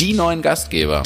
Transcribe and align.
die 0.00 0.14
neuen 0.14 0.40
Gastgeber. 0.40 1.02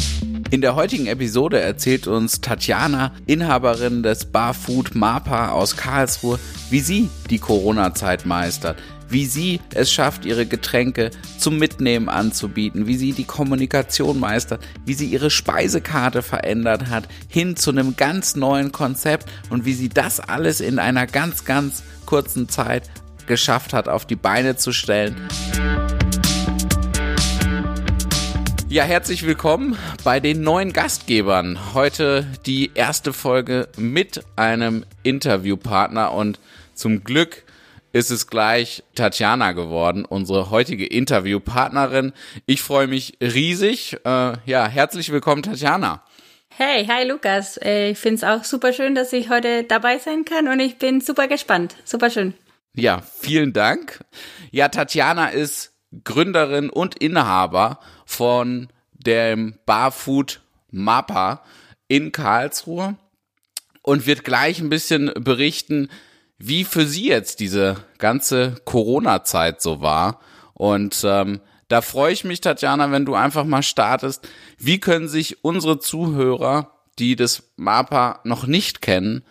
In 0.53 0.61
der 0.61 0.77
heutigen 0.77 1.09
Episode 1.09 1.61
erzählt 1.61 2.07
uns 2.07 2.41
Tatjana, 2.41 3.11
Inhaberin 3.27 4.05
des 4.05 4.27
Barfood 4.27 4.95
Mapa 4.95 5.48
aus 5.48 5.77
Karlsruhe, 5.77 6.39
wie 6.71 6.79
sie 6.79 7.11
die 7.29 7.41
Corona-Zeit 7.41 8.25
meistert, 8.25 8.79
wie 9.09 9.27
sie 9.27 9.61
es 9.75 9.93
schafft, 9.93 10.25
ihre 10.25 10.46
Getränke 10.46 11.11
zum 11.39 11.59
Mitnehmen 11.59 12.09
anzubieten, 12.09 12.86
wie 12.86 12.95
sie 12.95 13.11
die 13.11 13.25
Kommunikation 13.25 14.21
meistert, 14.21 14.62
wie 14.86 14.95
sie 14.95 15.07
ihre 15.07 15.31
Speisekarte 15.31 16.22
verändert 16.22 16.86
hat, 16.89 17.08
hin 17.26 17.57
zu 17.57 17.72
einem 17.72 17.96
ganz 17.96 18.36
neuen 18.36 18.71
Konzept 18.71 19.29
und 19.50 19.64
wie 19.64 19.75
sie 19.75 19.89
das 19.89 20.21
alles 20.21 20.61
in 20.61 20.79
einer 20.79 21.08
ganz, 21.08 21.45
ganz 21.45 21.82
kurzen 22.07 22.49
Zeit 22.49 22.89
geschafft 23.26 23.72
hat, 23.72 23.89
auf 23.89 24.07
die 24.07 24.14
Beine 24.14 24.54
zu 24.54 24.71
stellen. 24.71 25.17
Ja, 28.75 28.83
herzlich 28.83 29.25
willkommen 29.25 29.79
bei 30.03 30.19
den 30.19 30.41
neuen 30.41 30.73
Gastgebern. 30.73 31.75
Heute 31.75 32.27
die 32.45 32.73
erste 32.75 33.12
Folge 33.12 33.69
mit 33.77 34.25
einem 34.34 34.84
Interviewpartner 35.05 36.11
und 36.11 36.41
zum 36.75 37.05
Glück 37.05 37.45
ist 37.92 38.11
es 38.11 38.27
gleich 38.27 38.83
Tatjana 38.97 39.53
geworden, 39.53 40.05
unsere 40.05 40.50
heutige 40.50 40.87
Interviewpartnerin. 40.87 42.12
Ich 42.47 42.62
freue 42.62 42.89
mich 42.89 43.17
riesig. 43.20 43.98
Äh, 44.05 44.33
ja, 44.45 44.67
herzlich 44.67 45.12
willkommen, 45.12 45.45
Tatjana. 45.45 46.03
Hey, 46.48 46.84
hi 46.84 47.06
Lukas. 47.06 47.56
Äh, 47.59 47.91
ich 47.91 47.98
finde 47.98 48.17
es 48.17 48.25
auch 48.25 48.42
super 48.42 48.72
schön, 48.72 48.97
dass 48.97 49.12
ich 49.12 49.31
heute 49.31 49.62
dabei 49.62 49.98
sein 50.00 50.25
kann 50.25 50.48
und 50.48 50.59
ich 50.59 50.78
bin 50.78 51.00
super 51.00 51.28
gespannt. 51.28 51.77
Super 51.84 52.11
schön. 52.11 52.34
Ja, 52.75 53.03
vielen 53.20 53.53
Dank. 53.53 54.00
Ja, 54.50 54.67
Tatjana 54.67 55.28
ist 55.28 55.75
Gründerin 56.03 56.70
und 56.70 56.97
Inhaber 56.97 57.78
von 58.05 58.69
dem 58.92 59.58
Barfood 59.66 60.41
Mappa 60.70 61.42
in 61.88 62.12
Karlsruhe 62.12 62.97
und 63.83 64.06
wird 64.06 64.24
gleich 64.24 64.60
ein 64.60 64.70
bisschen 64.70 65.12
berichten, 65.14 65.88
wie 66.38 66.64
für 66.64 66.86
sie 66.86 67.08
jetzt 67.08 67.41
diese 67.41 67.77
ganze 67.98 68.56
Corona-Zeit 68.64 69.62
so 69.62 69.80
war. 69.80 70.20
Und 70.55 71.02
ähm, 71.05 71.41
da 71.69 71.80
freue 71.80 72.12
ich 72.12 72.25
mich, 72.25 72.41
Tatjana, 72.41 72.91
wenn 72.91 73.05
du 73.05 73.14
einfach 73.14 73.44
mal 73.44 73.62
startest. 73.62 74.28
Wie 74.58 74.80
können 74.80 75.08
sich 75.08 75.44
unsere 75.44 75.78
Zuhörer, 75.78 76.72
die 76.98 77.16
das 77.16 77.52
MAPA 77.56 78.20
noch 78.25 78.47
nicht 78.47 78.82
kennen, 78.82 79.25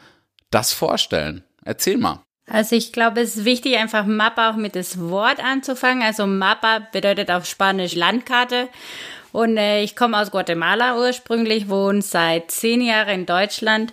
das 0.49 0.73
vorstellen? 0.73 1.43
Erzähl 1.63 1.97
mal. 1.97 2.23
Also 2.53 2.75
ich 2.75 2.93
glaube, 2.93 3.21
es 3.21 3.35
ist 3.35 3.45
wichtig, 3.45 3.79
einfach 3.79 4.05
Mapa 4.05 4.51
auch 4.51 4.55
mit 4.55 4.75
das 4.75 4.99
Wort 4.99 5.43
anzufangen. 5.43 6.03
Also 6.03 6.27
Mapa 6.27 6.87
bedeutet 6.91 7.31
auf 7.31 7.47
Spanisch 7.47 7.95
Landkarte. 7.95 8.69
Und 9.31 9.57
äh, 9.57 9.81
ich 9.81 9.95
komme 9.95 10.19
aus 10.19 10.29
Guatemala 10.29 10.95
ursprünglich, 10.99 11.67
wohne 11.67 12.03
seit 12.03 12.51
zehn 12.51 12.81
Jahren 12.81 13.21
in 13.21 13.25
Deutschland. 13.25 13.91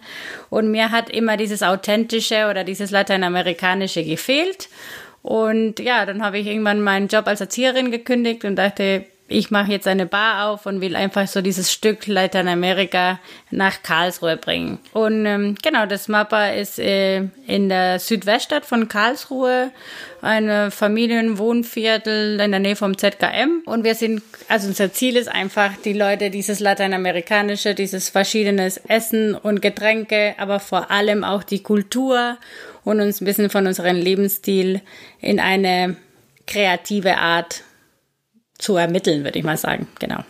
Und 0.50 0.70
mir 0.70 0.90
hat 0.90 1.08
immer 1.08 1.38
dieses 1.38 1.62
Authentische 1.62 2.50
oder 2.50 2.62
dieses 2.62 2.90
Lateinamerikanische 2.90 4.04
gefehlt. 4.04 4.68
Und 5.22 5.80
ja, 5.80 6.04
dann 6.04 6.22
habe 6.22 6.36
ich 6.36 6.46
irgendwann 6.46 6.82
meinen 6.82 7.08
Job 7.08 7.28
als 7.28 7.40
Erzieherin 7.40 7.90
gekündigt 7.90 8.44
und 8.44 8.56
dachte, 8.56 9.06
ich 9.30 9.52
mache 9.52 9.70
jetzt 9.70 9.86
eine 9.86 10.06
Bar 10.06 10.48
auf 10.48 10.66
und 10.66 10.80
will 10.80 10.96
einfach 10.96 11.28
so 11.28 11.40
dieses 11.40 11.72
Stück 11.72 12.08
Lateinamerika 12.08 13.20
nach 13.52 13.82
Karlsruhe 13.82 14.36
bringen. 14.36 14.78
Und 14.92 15.24
ähm, 15.24 15.54
genau, 15.62 15.86
das 15.86 16.08
Mappa 16.08 16.48
ist 16.48 16.80
äh, 16.80 17.28
in 17.46 17.68
der 17.68 18.00
Südweststadt 18.00 18.66
von 18.66 18.88
Karlsruhe, 18.88 19.70
ein 20.20 20.70
Familienwohnviertel 20.72 22.40
in 22.40 22.50
der 22.50 22.60
Nähe 22.60 22.74
vom 22.74 22.98
ZKM. 22.98 23.62
Und 23.66 23.84
wir 23.84 23.94
sind, 23.94 24.22
also 24.48 24.66
unser 24.66 24.92
Ziel 24.92 25.16
ist 25.16 25.28
einfach, 25.28 25.76
die 25.84 25.92
Leute 25.92 26.30
dieses 26.30 26.58
lateinamerikanische, 26.58 27.76
dieses 27.76 28.08
verschiedenes 28.08 28.78
Essen 28.78 29.36
und 29.36 29.62
Getränke, 29.62 30.34
aber 30.38 30.58
vor 30.58 30.90
allem 30.90 31.22
auch 31.22 31.44
die 31.44 31.62
Kultur 31.62 32.36
und 32.82 33.00
uns 33.00 33.20
ein 33.20 33.26
bisschen 33.26 33.48
von 33.48 33.68
unserem 33.68 33.96
Lebensstil 33.96 34.80
in 35.20 35.38
eine 35.38 35.96
kreative 36.48 37.18
Art 37.18 37.62
zu 38.60 38.76
ermitteln, 38.76 39.24
würde 39.24 39.38
ich 39.38 39.44
mal 39.44 39.56
sagen. 39.56 39.86
Genau. 39.98 40.24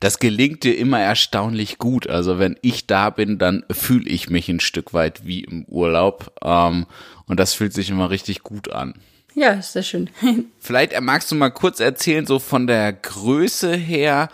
Das 0.00 0.18
gelingt 0.18 0.64
dir 0.64 0.78
immer 0.78 0.98
erstaunlich 0.98 1.76
gut. 1.76 2.08
Also 2.08 2.38
wenn 2.38 2.56
ich 2.62 2.86
da 2.86 3.10
bin, 3.10 3.38
dann 3.38 3.64
fühle 3.70 4.08
ich 4.08 4.30
mich 4.30 4.48
ein 4.48 4.60
Stück 4.60 4.94
weit 4.94 5.26
wie 5.26 5.44
im 5.44 5.64
Urlaub. 5.66 6.32
Ähm, 6.42 6.86
und 7.26 7.38
das 7.38 7.52
fühlt 7.52 7.74
sich 7.74 7.90
immer 7.90 8.08
richtig 8.08 8.42
gut 8.42 8.72
an. 8.72 8.94
Ja, 9.34 9.52
ist 9.52 9.74
sehr 9.74 9.82
schön. 9.82 10.08
Vielleicht 10.58 10.98
magst 11.00 11.30
du 11.30 11.34
mal 11.34 11.50
kurz 11.50 11.80
erzählen, 11.80 12.26
so 12.26 12.38
von 12.38 12.66
der 12.66 12.92
Größe 12.92 13.74
her, 13.74 14.30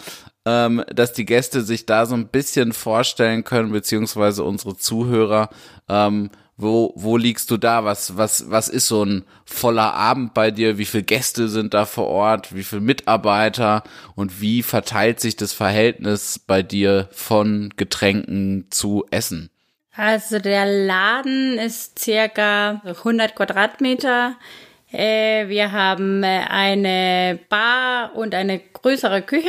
ähm, 0.47 0.85
dass 0.95 1.13
die 1.13 1.27
Gäste 1.27 1.63
sich 1.63 1.85
da 1.85 2.07
so 2.07 2.15
ein 2.15 2.29
bisschen 2.29 2.73
vorstellen 2.73 3.43
können, 3.43 3.73
beziehungsweise 3.73 4.45
unsere 4.45 4.77
Zuhörer, 4.77 5.51
ähm, 5.89 6.31
wo, 6.57 6.93
wo 6.97 7.17
liegst 7.17 7.51
du 7.51 7.59
da? 7.59 7.85
Was, 7.85 8.17
was, 8.17 8.51
was 8.51 8.69
ist 8.69 8.89
so 8.89 9.05
ein 9.05 9.25
voller 9.45 9.93
Abend 9.95 10.33
bei 10.33 10.51
dir? 10.51 10.79
Wie 10.79 10.87
viele 10.87 11.03
Gäste 11.03 11.49
sind 11.49 11.75
da 11.75 11.85
vor 11.85 12.07
Ort? 12.07 12.55
Wie 12.55 12.65
viele 12.65 12.81
Mitarbeiter? 12.81 13.83
Und 14.15 14.41
wie 14.41 14.63
verteilt 14.63 15.21
sich 15.21 15.37
das 15.37 15.53
Verhältnis 15.53 16.39
bei 16.39 16.63
dir 16.63 17.09
von 17.13 17.75
Getränken 17.77 18.67
zu 18.71 19.05
Essen? 19.11 19.51
Also 19.95 20.39
der 20.39 20.67
Laden 20.67 21.59
ist 21.59 21.99
circa 21.99 22.81
100 22.85 23.35
Quadratmeter. 23.35 24.37
Äh, 24.93 25.49
wir 25.49 25.73
haben 25.73 26.23
äh, 26.23 26.45
eine 26.49 27.39
Bar 27.49 28.15
und 28.15 28.35
eine 28.35 28.59
größere 28.59 29.23
Küche. 29.23 29.49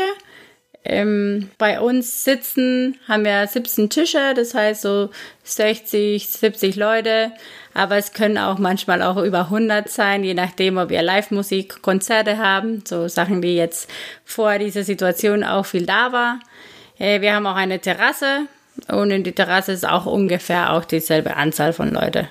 Ähm, 0.90 1.50
bei 1.58 1.82
uns 1.82 2.24
sitzen 2.24 2.98
haben 3.10 3.26
wir 3.26 3.46
17 3.46 3.90
Tische, 3.90 4.34
das 4.34 4.54
heißt 4.54 4.82
so 4.82 5.10
60, 5.44 6.26
70 6.28 6.78
Leute. 6.78 7.34
Aber 7.74 7.98
es 7.98 8.14
können 8.14 8.38
auch 8.38 8.58
manchmal 8.58 9.02
auch 9.02 9.18
über 9.18 9.42
100 9.42 9.90
sein, 9.90 10.24
je 10.24 10.34
nachdem, 10.34 10.78
ob 10.78 10.90
wir 10.90 11.02
Live-Musik, 11.02 11.82
Konzerte 11.82 12.38
haben. 12.38 12.84
So 12.88 13.10
Sachen, 13.10 13.42
die 13.42 13.56
jetzt 13.56 13.90
vor 14.24 14.58
dieser 14.58 14.84
Situation 14.84 15.44
auch 15.44 15.66
viel 15.66 15.86
da 15.86 16.14
war. 16.14 16.40
Äh, 16.98 17.20
wir 17.22 17.36
haben 17.36 17.46
auch 17.46 17.56
eine 17.56 17.80
Terrasse 17.80 18.48
und 18.88 19.12
in 19.12 19.24
die 19.24 19.34
Terrasse 19.34 19.74
ist 19.74 19.88
auch 19.88 20.06
ungefähr 20.06 20.74
auch 20.74 20.86
dieselbe 20.86 21.36
Anzahl 21.36 21.74
von 21.74 21.94
Leute. 21.94 22.30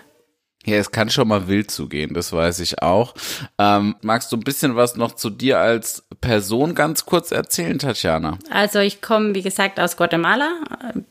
Ja, 0.66 0.78
es 0.78 0.90
kann 0.90 1.10
schon 1.10 1.28
mal 1.28 1.46
wild 1.46 1.70
zugehen, 1.70 2.12
das 2.12 2.32
weiß 2.32 2.58
ich 2.58 2.82
auch. 2.82 3.14
Ähm, 3.56 3.94
magst 4.02 4.32
du 4.32 4.36
ein 4.36 4.42
bisschen 4.42 4.74
was 4.74 4.96
noch 4.96 5.12
zu 5.12 5.30
dir 5.30 5.60
als 5.60 6.04
Person 6.20 6.74
ganz 6.74 7.06
kurz 7.06 7.30
erzählen, 7.30 7.78
Tatjana? 7.78 8.36
Also 8.50 8.80
ich 8.80 9.00
komme, 9.00 9.36
wie 9.36 9.42
gesagt, 9.42 9.78
aus 9.78 9.96
Guatemala, 9.96 10.50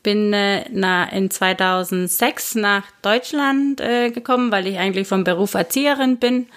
bin 0.02 0.34
äh, 0.34 0.66
na, 0.70 1.10
in 1.10 1.30
2006 1.30 2.56
nach 2.56 2.84
Deutschland 3.00 3.80
äh, 3.80 4.10
gekommen, 4.10 4.52
weil 4.52 4.66
ich 4.66 4.76
eigentlich 4.76 5.08
vom 5.08 5.24
Beruf 5.24 5.54
Erzieherin 5.54 6.18
bin 6.18 6.48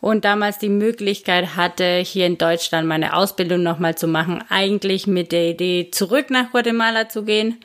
und 0.00 0.24
damals 0.24 0.56
die 0.56 0.70
Möglichkeit 0.70 1.56
hatte, 1.56 1.98
hier 1.98 2.24
in 2.24 2.38
Deutschland 2.38 2.88
meine 2.88 3.14
Ausbildung 3.14 3.62
nochmal 3.62 3.96
zu 3.96 4.06
machen, 4.06 4.42
eigentlich 4.48 5.06
mit 5.06 5.30
der 5.32 5.50
Idee, 5.50 5.90
zurück 5.90 6.30
nach 6.30 6.52
Guatemala 6.52 7.10
zu 7.10 7.22
gehen. 7.22 7.58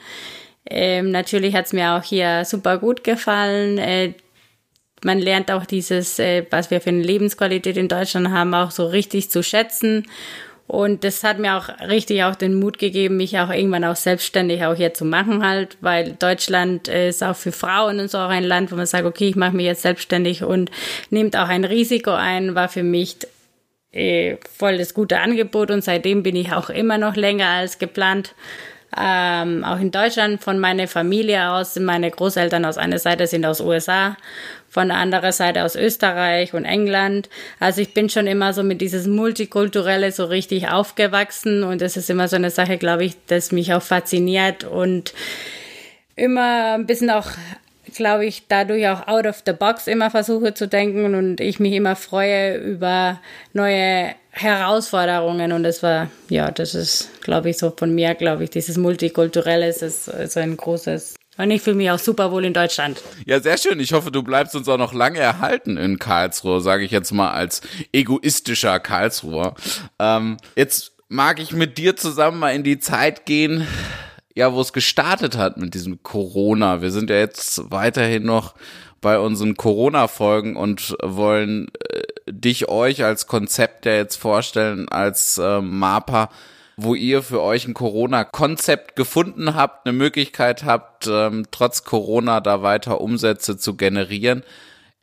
Ähm, 0.67 1.11
natürlich 1.11 1.55
hat 1.55 1.67
es 1.67 1.73
mir 1.73 1.93
auch 1.93 2.03
hier 2.03 2.43
super 2.43 2.77
gut 2.77 3.05
gefallen. 3.05 3.77
Äh, 3.77 4.15
man 5.05 5.19
lernt 5.19 5.51
auch 5.51 5.65
dieses, 5.65 6.19
äh, 6.19 6.45
was 6.49 6.71
wir 6.71 6.81
für 6.81 6.89
eine 6.89 7.03
Lebensqualität 7.03 7.77
in 7.77 7.87
Deutschland 7.87 8.31
haben, 8.31 8.53
auch 8.53 8.71
so 8.71 8.87
richtig 8.87 9.29
zu 9.29 9.43
schätzen. 9.43 10.07
Und 10.67 11.03
das 11.03 11.23
hat 11.23 11.37
mir 11.37 11.57
auch 11.57 11.69
richtig 11.87 12.23
auch 12.23 12.33
den 12.33 12.55
Mut 12.55 12.79
gegeben, 12.79 13.17
mich 13.17 13.37
auch 13.37 13.51
irgendwann 13.51 13.83
auch 13.83 13.95
selbstständig 13.95 14.65
auch 14.65 14.73
hier 14.73 14.95
zu 14.95 15.05
machen 15.05 15.45
halt, 15.45 15.77
weil 15.79 16.13
Deutschland 16.17 16.87
ist 16.87 17.23
auch 17.23 17.35
für 17.35 17.51
Frauen 17.51 17.99
und 17.99 18.09
so 18.09 18.17
auch 18.17 18.29
ein 18.29 18.43
Land, 18.43 18.71
wo 18.71 18.75
man 18.75 18.87
sagt, 18.87 19.05
okay, 19.05 19.29
ich 19.29 19.35
mache 19.35 19.55
mich 19.55 19.67
jetzt 19.67 19.83
selbstständig 19.83 20.43
und 20.43 20.71
nimmt 21.11 21.37
auch 21.37 21.49
ein 21.49 21.65
Risiko 21.65 22.09
ein, 22.09 22.55
war 22.55 22.67
für 22.67 22.81
mich 22.81 23.17
äh, 23.91 24.37
voll 24.57 24.79
das 24.79 24.95
gute 24.95 25.19
Angebot 25.19 25.69
und 25.69 25.83
seitdem 25.83 26.23
bin 26.23 26.35
ich 26.35 26.51
auch 26.51 26.71
immer 26.71 26.97
noch 26.97 27.15
länger 27.15 27.47
als 27.47 27.77
geplant 27.77 28.33
ähm, 28.97 29.63
auch 29.63 29.79
in 29.79 29.91
Deutschland 29.91 30.41
von 30.41 30.57
meiner 30.59 30.87
Familie 30.87 31.49
aus. 31.51 31.77
Meine 31.77 32.09
Großeltern 32.09 32.63
aus 32.65 32.77
einer 32.77 32.99
Seite 32.99 33.27
sind 33.27 33.45
aus 33.45 33.59
USA, 33.59 34.15
von 34.75 34.89
der 34.89 34.97
anderen 34.97 35.31
Seite 35.31 35.63
aus 35.63 35.77
Österreich 35.77 36.53
und 36.53 36.65
England. 36.65 37.29
Also 37.61 37.79
ich 37.79 37.93
bin 37.93 38.09
schon 38.09 38.27
immer 38.27 38.51
so 38.51 38.61
mit 38.61 38.81
dieses 38.81 39.07
Multikulturelle 39.07 40.11
so 40.11 40.25
richtig 40.25 40.67
aufgewachsen 40.67 41.63
und 41.63 41.79
das 41.79 41.95
ist 41.95 42.09
immer 42.09 42.27
so 42.27 42.35
eine 42.35 42.49
Sache, 42.49 42.77
glaube 42.77 43.05
ich, 43.05 43.15
das 43.27 43.53
mich 43.53 43.73
auch 43.73 43.81
fasziniert 43.81 44.65
und 44.65 45.13
immer 46.17 46.73
ein 46.73 46.85
bisschen 46.85 47.09
auch 47.09 47.27
glaube 47.95 48.25
ich, 48.25 48.49
dadurch 48.49 48.85
auch 48.89 49.07
out 49.07 49.25
of 49.25 49.43
the 49.45 49.53
box 49.53 49.87
immer 49.87 50.11
versuche 50.11 50.53
zu 50.53 50.67
denken 50.67 51.15
und 51.15 51.39
ich 51.39 51.61
mich 51.61 51.71
immer 51.71 51.95
freue 51.95 52.57
über 52.57 53.21
neue 53.53 54.13
Herausforderungen 54.31 55.53
und 55.53 55.63
das 55.63 55.83
war, 55.83 56.09
ja, 56.27 56.51
das 56.51 56.75
ist, 56.75 57.21
glaube 57.21 57.51
ich, 57.51 57.57
so 57.57 57.71
von 57.71 57.95
mir, 57.95 58.13
glaube 58.15 58.43
ich, 58.43 58.49
dieses 58.49 58.75
Multikulturelle 58.75 59.69
ist 59.69 59.79
so 59.79 60.39
ein 60.41 60.57
großes 60.57 61.15
und 61.37 61.51
ich 61.51 61.61
fühle 61.61 61.75
mich 61.75 61.91
auch 61.91 61.99
super 61.99 62.31
wohl 62.31 62.45
in 62.45 62.53
Deutschland. 62.53 63.01
Ja, 63.25 63.39
sehr 63.39 63.57
schön. 63.57 63.79
Ich 63.79 63.93
hoffe, 63.93 64.11
du 64.11 64.23
bleibst 64.23 64.55
uns 64.55 64.67
auch 64.69 64.77
noch 64.77 64.93
lange 64.93 65.19
erhalten 65.19 65.77
in 65.77 65.99
Karlsruhe, 65.99 66.61
sage 66.61 66.83
ich 66.85 66.91
jetzt 66.91 67.11
mal 67.11 67.31
als 67.31 67.61
egoistischer 67.91 68.79
Karlsruher. 68.79 69.55
Ähm, 69.99 70.37
jetzt 70.55 70.93
mag 71.09 71.39
ich 71.39 71.51
mit 71.51 71.77
dir 71.77 71.95
zusammen 71.95 72.39
mal 72.39 72.55
in 72.55 72.63
die 72.63 72.79
Zeit 72.79 73.25
gehen, 73.25 73.67
ja, 74.33 74.53
wo 74.53 74.61
es 74.61 74.73
gestartet 74.73 75.37
hat 75.37 75.57
mit 75.57 75.73
diesem 75.73 76.03
Corona. 76.03 76.81
Wir 76.81 76.91
sind 76.91 77.09
ja 77.09 77.17
jetzt 77.17 77.71
weiterhin 77.71 78.23
noch 78.23 78.55
bei 79.01 79.19
unseren 79.19 79.55
Corona-Folgen 79.55 80.55
und 80.55 80.95
wollen 81.01 81.67
äh, 81.89 82.01
dich 82.31 82.69
euch 82.69 83.03
als 83.03 83.27
Konzept 83.27 83.85
ja 83.85 83.93
jetzt 83.93 84.15
vorstellen, 84.15 84.89
als 84.89 85.37
äh, 85.37 85.61
MAPA, 85.61 86.29
wo 86.77 86.95
ihr 86.95 87.23
für 87.23 87.41
euch 87.41 87.67
ein 87.67 87.73
Corona-Konzept 87.73 88.95
gefunden 88.95 89.55
habt, 89.55 89.85
eine 89.85 89.97
Möglichkeit 89.97 90.63
habt, 90.63 91.07
ähm, 91.07 91.45
trotz 91.51 91.83
Corona 91.83 92.41
da 92.41 92.61
weiter 92.61 93.01
Umsätze 93.01 93.57
zu 93.57 93.75
generieren. 93.75 94.43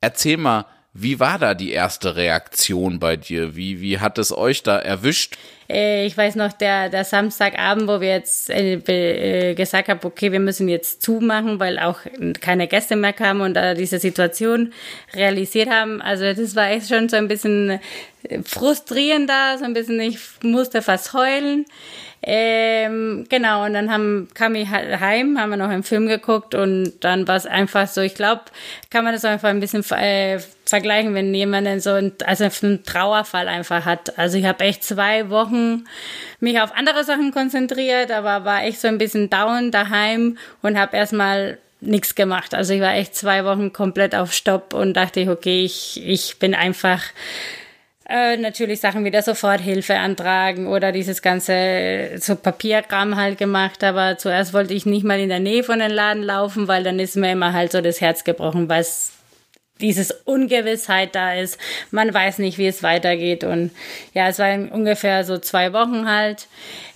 Erzähl 0.01 0.37
mal, 0.37 0.67
wie 0.95 1.21
war 1.21 1.39
da 1.39 1.55
die 1.55 1.73
erste 1.73 2.17
Reaktion 2.17 2.99
bei 2.99 3.17
dir? 3.17 3.57
Wie, 3.57 3.81
wie 3.81 3.99
hat 3.99 4.19
es 4.19 4.37
euch 4.37 4.63
da 4.63 4.79
erwischt? 4.79 5.39
Äh, 5.69 6.07
ich 6.07 6.17
weiß 6.17 6.37
noch, 6.37 6.53
der, 6.53 6.89
der 6.89 7.05
Samstagabend, 7.05 7.89
wo 7.89 8.01
wir 8.01 8.11
jetzt 8.11 8.51
äh, 8.51 8.75
äh, 8.75 9.55
gesagt 9.55 9.89
haben, 9.89 10.01
okay, 10.03 10.33
wir 10.33 10.41
müssen 10.41 10.69
jetzt 10.69 11.03
zumachen, 11.03 11.61
weil 11.61 11.79
auch 11.79 12.01
keine 12.41 12.69
Gäste 12.69 12.97
mehr 12.97 13.13
kamen 13.13 13.41
und 13.41 13.55
da 13.55 13.75
diese 13.75 13.99
Situation 13.99 14.73
realisiert 15.15 15.71
haben. 15.71 16.01
Also 16.03 16.33
das 16.33 16.57
war 16.57 16.71
echt 16.71 16.89
schon 16.89 17.09
so 17.09 17.17
ein 17.17 17.29
bisschen 17.29 17.81
frustrierender, 18.45 19.59
so 19.59 19.65
ein 19.65 19.75
bisschen, 19.75 20.01
ich 20.01 20.19
musste 20.43 20.83
fast 20.83 21.13
heulen. 21.13 21.67
Ähm, 22.25 23.27
genau, 23.29 23.65
und 23.65 23.75
dann 23.75 23.91
haben, 23.91 24.29
kam 24.33 24.55
ich 24.55 24.69
heim, 24.71 25.41
haben 25.41 25.51
wir 25.51 25.57
noch 25.57 25.71
einen 25.71 25.83
Film 25.83 26.07
geguckt 26.07 26.55
und 26.55 26.93
dann 27.01 27.27
war 27.27 27.35
es 27.35 27.47
einfach 27.47 27.89
so, 27.89 28.01
ich 28.01 28.15
glaube, 28.15 28.43
kann 28.91 29.03
man 29.03 29.13
das 29.13 29.25
einfach 29.25 29.49
ein 29.49 29.59
bisschen 29.59 29.85
äh, 29.91 30.39
vergleichen, 30.65 31.15
wenn 31.15 31.35
jemand 31.35 31.83
so 31.83 31.91
ein, 31.91 32.13
also 32.25 32.45
einen 32.45 32.85
Trauerfall 32.85 33.49
einfach 33.49 33.85
hat. 33.85 34.19
Also 34.21 34.39
ich 34.39 34.45
habe 34.45 34.63
echt 34.63 34.85
zwei 34.85 35.31
Wochen 35.31 35.52
mich 36.41 36.61
auf 36.61 36.75
andere 36.75 37.05
Sachen 37.05 37.33
konzentriert, 37.33 38.11
aber 38.11 38.45
war 38.45 38.65
echt 38.65 38.81
so 38.81 38.89
ein 38.89 38.99
bisschen 38.99 39.31
down 39.31 39.71
daheim 39.71 40.39
und 40.63 40.79
habe 40.79 40.97
erstmal 40.97 41.59
nichts 41.81 42.15
gemacht. 42.15 42.55
Also 42.55 42.75
ich 42.75 42.81
war 42.81 42.95
echt 42.95 43.15
zwei 43.15 43.45
Wochen 43.45 43.73
komplett 43.73 44.15
auf 44.15 44.33
Stopp 44.33 44.75
und 44.75 44.95
dachte, 44.95 45.29
okay, 45.31 45.65
ich, 45.65 46.01
ich 46.05 46.39
bin 46.39 46.55
einfach 46.55 47.03
äh, 48.09 48.37
natürlich 48.37 48.81
Sachen 48.81 49.05
wie 49.05 49.11
der 49.11 49.23
Soforthilfe 49.23 49.97
antragen 49.97 50.67
oder 50.67 50.93
dieses 50.93 51.23
ganze 51.23 52.11
so 52.19 52.37
Papierkram 52.37 53.17
halt 53.17 53.39
gemacht. 53.39 53.83
Aber 53.85 54.19
zuerst 54.19 54.53
wollte 54.53 54.75
ich 54.75 54.87
nicht 54.87 55.05
mal 55.05 55.19
in 55.19 55.29
der 55.29 55.41
Nähe 55.41 55.65
von 55.65 55.79
den 55.79 55.91
Laden 55.91 56.23
laufen, 56.23 56.69
weil 56.69 56.85
dann 56.85 56.99
ist 56.99 57.17
mir 57.17 57.33
immer 57.33 57.53
halt 57.53 57.73
so 57.73 57.81
das 57.81 58.01
Herz 58.01 58.25
gebrochen, 58.25 58.69
weil 58.69 58.85
dieses 59.83 60.13
Ungewissheit 60.25 61.15
da 61.15 61.35
ist. 61.35 61.59
Man 61.91 62.15
weiß 62.15 62.39
nicht, 62.39 62.57
wie 62.57 62.67
es 62.67 62.83
weitergeht. 62.83 63.45
Und 63.45 63.73
ja, 64.15 64.29
es 64.29 64.39
waren 64.39 64.71
ungefähr 64.71 65.25
so 65.25 65.39
zwei 65.39 65.73
Wochen 65.73 66.09
halt. 66.09 66.47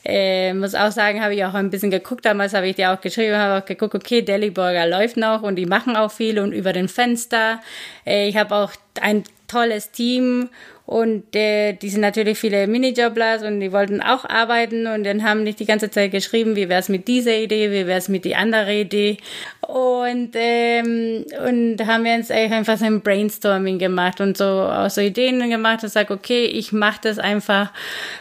Äh, 0.04 0.54
muss 0.54 0.74
auch 0.74 0.92
sagen, 0.92 1.22
habe 1.22 1.34
ich 1.34 1.44
auch 1.44 1.54
ein 1.54 1.70
bisschen 1.70 1.90
geguckt. 1.90 2.24
Damals 2.24 2.54
habe 2.54 2.68
ich 2.68 2.76
dir 2.76 2.92
auch 2.92 3.00
geschrieben, 3.00 3.36
habe 3.36 3.62
auch 3.62 3.66
geguckt, 3.66 3.94
okay, 3.94 4.22
Delhi 4.22 4.50
Burger 4.50 4.86
läuft 4.86 5.16
noch 5.16 5.42
und 5.42 5.56
die 5.56 5.66
machen 5.66 5.96
auch 5.96 6.12
viel 6.12 6.38
und 6.38 6.52
über 6.52 6.72
den 6.72 6.88
Fenster. 6.88 7.60
Äh, 8.06 8.28
ich 8.28 8.36
habe 8.36 8.54
auch 8.54 8.72
ein 9.00 9.24
tolles 9.48 9.90
Team 9.90 10.48
und 10.86 11.34
äh, 11.34 11.72
die 11.72 11.88
sind 11.88 12.00
natürlich 12.00 12.38
viele 12.38 12.68
Minijobblers 12.68 13.42
und 13.42 13.58
die 13.58 13.72
wollten 13.72 14.00
auch 14.00 14.24
arbeiten 14.24 14.86
und 14.86 15.02
dann 15.02 15.24
haben 15.24 15.42
nicht 15.42 15.58
die 15.58 15.66
ganze 15.66 15.90
Zeit 15.90 16.12
geschrieben, 16.12 16.54
wie 16.54 16.68
wär's 16.68 16.88
mit 16.88 17.08
dieser 17.08 17.36
Idee, 17.36 17.72
wie 17.72 17.88
wär's 17.88 18.08
mit 18.08 18.24
die 18.24 18.36
andere 18.36 18.72
Idee. 18.72 19.16
Und, 19.66 20.30
ähm, 20.34 21.24
und 21.44 21.84
haben 21.84 22.04
wir 22.04 22.14
uns 22.14 22.30
einfach 22.30 22.76
so 22.78 22.84
ein 22.84 23.00
Brainstorming 23.00 23.80
gemacht 23.80 24.20
und 24.20 24.36
so 24.36 24.44
auch 24.44 24.88
so 24.88 25.00
Ideen 25.00 25.50
gemacht 25.50 25.82
und 25.82 25.88
sagt, 25.88 26.12
okay, 26.12 26.44
ich 26.44 26.70
mache 26.70 27.00
das 27.02 27.18
einfach 27.18 27.72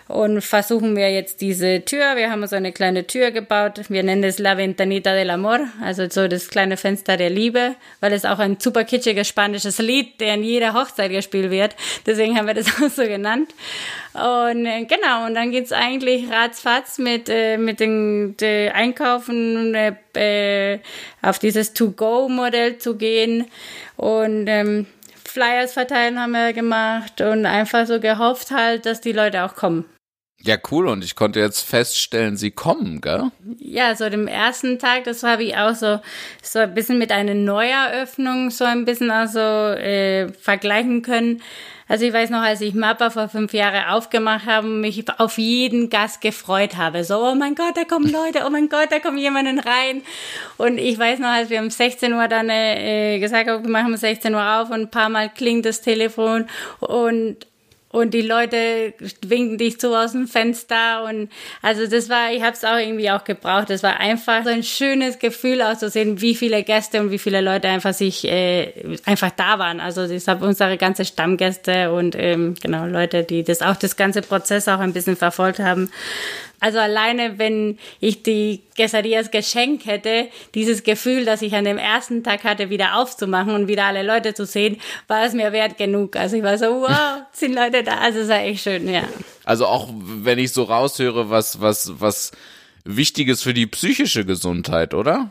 und 0.08 0.42
versuchen 0.42 0.96
wir 0.96 1.12
jetzt 1.12 1.42
diese 1.42 1.86
Tür. 1.86 2.16
Wir 2.16 2.32
haben 2.32 2.46
so 2.48 2.56
eine 2.56 2.72
kleine 2.72 3.06
Tür 3.06 3.30
gebaut. 3.30 3.80
Wir 3.90 4.02
nennen 4.02 4.24
es 4.24 4.40
La 4.40 4.58
Ventanita 4.58 5.14
del 5.14 5.30
Amor, 5.30 5.60
also 5.84 6.10
so 6.10 6.28
das 6.28 6.50
kleine 6.50 6.78
Fenster 6.78 7.16
der 7.16 7.30
Liebe, 7.30 7.76
weil 8.00 8.14
es 8.14 8.26
auch 8.26 8.40
ein 8.40 8.60
super 8.60 8.84
kitschiges 8.86 9.28
spanisches 9.28 9.78
Lied, 9.78 10.20
der 10.20 10.34
in 10.34 10.44
jeder 10.44 10.74
Hochzeit 10.74 11.12
gespielt 11.12 11.52
wird. 11.52 11.76
Deswegen 12.08 12.36
haben 12.36 12.48
wir 12.48 12.55
das 12.56 12.68
auch 12.82 12.90
so 12.90 13.04
genannt. 13.04 13.54
Und 14.14 14.66
äh, 14.66 14.86
genau, 14.86 15.26
und 15.26 15.36
dann 15.36 15.52
geht's 15.52 15.72
eigentlich 15.72 16.30
ratzfatz 16.32 16.98
mit, 16.98 17.30
äh, 17.30 17.58
mit 17.58 17.80
den, 17.80 18.36
den 18.38 18.72
Einkaufen 18.72 19.76
äh, 19.76 20.80
auf 21.22 21.40
dieses 21.40 21.74
To-Go-Modell 21.74 22.78
zu 22.78 22.96
gehen. 22.96 23.46
Und 23.98 24.48
ähm, 24.48 24.88
Flyers 25.24 25.74
verteilen 25.74 26.20
haben 26.20 26.32
wir 26.32 26.54
gemacht 26.54 27.22
und 27.22 27.46
einfach 27.46 27.86
so 27.86 28.00
gehofft 28.00 28.52
halt, 28.52 28.86
dass 28.86 29.02
die 29.02 29.12
Leute 29.12 29.44
auch 29.44 29.56
kommen. 29.56 29.86
Ja, 30.42 30.58
cool. 30.70 30.88
Und 30.88 31.04
ich 31.04 31.16
konnte 31.16 31.40
jetzt 31.40 31.62
feststellen, 31.62 32.38
sie 32.38 32.52
kommen, 32.52 33.02
gell? 33.02 33.32
Ja, 33.58 33.96
so 33.96 34.08
dem 34.10 34.28
ersten 34.28 34.78
Tag, 34.78 35.06
das 35.06 35.24
habe 35.24 35.44
ich 35.44 35.58
auch 35.58 35.74
so, 35.74 36.00
so 36.44 36.60
ein 36.60 36.74
bisschen 36.74 37.00
mit 37.00 37.12
einer 37.12 37.34
Neueröffnung 37.34 38.52
so 38.52 38.64
ein 38.64 38.86
bisschen 38.86 39.10
also 39.10 39.40
äh, 39.40 40.32
vergleichen 40.34 41.02
können. 41.02 41.42
Also 41.88 42.06
ich 42.06 42.14
weiß 42.14 42.32
noch, 42.32 42.42
als 42.42 42.62
ich 42.62 42.74
Mappa 42.74 43.12
vor 43.12 43.30
fünf 43.30 43.54
Jahren 43.54 43.86
aufgemacht 43.90 44.48
habe, 44.48 44.68
mich 44.68 45.06
auf 45.20 45.38
jeden 45.38 45.90
Gast 45.90 46.20
gefreut 46.20 46.78
habe. 46.78 47.04
So, 47.04 47.18
oh 47.20 47.36
mein 47.36 47.54
Gott, 47.54 47.76
da 47.78 47.84
kommen 47.84 48.12
Leute, 48.12 48.44
oh 48.46 48.50
mein 48.50 48.70
Gott, 48.70 48.92
da 48.92 49.00
kommt 49.00 49.20
jemanden 49.20 49.60
rein. 49.60 50.02
Und 50.58 50.80
ich 50.80 50.98
weiß 50.98 51.20
noch, 51.20 51.30
als 51.30 51.50
wir 51.50 51.60
um 51.60 51.70
16 51.70 52.12
Uhr 52.14 52.28
dann 52.28 52.50
äh, 52.50 53.20
gesagt 53.20 53.50
haben, 53.50 53.64
wir 53.64 53.72
machen 53.72 53.94
um 53.94 53.98
16 53.98 54.34
Uhr 54.34 54.62
auf 54.62 54.70
und 54.70 54.82
ein 54.82 54.92
paar 54.92 55.10
Mal 55.10 55.30
klingt 55.30 55.66
das 55.66 55.82
Telefon 55.82 56.48
und 56.80 57.38
und 57.96 58.14
die 58.14 58.22
Leute 58.22 58.94
winken 59.26 59.58
dich 59.58 59.80
zu 59.80 59.96
aus 59.96 60.12
dem 60.12 60.28
Fenster 60.28 61.06
und 61.06 61.30
also 61.62 61.88
das 61.88 62.10
war, 62.10 62.34
ich 62.34 62.42
habe 62.42 62.52
es 62.52 62.66
auch 62.66 62.78
irgendwie 62.78 63.10
auch 63.10 63.24
gebraucht. 63.24 63.70
Das 63.70 63.84
war 63.84 64.02
einfach 64.02 64.44
so 64.44 64.50
ein 64.50 64.64
schönes 64.64 65.18
Gefühl 65.18 65.62
auszusehen, 65.62 66.20
wie 66.20 66.36
viele 66.36 66.64
Gäste 66.64 67.00
und 67.00 67.12
wie 67.12 67.18
viele 67.18 67.40
Leute 67.40 67.70
einfach 67.70 67.94
sich 67.94 68.26
äh, 68.26 68.98
einfach 69.06 69.32
da 69.32 69.60
waren. 69.60 69.80
Also 69.80 70.06
das 70.08 70.28
haben 70.28 70.42
unsere 70.42 70.76
ganze 70.78 71.06
Stammgäste 71.06 71.94
und 71.94 72.16
ähm, 72.18 72.56
genau 72.62 72.86
Leute, 72.86 73.24
die 73.24 73.44
das 73.44 73.62
auch 73.62 73.78
das 73.78 73.96
ganze 73.96 74.22
Prozess 74.22 74.68
auch 74.68 74.80
ein 74.80 74.92
bisschen 74.92 75.16
verfolgt 75.16 75.60
haben, 75.60 75.90
also 76.66 76.80
alleine, 76.80 77.38
wenn 77.38 77.78
ich 78.00 78.24
die 78.24 78.64
Quesadillas 78.76 79.30
geschenkt 79.30 79.86
hätte, 79.86 80.30
dieses 80.56 80.82
Gefühl, 80.82 81.24
das 81.24 81.44
ich 81.44 81.54
an 81.54 81.64
dem 81.64 81.78
ersten 81.78 82.24
Tag 82.24 82.44
hatte, 82.44 82.72
wieder 82.72 82.98
aufzumachen 82.98 83.54
und 83.54 83.68
wieder 83.68 83.84
alle 83.84 84.02
Leute 84.02 84.34
zu 84.34 84.48
sehen, 84.48 84.78
war 85.08 85.24
es 85.24 85.34
mir 85.34 85.52
wert 85.52 85.78
genug. 85.78 86.16
Also 86.16 86.38
ich 86.38 86.42
war 86.42 86.58
so, 86.58 86.82
wow, 86.82 87.22
sind 87.34 87.54
Leute 87.54 87.84
da. 87.84 88.00
Also 88.00 88.22
es 88.22 88.30
war 88.30 88.40
echt 88.40 88.64
schön, 88.64 88.92
ja. 88.92 89.04
Also 89.44 89.68
auch 89.68 89.90
wenn 89.94 90.40
ich 90.40 90.54
so 90.54 90.64
raushöre, 90.64 91.30
was, 91.30 91.62
was, 91.62 91.92
was 92.00 92.32
Wichtiges 92.84 93.44
für 93.44 93.54
die 93.54 93.68
psychische 93.68 94.26
Gesundheit, 94.26 94.96
oder? 94.96 95.30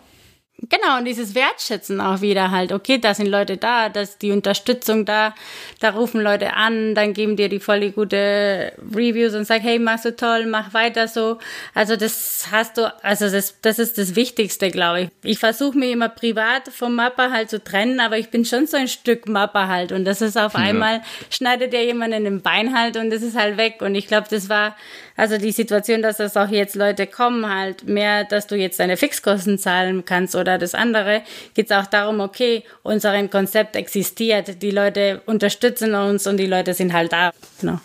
Genau, 0.61 0.99
und 0.99 1.05
dieses 1.05 1.35
Wertschätzen 1.35 2.01
auch 2.01 2.21
wieder 2.21 2.53
halt. 2.53 2.73
Okay, 2.73 2.99
da 2.99 3.13
sind 3.13 3.27
Leute 3.27 3.57
da, 3.57 3.89
da 3.89 4.03
ist 4.03 4.23
die 4.23 4.31
Unterstützung 4.31 5.05
da, 5.05 5.35
da 5.81 5.91
rufen 5.91 6.21
Leute 6.21 6.55
an, 6.55 6.95
dann 6.95 7.13
geben 7.13 7.37
dir 7.37 7.49
die 7.49 7.59
voll 7.59 7.91
gute 7.91 8.73
Reviews 8.95 9.35
und 9.35 9.47
sagen, 9.47 9.65
hey, 9.65 9.81
machst 9.81 10.05
du 10.05 10.15
toll, 10.15 10.47
mach 10.47 10.73
weiter 10.73 11.09
so. 11.09 11.39
Also 11.75 11.97
das 11.97 12.47
hast 12.53 12.79
du, 12.79 12.93
also 13.03 13.29
das, 13.29 13.61
das 13.63 13.81
ist 13.81 13.99
das 13.99 14.15
Wichtigste, 14.15 14.71
glaube 14.71 15.01
ich. 15.03 15.09
Ich 15.25 15.39
versuche 15.41 15.77
mich 15.77 15.91
immer 15.91 16.09
privat 16.09 16.69
vom 16.69 16.95
Mapper 16.95 17.33
halt 17.33 17.51
zu 17.51 17.63
trennen, 17.63 17.99
aber 17.99 18.17
ich 18.17 18.31
bin 18.31 18.45
schon 18.45 18.69
so 18.69 18.77
ein 18.77 18.89
Stück 18.89 19.29
Mapper 19.29 19.67
halt 19.67 19.91
und 19.91 20.05
das 20.05 20.23
ist 20.23 20.39
auf 20.39 20.55
einmal, 20.55 21.03
schneidet 21.31 21.73
dir 21.73 21.85
jemand 21.85 22.15
in 22.15 22.25
den 22.25 22.43
Bein 22.43 22.79
halt 22.79 22.97
und 22.97 23.11
das 23.11 23.23
ist 23.23 23.37
halt 23.37 23.57
weg 23.57 23.79
und 23.81 23.97
ich 23.97 24.07
glaube, 24.07 24.29
das 24.31 24.49
war 24.49 24.77
also 25.17 25.39
die 25.39 25.53
Situation, 25.53 26.03
dass 26.03 26.17
das 26.17 26.37
auch 26.37 26.49
jetzt 26.49 26.75
Leute 26.75 27.07
kommen, 27.07 27.49
halt 27.49 27.89
mehr, 27.89 28.25
dass 28.25 28.47
du 28.47 28.57
jetzt 28.57 28.81
deine 28.81 28.97
Fixkosten 28.97 29.59
zahlen 29.59 30.05
kannst 30.05 30.35
oder 30.35 30.59
das 30.59 30.75
andere, 30.75 31.23
geht 31.55 31.71
es 31.71 31.77
auch 31.77 31.87
darum, 31.87 32.21
okay, 32.21 32.65
unser 32.83 33.15
Konzept 33.29 33.77
existiert, 33.77 34.63
die 34.63 34.71
Leute 34.71 35.23
unterstützen 35.27 35.95
uns 35.95 36.27
und 36.27 36.37
die 36.37 36.47
Leute 36.47 36.75
sind 36.75 36.93
halt 36.93 37.13
da. 37.13 37.33
Genau. 37.61 37.81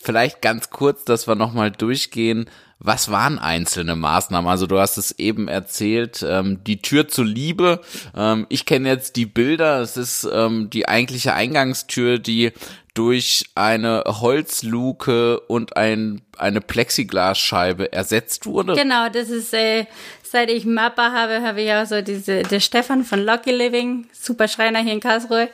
Vielleicht 0.00 0.40
ganz 0.40 0.70
kurz, 0.70 1.04
dass 1.04 1.26
wir 1.26 1.34
nochmal 1.34 1.72
durchgehen. 1.72 2.48
Was 2.78 3.10
waren 3.10 3.40
einzelne 3.40 3.96
Maßnahmen? 3.96 4.48
Also 4.48 4.68
du 4.68 4.78
hast 4.78 4.96
es 4.96 5.10
eben 5.18 5.48
erzählt, 5.48 6.24
ähm, 6.26 6.62
die 6.62 6.80
Tür 6.80 7.08
zur 7.08 7.24
Liebe. 7.24 7.80
Ähm, 8.16 8.46
ich 8.48 8.64
kenne 8.66 8.88
jetzt 8.88 9.16
die 9.16 9.26
Bilder. 9.26 9.80
Es 9.80 9.96
ist 9.96 10.28
ähm, 10.32 10.70
die 10.70 10.86
eigentliche 10.86 11.34
Eingangstür, 11.34 12.20
die 12.20 12.52
durch 12.98 13.44
eine 13.54 14.02
Holzluke 14.04 15.38
und 15.38 15.76
ein, 15.76 16.20
eine 16.36 16.60
Plexiglasscheibe 16.60 17.92
ersetzt 17.92 18.44
wurde. 18.44 18.74
Genau, 18.74 19.08
das 19.08 19.30
ist 19.30 19.54
äh, 19.54 19.86
seit 20.30 20.50
ich 20.50 20.64
Mappa 20.64 21.12
habe, 21.12 21.42
habe 21.42 21.62
ich 21.62 21.72
auch 21.72 21.86
so 21.86 22.02
diese, 22.02 22.42
der 22.42 22.60
Stefan 22.60 23.04
von 23.04 23.24
Lucky 23.24 23.50
Living, 23.50 24.06
super 24.12 24.48
Schreiner 24.48 24.80
hier 24.80 24.92
in 24.92 25.00
Karlsruhe. 25.00 25.48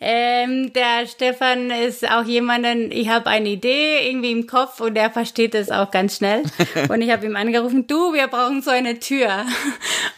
Ähm, 0.00 0.72
der 0.72 1.06
Stefan 1.06 1.70
ist 1.70 2.08
auch 2.10 2.24
jemanden, 2.24 2.90
ich 2.90 3.08
habe 3.08 3.30
eine 3.30 3.48
Idee 3.48 4.08
irgendwie 4.08 4.32
im 4.32 4.46
Kopf 4.46 4.80
und 4.80 4.94
der 4.94 5.10
versteht 5.10 5.54
es 5.54 5.70
auch 5.70 5.90
ganz 5.90 6.16
schnell. 6.16 6.42
Und 6.88 7.02
ich 7.02 7.10
habe 7.10 7.26
ihm 7.26 7.36
angerufen, 7.36 7.86
du, 7.86 8.12
wir 8.12 8.28
brauchen 8.28 8.62
so 8.62 8.70
eine 8.70 8.98
Tür. 8.98 9.44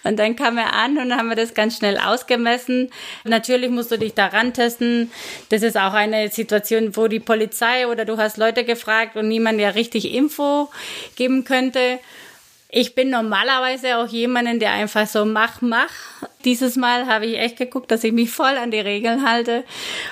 Und 0.04 0.18
dann 0.18 0.36
kam 0.36 0.58
er 0.58 0.74
an 0.74 0.98
und 0.98 1.10
dann 1.10 1.18
haben 1.18 1.28
wir 1.28 1.36
das 1.36 1.54
ganz 1.54 1.76
schnell 1.76 1.98
ausgemessen. 1.98 2.90
Natürlich 3.24 3.70
musst 3.70 3.90
du 3.90 3.98
dich 3.98 4.14
daran 4.14 4.52
testen. 4.52 5.10
Das 5.48 5.62
ist 5.62 5.76
auch 5.76 5.92
eine 5.92 6.28
Situation, 6.28 6.96
wo 6.96 7.08
die 7.08 7.20
Polizei 7.20 7.86
oder 7.86 8.04
du 8.04 8.16
hast 8.16 8.36
Leute 8.36 8.64
gefragt 8.64 9.16
und 9.16 9.28
niemand 9.28 9.60
ja 9.60 9.70
richtig 9.70 10.14
Info 10.14 10.68
geben 11.16 11.44
könnte. 11.44 11.98
Ich 12.70 12.94
bin 12.94 13.08
normalerweise 13.08 13.96
auch 13.96 14.08
jemanden, 14.08 14.60
der 14.60 14.72
einfach 14.72 15.06
so 15.06 15.24
mach, 15.24 15.62
mach. 15.62 15.88
Dieses 16.44 16.76
Mal 16.76 17.06
habe 17.06 17.24
ich 17.24 17.38
echt 17.38 17.56
geguckt, 17.56 17.90
dass 17.90 18.04
ich 18.04 18.12
mich 18.12 18.30
voll 18.30 18.58
an 18.58 18.70
die 18.70 18.78
Regeln 18.78 19.26
halte. 19.26 19.64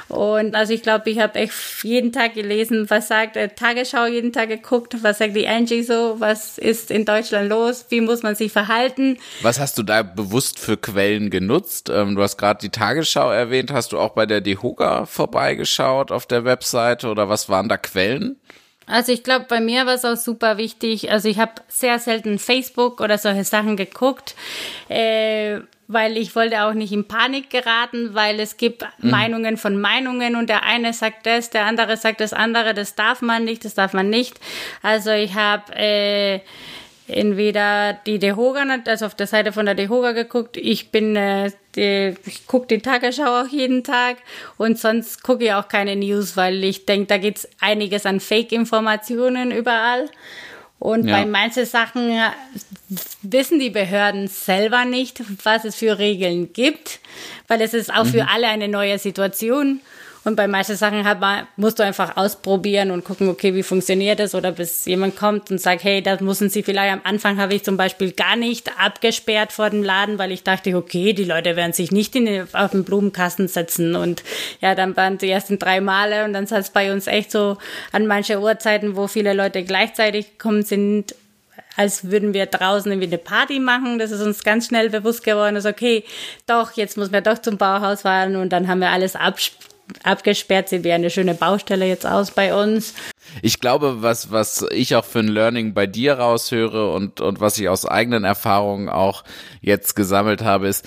Und 0.08 0.54
also 0.54 0.72
ich 0.72 0.82
glaube, 0.82 1.10
ich 1.10 1.18
habe 1.18 1.38
echt 1.38 1.52
jeden 1.82 2.12
Tag 2.12 2.32
gelesen, 2.32 2.88
was 2.88 3.08
sagt 3.08 3.36
äh, 3.36 3.50
Tagesschau 3.50 4.06
jeden 4.06 4.32
Tag 4.32 4.48
geguckt, 4.48 4.96
was 5.02 5.18
sagt 5.18 5.36
die 5.36 5.46
Angie 5.46 5.82
so, 5.82 6.16
was 6.18 6.56
ist 6.56 6.90
in 6.90 7.04
Deutschland 7.04 7.50
los, 7.50 7.84
wie 7.90 8.00
muss 8.00 8.22
man 8.22 8.34
sich 8.34 8.50
verhalten. 8.52 9.18
Was 9.42 9.60
hast 9.60 9.76
du 9.76 9.82
da 9.82 10.02
bewusst 10.02 10.58
für 10.58 10.78
Quellen 10.78 11.28
genutzt? 11.28 11.90
Ähm, 11.90 12.16
du 12.16 12.22
hast 12.22 12.38
gerade 12.38 12.60
die 12.60 12.70
Tagesschau 12.70 13.30
erwähnt, 13.30 13.70
hast 13.70 13.92
du 13.92 13.98
auch 13.98 14.14
bei 14.14 14.24
der 14.24 14.40
DeHoga 14.40 15.04
vorbeigeschaut 15.04 16.10
auf 16.10 16.24
der 16.24 16.46
Webseite 16.46 17.08
oder 17.08 17.28
was 17.28 17.50
waren 17.50 17.68
da 17.68 17.76
Quellen? 17.76 18.40
Also 18.86 19.12
ich 19.12 19.24
glaube, 19.24 19.46
bei 19.48 19.60
mir 19.60 19.84
war 19.86 19.94
es 19.94 20.04
auch 20.04 20.16
super 20.16 20.58
wichtig. 20.58 21.10
Also 21.10 21.28
ich 21.28 21.38
habe 21.38 21.52
sehr 21.68 21.98
selten 21.98 22.38
Facebook 22.38 23.00
oder 23.00 23.18
solche 23.18 23.44
Sachen 23.44 23.76
geguckt, 23.76 24.36
äh, 24.88 25.58
weil 25.88 26.16
ich 26.16 26.34
wollte 26.36 26.62
auch 26.62 26.72
nicht 26.72 26.92
in 26.92 27.06
Panik 27.06 27.50
geraten, 27.50 28.14
weil 28.14 28.38
es 28.38 28.56
gibt 28.56 28.84
mhm. 28.98 29.10
Meinungen 29.10 29.56
von 29.56 29.80
Meinungen 29.80 30.36
und 30.36 30.48
der 30.48 30.62
eine 30.62 30.92
sagt 30.92 31.26
das, 31.26 31.50
der 31.50 31.64
andere 31.64 31.96
sagt 31.96 32.20
das 32.20 32.32
andere, 32.32 32.74
das 32.74 32.94
darf 32.94 33.22
man 33.22 33.44
nicht, 33.44 33.64
das 33.64 33.74
darf 33.74 33.92
man 33.92 34.08
nicht. 34.08 34.38
Also 34.82 35.10
ich 35.10 35.34
habe 35.34 35.74
äh, 35.74 36.40
entweder 37.08 37.94
die 38.06 38.18
Dehoga, 38.18 38.64
also 38.86 39.06
auf 39.06 39.14
der 39.14 39.26
Seite 39.26 39.52
von 39.52 39.66
der 39.66 39.74
Dehoga 39.74 40.12
geguckt. 40.12 40.56
Ich 40.56 40.90
bin, 40.90 41.16
äh, 41.16 41.52
die, 41.74 42.14
ich 42.26 42.46
gucke 42.46 42.66
die 42.66 42.78
Tagesschau 42.78 43.42
auch 43.42 43.48
jeden 43.48 43.84
Tag 43.84 44.16
und 44.56 44.78
sonst 44.78 45.22
gucke 45.22 45.44
ich 45.44 45.52
auch 45.52 45.68
keine 45.68 45.96
News, 45.96 46.36
weil 46.36 46.64
ich 46.64 46.86
denke, 46.86 47.06
da 47.06 47.18
gibt's 47.18 47.48
einiges 47.60 48.06
an 48.06 48.20
Fake-Informationen 48.20 49.52
überall. 49.52 50.08
Und 50.78 51.06
ja. 51.06 51.16
bei 51.16 51.26
manchen 51.26 51.64
Sachen 51.64 52.10
äh, 52.10 52.30
wissen 53.22 53.58
die 53.58 53.70
Behörden 53.70 54.28
selber 54.28 54.84
nicht, 54.84 55.22
was 55.42 55.64
es 55.64 55.74
für 55.74 55.98
Regeln 55.98 56.52
gibt, 56.52 57.00
weil 57.48 57.62
es 57.62 57.72
ist 57.72 57.92
auch 57.92 58.04
mhm. 58.04 58.08
für 58.08 58.28
alle 58.28 58.48
eine 58.48 58.68
neue 58.68 58.98
Situation. 58.98 59.80
Und 60.26 60.34
bei 60.34 60.48
manchen 60.48 60.74
Sachen 60.74 61.04
hat 61.04 61.20
man, 61.20 61.46
musst 61.54 61.78
du 61.78 61.84
einfach 61.84 62.16
ausprobieren 62.16 62.90
und 62.90 63.04
gucken, 63.04 63.28
okay, 63.28 63.54
wie 63.54 63.62
funktioniert 63.62 64.18
das? 64.18 64.34
Oder 64.34 64.50
bis 64.50 64.84
jemand 64.84 65.14
kommt 65.14 65.52
und 65.52 65.60
sagt, 65.60 65.84
hey, 65.84 66.02
das 66.02 66.20
müssen 66.20 66.50
Sie 66.50 66.64
vielleicht 66.64 66.94
am 66.94 67.00
Anfang 67.04 67.38
habe 67.38 67.54
ich 67.54 67.62
zum 67.62 67.76
Beispiel 67.76 68.10
gar 68.10 68.34
nicht 68.34 68.68
abgesperrt 68.76 69.52
vor 69.52 69.70
dem 69.70 69.84
Laden, 69.84 70.18
weil 70.18 70.32
ich 70.32 70.42
dachte, 70.42 70.76
okay, 70.76 71.12
die 71.12 71.22
Leute 71.22 71.54
werden 71.54 71.72
sich 71.72 71.92
nicht 71.92 72.16
in 72.16 72.26
den, 72.26 72.48
auf 72.54 72.72
den 72.72 72.82
Blumenkasten 72.82 73.46
setzen. 73.46 73.94
Und 73.94 74.24
ja, 74.60 74.74
dann 74.74 74.96
waren 74.96 75.16
die 75.16 75.30
ersten 75.30 75.60
drei 75.60 75.80
Male 75.80 76.24
und 76.24 76.32
dann 76.32 76.48
saß 76.48 76.64
es 76.64 76.70
bei 76.70 76.92
uns 76.92 77.06
echt 77.06 77.30
so 77.30 77.56
an 77.92 78.08
manche 78.08 78.40
Uhrzeiten, 78.40 78.96
wo 78.96 79.06
viele 79.06 79.32
Leute 79.32 79.62
gleichzeitig 79.62 80.32
gekommen 80.32 80.64
sind, 80.64 81.14
als 81.76 82.10
würden 82.10 82.34
wir 82.34 82.46
draußen 82.46 82.90
irgendwie 82.90 83.06
eine 83.06 83.18
Party 83.18 83.60
machen. 83.60 84.00
Das 84.00 84.10
ist 84.10 84.22
uns 84.22 84.42
ganz 84.42 84.66
schnell 84.66 84.90
bewusst 84.90 85.22
geworden, 85.22 85.54
ist 85.54 85.66
okay, 85.66 86.02
doch, 86.48 86.72
jetzt 86.72 86.96
muss 86.96 87.12
man 87.12 87.22
doch 87.22 87.38
zum 87.38 87.58
Bauhaus 87.58 88.02
fahren 88.02 88.34
und 88.34 88.48
dann 88.48 88.66
haben 88.66 88.80
wir 88.80 88.90
alles 88.90 89.14
abgesperrt 89.14 89.65
abgesperrt. 90.04 90.68
Sieht 90.68 90.84
wie 90.84 90.92
eine 90.92 91.10
schöne 91.10 91.34
Baustelle 91.34 91.86
jetzt 91.86 92.06
aus 92.06 92.30
bei 92.30 92.54
uns. 92.54 92.94
Ich 93.42 93.60
glaube, 93.60 94.02
was, 94.02 94.30
was 94.30 94.64
ich 94.70 94.94
auch 94.96 95.04
für 95.04 95.20
ein 95.20 95.28
Learning 95.28 95.74
bei 95.74 95.86
dir 95.86 96.14
raushöre 96.14 96.92
und, 96.92 97.20
und 97.20 97.40
was 97.40 97.58
ich 97.58 97.68
aus 97.68 97.86
eigenen 97.86 98.24
Erfahrungen 98.24 98.88
auch 98.88 99.24
jetzt 99.60 99.96
gesammelt 99.96 100.42
habe, 100.42 100.68
ist, 100.68 100.86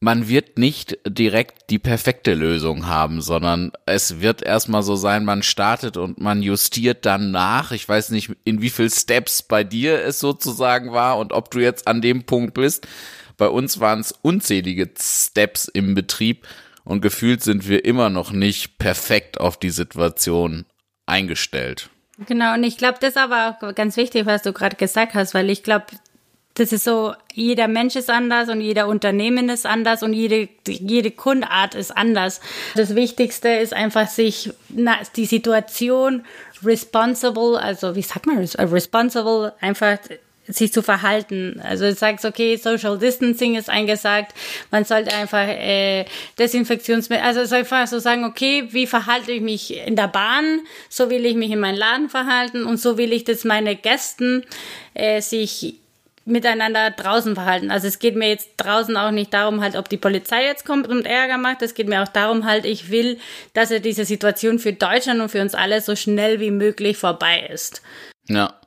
man 0.00 0.28
wird 0.28 0.58
nicht 0.58 0.98
direkt 1.08 1.70
die 1.70 1.80
perfekte 1.80 2.34
Lösung 2.34 2.86
haben, 2.86 3.20
sondern 3.20 3.72
es 3.84 4.20
wird 4.20 4.42
erstmal 4.42 4.84
so 4.84 4.94
sein, 4.94 5.24
man 5.24 5.42
startet 5.42 5.96
und 5.96 6.20
man 6.20 6.42
justiert 6.42 7.04
dann 7.04 7.32
nach. 7.32 7.72
Ich 7.72 7.88
weiß 7.88 8.10
nicht, 8.10 8.30
in 8.44 8.62
wie 8.62 8.70
viel 8.70 8.90
Steps 8.90 9.42
bei 9.42 9.64
dir 9.64 10.00
es 10.04 10.20
sozusagen 10.20 10.92
war 10.92 11.18
und 11.18 11.32
ob 11.32 11.50
du 11.50 11.58
jetzt 11.58 11.88
an 11.88 12.00
dem 12.00 12.24
Punkt 12.24 12.54
bist. 12.54 12.86
Bei 13.36 13.48
uns 13.48 13.80
waren 13.80 14.00
es 14.00 14.12
unzählige 14.22 14.88
Steps 14.98 15.66
im 15.66 15.94
Betrieb 15.94 16.46
und 16.88 17.02
gefühlt 17.02 17.42
sind 17.42 17.68
wir 17.68 17.84
immer 17.84 18.08
noch 18.08 18.32
nicht 18.32 18.78
perfekt 18.78 19.38
auf 19.38 19.58
die 19.58 19.68
Situation 19.68 20.64
eingestellt. 21.04 21.90
Genau, 22.26 22.54
und 22.54 22.64
ich 22.64 22.78
glaube, 22.78 22.96
das 22.98 23.10
ist 23.10 23.18
aber 23.18 23.58
auch 23.60 23.74
ganz 23.74 23.98
wichtig, 23.98 24.24
was 24.24 24.42
du 24.42 24.54
gerade 24.54 24.76
gesagt 24.76 25.12
hast, 25.12 25.34
weil 25.34 25.50
ich 25.50 25.62
glaube, 25.62 25.84
das 26.54 26.72
ist 26.72 26.84
so, 26.84 27.12
jeder 27.34 27.68
Mensch 27.68 27.94
ist 27.94 28.08
anders 28.08 28.48
und 28.48 28.62
jeder 28.62 28.88
Unternehmen 28.88 29.50
ist 29.50 29.66
anders 29.66 30.02
und 30.02 30.14
jede, 30.14 30.48
jede 30.66 31.10
Kundart 31.10 31.74
ist 31.74 31.94
anders. 31.94 32.40
Das 32.74 32.94
Wichtigste 32.94 33.50
ist 33.50 33.74
einfach 33.74 34.08
sich 34.08 34.50
na, 34.70 34.96
die 35.14 35.26
Situation 35.26 36.24
responsible, 36.64 37.60
also 37.60 37.96
wie 37.96 38.02
sagt 38.02 38.26
man, 38.26 38.38
responsible, 38.38 39.52
einfach 39.60 39.98
sich 40.48 40.72
zu 40.72 40.82
verhalten. 40.82 41.60
Also 41.62 41.84
du 41.84 41.94
sagst, 41.94 42.24
okay, 42.24 42.56
Social 42.56 42.98
Distancing 42.98 43.56
ist 43.56 43.68
eingesagt, 43.68 44.34
man 44.70 44.84
sollte 44.84 45.14
einfach 45.14 45.46
äh, 45.46 46.04
Desinfektionsmittel, 46.38 47.24
also 47.24 47.40
es 47.40 47.52
einfach 47.52 47.86
so 47.86 47.98
sagen, 47.98 48.24
okay, 48.24 48.68
wie 48.70 48.86
verhalte 48.86 49.32
ich 49.32 49.40
mich 49.40 49.76
in 49.86 49.96
der 49.96 50.08
Bahn, 50.08 50.60
so 50.88 51.10
will 51.10 51.26
ich 51.26 51.34
mich 51.34 51.50
in 51.50 51.60
meinem 51.60 51.78
Laden 51.78 52.08
verhalten 52.08 52.64
und 52.64 52.78
so 52.78 52.98
will 52.98 53.12
ich, 53.12 53.24
dass 53.24 53.44
meine 53.44 53.76
Gästen 53.76 54.44
äh, 54.94 55.20
sich 55.20 55.76
miteinander 56.28 56.90
draußen 56.90 57.34
verhalten. 57.34 57.70
Also 57.70 57.88
es 57.88 57.98
geht 57.98 58.14
mir 58.14 58.28
jetzt 58.28 58.50
draußen 58.58 58.96
auch 58.96 59.10
nicht 59.10 59.32
darum, 59.32 59.62
halt, 59.62 59.76
ob 59.76 59.88
die 59.88 59.96
Polizei 59.96 60.44
jetzt 60.44 60.64
kommt 60.64 60.86
und 60.86 61.06
Ärger 61.06 61.38
macht. 61.38 61.62
Es 61.62 61.74
geht 61.74 61.88
mir 61.88 62.02
auch 62.02 62.08
darum, 62.08 62.44
halt, 62.44 62.66
ich 62.66 62.90
will, 62.90 63.18
dass 63.54 63.70
er 63.70 63.80
diese 63.80 64.04
Situation 64.04 64.58
für 64.58 64.72
Deutschland 64.72 65.20
und 65.20 65.30
für 65.30 65.40
uns 65.40 65.54
alle 65.54 65.80
so 65.80 65.96
schnell 65.96 66.38
wie 66.38 66.50
möglich 66.50 66.98
vorbei 66.98 67.48
ist. 67.50 67.82
Ja. 68.28 68.57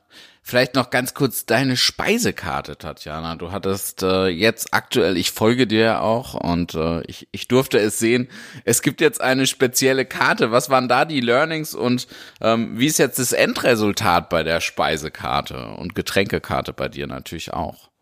Vielleicht 0.44 0.74
noch 0.74 0.90
ganz 0.90 1.14
kurz 1.14 1.46
deine 1.46 1.76
Speisekarte, 1.76 2.76
Tatjana. 2.76 3.36
Du 3.36 3.52
hattest 3.52 4.02
äh, 4.02 4.26
jetzt 4.26 4.74
aktuell, 4.74 5.16
ich 5.16 5.30
folge 5.30 5.68
dir 5.68 6.02
auch 6.02 6.34
und 6.34 6.74
äh, 6.74 7.00
ich, 7.02 7.28
ich 7.30 7.46
durfte 7.46 7.78
es 7.78 8.00
sehen. 8.00 8.28
Es 8.64 8.82
gibt 8.82 9.00
jetzt 9.00 9.20
eine 9.20 9.46
spezielle 9.46 10.04
Karte. 10.04 10.50
Was 10.50 10.68
waren 10.68 10.88
da 10.88 11.04
die 11.04 11.20
Learnings 11.20 11.74
und 11.74 12.08
ähm, 12.40 12.76
wie 12.76 12.86
ist 12.86 12.98
jetzt 12.98 13.20
das 13.20 13.32
Endresultat 13.32 14.30
bei 14.30 14.42
der 14.42 14.60
Speisekarte 14.60 15.68
und 15.76 15.94
Getränkekarte 15.94 16.72
bei 16.72 16.88
dir 16.88 17.06
natürlich 17.06 17.52
auch? 17.52 17.92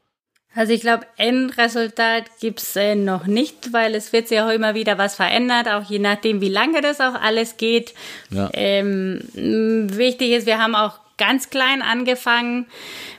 Also 0.55 0.73
ich 0.73 0.81
glaube, 0.81 1.07
Endresultat 1.19 2.25
gibt's 2.41 2.75
äh, 2.75 2.95
noch 2.95 3.27
nicht, 3.27 3.75
weil 3.75 3.95
es 3.95 4.15
wird 4.15 4.29
sich 4.29 4.41
auch 4.41 4.51
immer 4.51 4.75
wieder 4.75 4.97
was 4.97 5.15
verändert, 5.15 5.69
auch 5.69 5.89
je 5.89 6.01
nachdem, 6.01 6.41
wie 6.41 6.49
lange 6.49 6.81
das 6.81 7.01
auch 7.01 7.15
alles 7.15 7.59
geht. 7.59 7.95
Ja. 8.31 8.49
Ähm, 8.55 9.21
wichtig 9.35 10.31
ist, 10.31 10.47
wir 10.47 10.59
haben 10.59 10.75
auch 10.75 10.99
ganz 11.21 11.51
klein 11.51 11.83
angefangen 11.83 12.67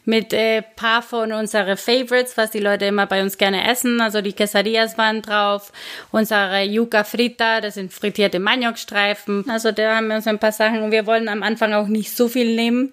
mit 0.06 0.34
äh, 0.34 0.64
paar 0.64 1.04
von 1.04 1.32
unsere 1.32 1.78
Favorites, 1.78 2.36
was 2.36 2.50
die 2.50 2.60
Leute 2.60 2.86
immer 2.86 3.06
bei 3.06 3.22
uns 3.22 3.38
gerne 3.38 3.70
essen. 3.70 4.02
Also 4.02 4.22
die 4.22 4.34
Quesadillas 4.34 4.98
waren 4.98 5.22
drauf, 5.22 5.72
unsere 6.12 6.64
Yuca 6.64 7.04
Frita, 7.04 7.62
das 7.62 7.76
sind 7.76 7.94
frittierte 7.94 8.40
Maniokstreifen. 8.40 9.48
Also 9.50 9.72
da 9.72 9.98
haben 9.98 10.08
wir 10.08 10.16
uns 10.16 10.28
ein 10.28 10.40
paar 10.40 10.52
Sachen 10.52 10.82
und 10.82 10.92
wir 10.92 11.06
wollen 11.06 11.30
am 11.30 11.44
Anfang 11.44 11.74
auch 11.74 11.88
nicht 11.88 12.18
so 12.18 12.28
viel 12.28 12.56
nehmen. 12.56 12.92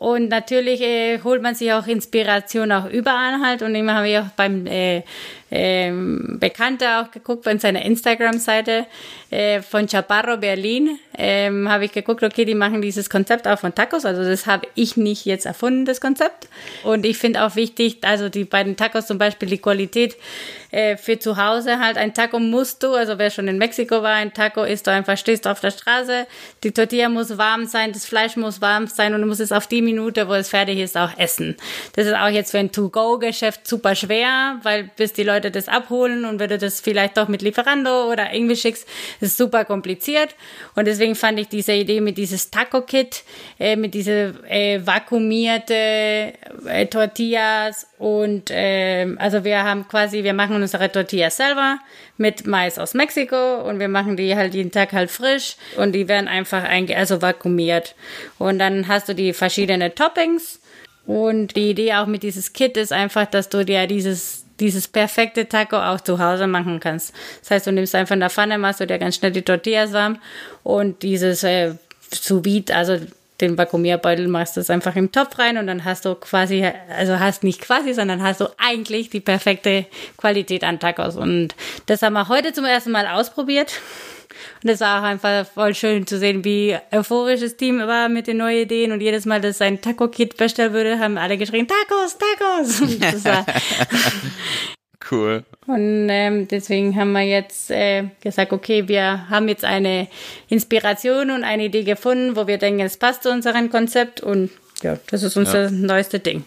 Und 0.00 0.30
natürlich 0.30 0.80
äh, 0.80 1.20
holt 1.22 1.42
man 1.42 1.54
sich 1.54 1.74
auch 1.74 1.86
Inspiration 1.86 2.72
auch 2.72 2.88
überall 2.88 3.42
halt. 3.42 3.60
Und 3.60 3.74
immer 3.74 3.96
habe 3.96 4.08
ich 4.08 4.18
auch 4.18 4.30
beim 4.34 4.66
äh, 4.66 5.02
ähm, 5.50 6.38
Bekannter 6.38 7.02
auch 7.02 7.10
geguckt 7.10 7.44
bei 7.44 7.56
seiner 7.58 7.84
Instagram-Seite 7.84 8.86
äh, 9.30 9.62
von 9.62 9.88
Chaparro 9.88 10.36
Berlin. 10.36 10.98
Ähm, 11.18 11.68
habe 11.68 11.84
ich 11.84 11.92
geguckt, 11.92 12.22
okay, 12.22 12.44
die 12.44 12.54
machen 12.54 12.80
dieses 12.80 13.10
Konzept 13.10 13.46
auch 13.46 13.58
von 13.58 13.74
Tacos. 13.74 14.04
Also 14.04 14.24
das 14.24 14.46
habe 14.46 14.66
ich 14.74 14.96
nicht 14.96 15.24
jetzt 15.24 15.46
erfunden, 15.46 15.84
das 15.84 16.00
Konzept. 16.00 16.48
Und 16.84 17.04
ich 17.04 17.18
finde 17.18 17.44
auch 17.44 17.56
wichtig, 17.56 17.98
also 18.02 18.28
die 18.28 18.44
beiden 18.44 18.76
Tacos 18.76 19.06
zum 19.06 19.18
Beispiel 19.18 19.48
die 19.48 19.58
Qualität 19.58 20.16
äh, 20.70 20.96
für 20.96 21.18
zu 21.18 21.36
Hause 21.36 21.78
halt. 21.78 21.96
Ein 21.96 22.14
Taco 22.14 22.38
musst 22.38 22.82
du, 22.82 22.94
also 22.94 23.18
wer 23.18 23.30
schon 23.30 23.48
in 23.48 23.58
Mexiko 23.58 24.02
war, 24.02 24.14
ein 24.14 24.32
Taco 24.32 24.62
ist 24.62 24.86
du 24.86 24.92
einfach, 24.92 25.16
stehst 25.16 25.46
auf 25.46 25.60
der 25.60 25.70
Straße, 25.70 26.26
die 26.62 26.72
Tortilla 26.72 27.08
muss 27.08 27.36
warm 27.38 27.66
sein, 27.66 27.92
das 27.92 28.04
Fleisch 28.06 28.36
muss 28.36 28.60
warm 28.60 28.86
sein 28.86 29.14
und 29.14 29.20
du 29.20 29.26
musst 29.26 29.40
es 29.40 29.52
auf 29.52 29.66
die 29.66 29.82
Minute, 29.82 30.28
wo 30.28 30.34
es 30.34 30.48
fertig 30.48 30.78
ist, 30.78 30.96
auch 30.96 31.16
essen. 31.18 31.56
Das 31.94 32.06
ist 32.06 32.14
auch 32.14 32.28
jetzt 32.28 32.52
für 32.52 32.58
ein 32.58 32.72
To-Go-Geschäft 32.72 33.66
super 33.66 33.94
schwer, 33.94 34.60
weil 34.62 34.90
bis 34.96 35.12
die 35.12 35.24
Leute 35.24 35.39
Leute 35.40 35.50
das 35.50 35.68
abholen 35.68 36.24
und 36.24 36.38
du 36.38 36.58
das 36.58 36.80
vielleicht 36.80 37.16
doch 37.16 37.28
mit 37.28 37.40
Lieferando 37.40 38.10
oder 38.10 38.32
irgendwie 38.32 38.56
schickst, 38.56 38.86
das 39.20 39.30
ist 39.30 39.38
super 39.38 39.64
kompliziert. 39.64 40.34
Und 40.74 40.86
deswegen 40.86 41.14
fand 41.14 41.38
ich 41.38 41.48
diese 41.48 41.72
Idee 41.72 42.00
mit 42.00 42.18
dieses 42.18 42.50
Taco-Kit, 42.50 43.24
äh, 43.58 43.76
mit 43.76 43.94
diese 43.94 44.34
äh, 44.48 44.80
vakuumierte 44.84 45.74
äh, 45.74 46.86
Tortillas 46.90 47.86
und 47.98 48.50
äh, 48.50 49.06
also 49.18 49.44
wir 49.44 49.64
haben 49.64 49.88
quasi, 49.88 50.24
wir 50.24 50.34
machen 50.34 50.56
unsere 50.56 50.92
Tortillas 50.92 51.36
selber 51.36 51.78
mit 52.18 52.46
Mais 52.46 52.78
aus 52.78 52.92
Mexiko 52.92 53.62
und 53.62 53.78
wir 53.78 53.88
machen 53.88 54.16
die 54.16 54.36
halt 54.36 54.54
jeden 54.54 54.72
Tag 54.72 54.92
halt 54.92 55.10
frisch 55.10 55.56
und 55.76 55.92
die 55.92 56.06
werden 56.08 56.28
einfach 56.28 56.64
einge 56.64 56.96
also 56.96 57.22
vakuumiert. 57.22 57.94
Und 58.38 58.58
dann 58.58 58.88
hast 58.88 59.08
du 59.08 59.14
die 59.14 59.32
verschiedenen 59.32 59.94
Toppings 59.94 60.60
und 61.06 61.56
die 61.56 61.70
Idee 61.70 61.94
auch 61.94 62.06
mit 62.06 62.22
dieses 62.22 62.52
Kit 62.52 62.76
ist 62.76 62.92
einfach, 62.92 63.26
dass 63.26 63.48
du 63.48 63.64
dir 63.64 63.86
dieses 63.86 64.44
dieses 64.60 64.86
perfekte 64.86 65.48
Taco 65.48 65.76
auch 65.76 66.00
zu 66.00 66.18
Hause 66.18 66.46
machen 66.46 66.80
kannst. 66.80 67.12
Das 67.40 67.50
heißt, 67.50 67.66
du 67.66 67.72
nimmst 67.72 67.94
einfach 67.94 68.14
in 68.14 68.20
der 68.20 68.30
Pfanne, 68.30 68.58
machst 68.58 68.80
du 68.80 68.86
dir 68.86 68.98
ganz 68.98 69.16
schnell 69.16 69.32
die 69.32 69.42
Tortillas 69.42 69.92
warm 69.92 70.18
und 70.62 71.02
dieses 71.02 71.42
äh, 71.42 71.74
sous 72.12 72.42
also 72.72 72.98
den 73.40 73.56
Vakuumierbeutel 73.56 74.28
machst 74.28 74.56
du 74.56 74.60
es 74.60 74.70
einfach 74.70 74.96
im 74.96 75.12
Topf 75.12 75.38
rein 75.38 75.56
und 75.56 75.66
dann 75.66 75.84
hast 75.84 76.04
du 76.04 76.14
quasi, 76.14 76.70
also 76.96 77.18
hast 77.18 77.42
nicht 77.42 77.60
quasi, 77.60 77.94
sondern 77.94 78.22
hast 78.22 78.40
du 78.40 78.48
eigentlich 78.58 79.10
die 79.10 79.20
perfekte 79.20 79.86
Qualität 80.16 80.62
an 80.62 80.78
Tacos. 80.78 81.16
Und 81.16 81.54
das 81.86 82.02
haben 82.02 82.12
wir 82.12 82.28
heute 82.28 82.52
zum 82.52 82.64
ersten 82.64 82.90
Mal 82.90 83.06
ausprobiert. 83.06 83.72
Und 84.62 84.70
es 84.70 84.80
war 84.80 85.00
auch 85.00 85.04
einfach 85.04 85.46
voll 85.46 85.74
schön 85.74 86.06
zu 86.06 86.18
sehen, 86.18 86.44
wie 86.44 86.76
euphorisch 86.92 87.40
das 87.40 87.56
Team 87.56 87.78
war 87.78 88.08
mit 88.08 88.26
den 88.26 88.38
neuen 88.38 88.62
Ideen. 88.62 88.92
Und 88.92 89.00
jedes 89.00 89.26
Mal, 89.26 89.40
dass 89.40 89.58
sein 89.58 89.80
Taco-Kit 89.80 90.36
bestellt 90.36 90.72
würde, 90.72 90.98
haben 90.98 91.18
alle 91.18 91.38
geschrien, 91.38 91.66
Tacos, 91.66 92.16
Tacos. 92.18 92.80
Und 92.80 93.02
das 93.02 93.24
war 93.24 93.46
cool. 95.10 95.44
Und 95.66 96.08
ähm, 96.10 96.48
deswegen 96.48 96.96
haben 96.96 97.12
wir 97.12 97.22
jetzt 97.22 97.70
äh, 97.70 98.04
gesagt, 98.22 98.52
okay, 98.52 98.88
wir 98.88 99.28
haben 99.28 99.48
jetzt 99.48 99.64
eine 99.64 100.08
Inspiration 100.48 101.30
und 101.30 101.44
eine 101.44 101.66
Idee 101.66 101.84
gefunden, 101.84 102.36
wo 102.36 102.46
wir 102.46 102.58
denken, 102.58 102.80
es 102.80 102.96
passt 102.96 103.22
zu 103.22 103.30
unserem 103.30 103.70
Konzept. 103.70 104.20
Und 104.20 104.50
ja, 104.82 104.98
das 105.10 105.22
ist 105.22 105.36
unser 105.36 105.64
ja. 105.64 105.70
neueste 105.70 106.18
Ding 106.18 106.44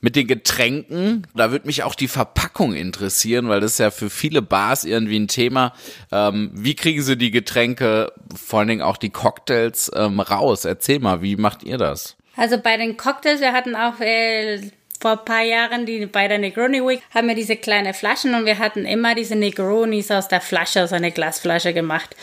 mit 0.00 0.16
den 0.16 0.26
Getränken, 0.26 1.26
da 1.34 1.50
würde 1.50 1.66
mich 1.66 1.82
auch 1.82 1.94
die 1.94 2.08
Verpackung 2.08 2.74
interessieren, 2.74 3.48
weil 3.48 3.60
das 3.60 3.72
ist 3.72 3.78
ja 3.78 3.90
für 3.90 4.10
viele 4.10 4.42
Bars 4.42 4.84
irgendwie 4.84 5.18
ein 5.18 5.28
Thema. 5.28 5.72
Ähm, 6.12 6.50
wie 6.54 6.74
kriegen 6.74 7.02
sie 7.02 7.16
die 7.16 7.30
Getränke, 7.30 8.12
vor 8.34 8.60
allen 8.60 8.68
Dingen 8.68 8.82
auch 8.82 8.96
die 8.96 9.10
Cocktails, 9.10 9.90
ähm, 9.94 10.20
raus? 10.20 10.64
Erzähl 10.64 11.00
mal, 11.00 11.22
wie 11.22 11.36
macht 11.36 11.62
ihr 11.64 11.78
das? 11.78 12.16
Also 12.36 12.58
bei 12.58 12.76
den 12.76 12.96
Cocktails, 12.96 13.40
wir 13.40 13.52
hatten 13.52 13.74
auch 13.74 14.00
äh, 14.00 14.60
vor 15.00 15.12
ein 15.12 15.24
paar 15.24 15.42
Jahren 15.42 15.86
die, 15.86 16.06
bei 16.06 16.28
der 16.28 16.38
Negroni 16.38 16.82
Week, 16.82 17.02
haben 17.14 17.28
wir 17.28 17.34
diese 17.34 17.56
kleine 17.56 17.94
Flaschen 17.94 18.34
und 18.34 18.46
wir 18.46 18.58
hatten 18.58 18.84
immer 18.84 19.14
diese 19.14 19.36
Negronis 19.36 20.10
aus 20.10 20.28
der 20.28 20.40
Flasche, 20.40 20.82
aus 20.82 20.92
einer 20.92 21.10
Glasflasche 21.10 21.72
gemacht. 21.72 22.14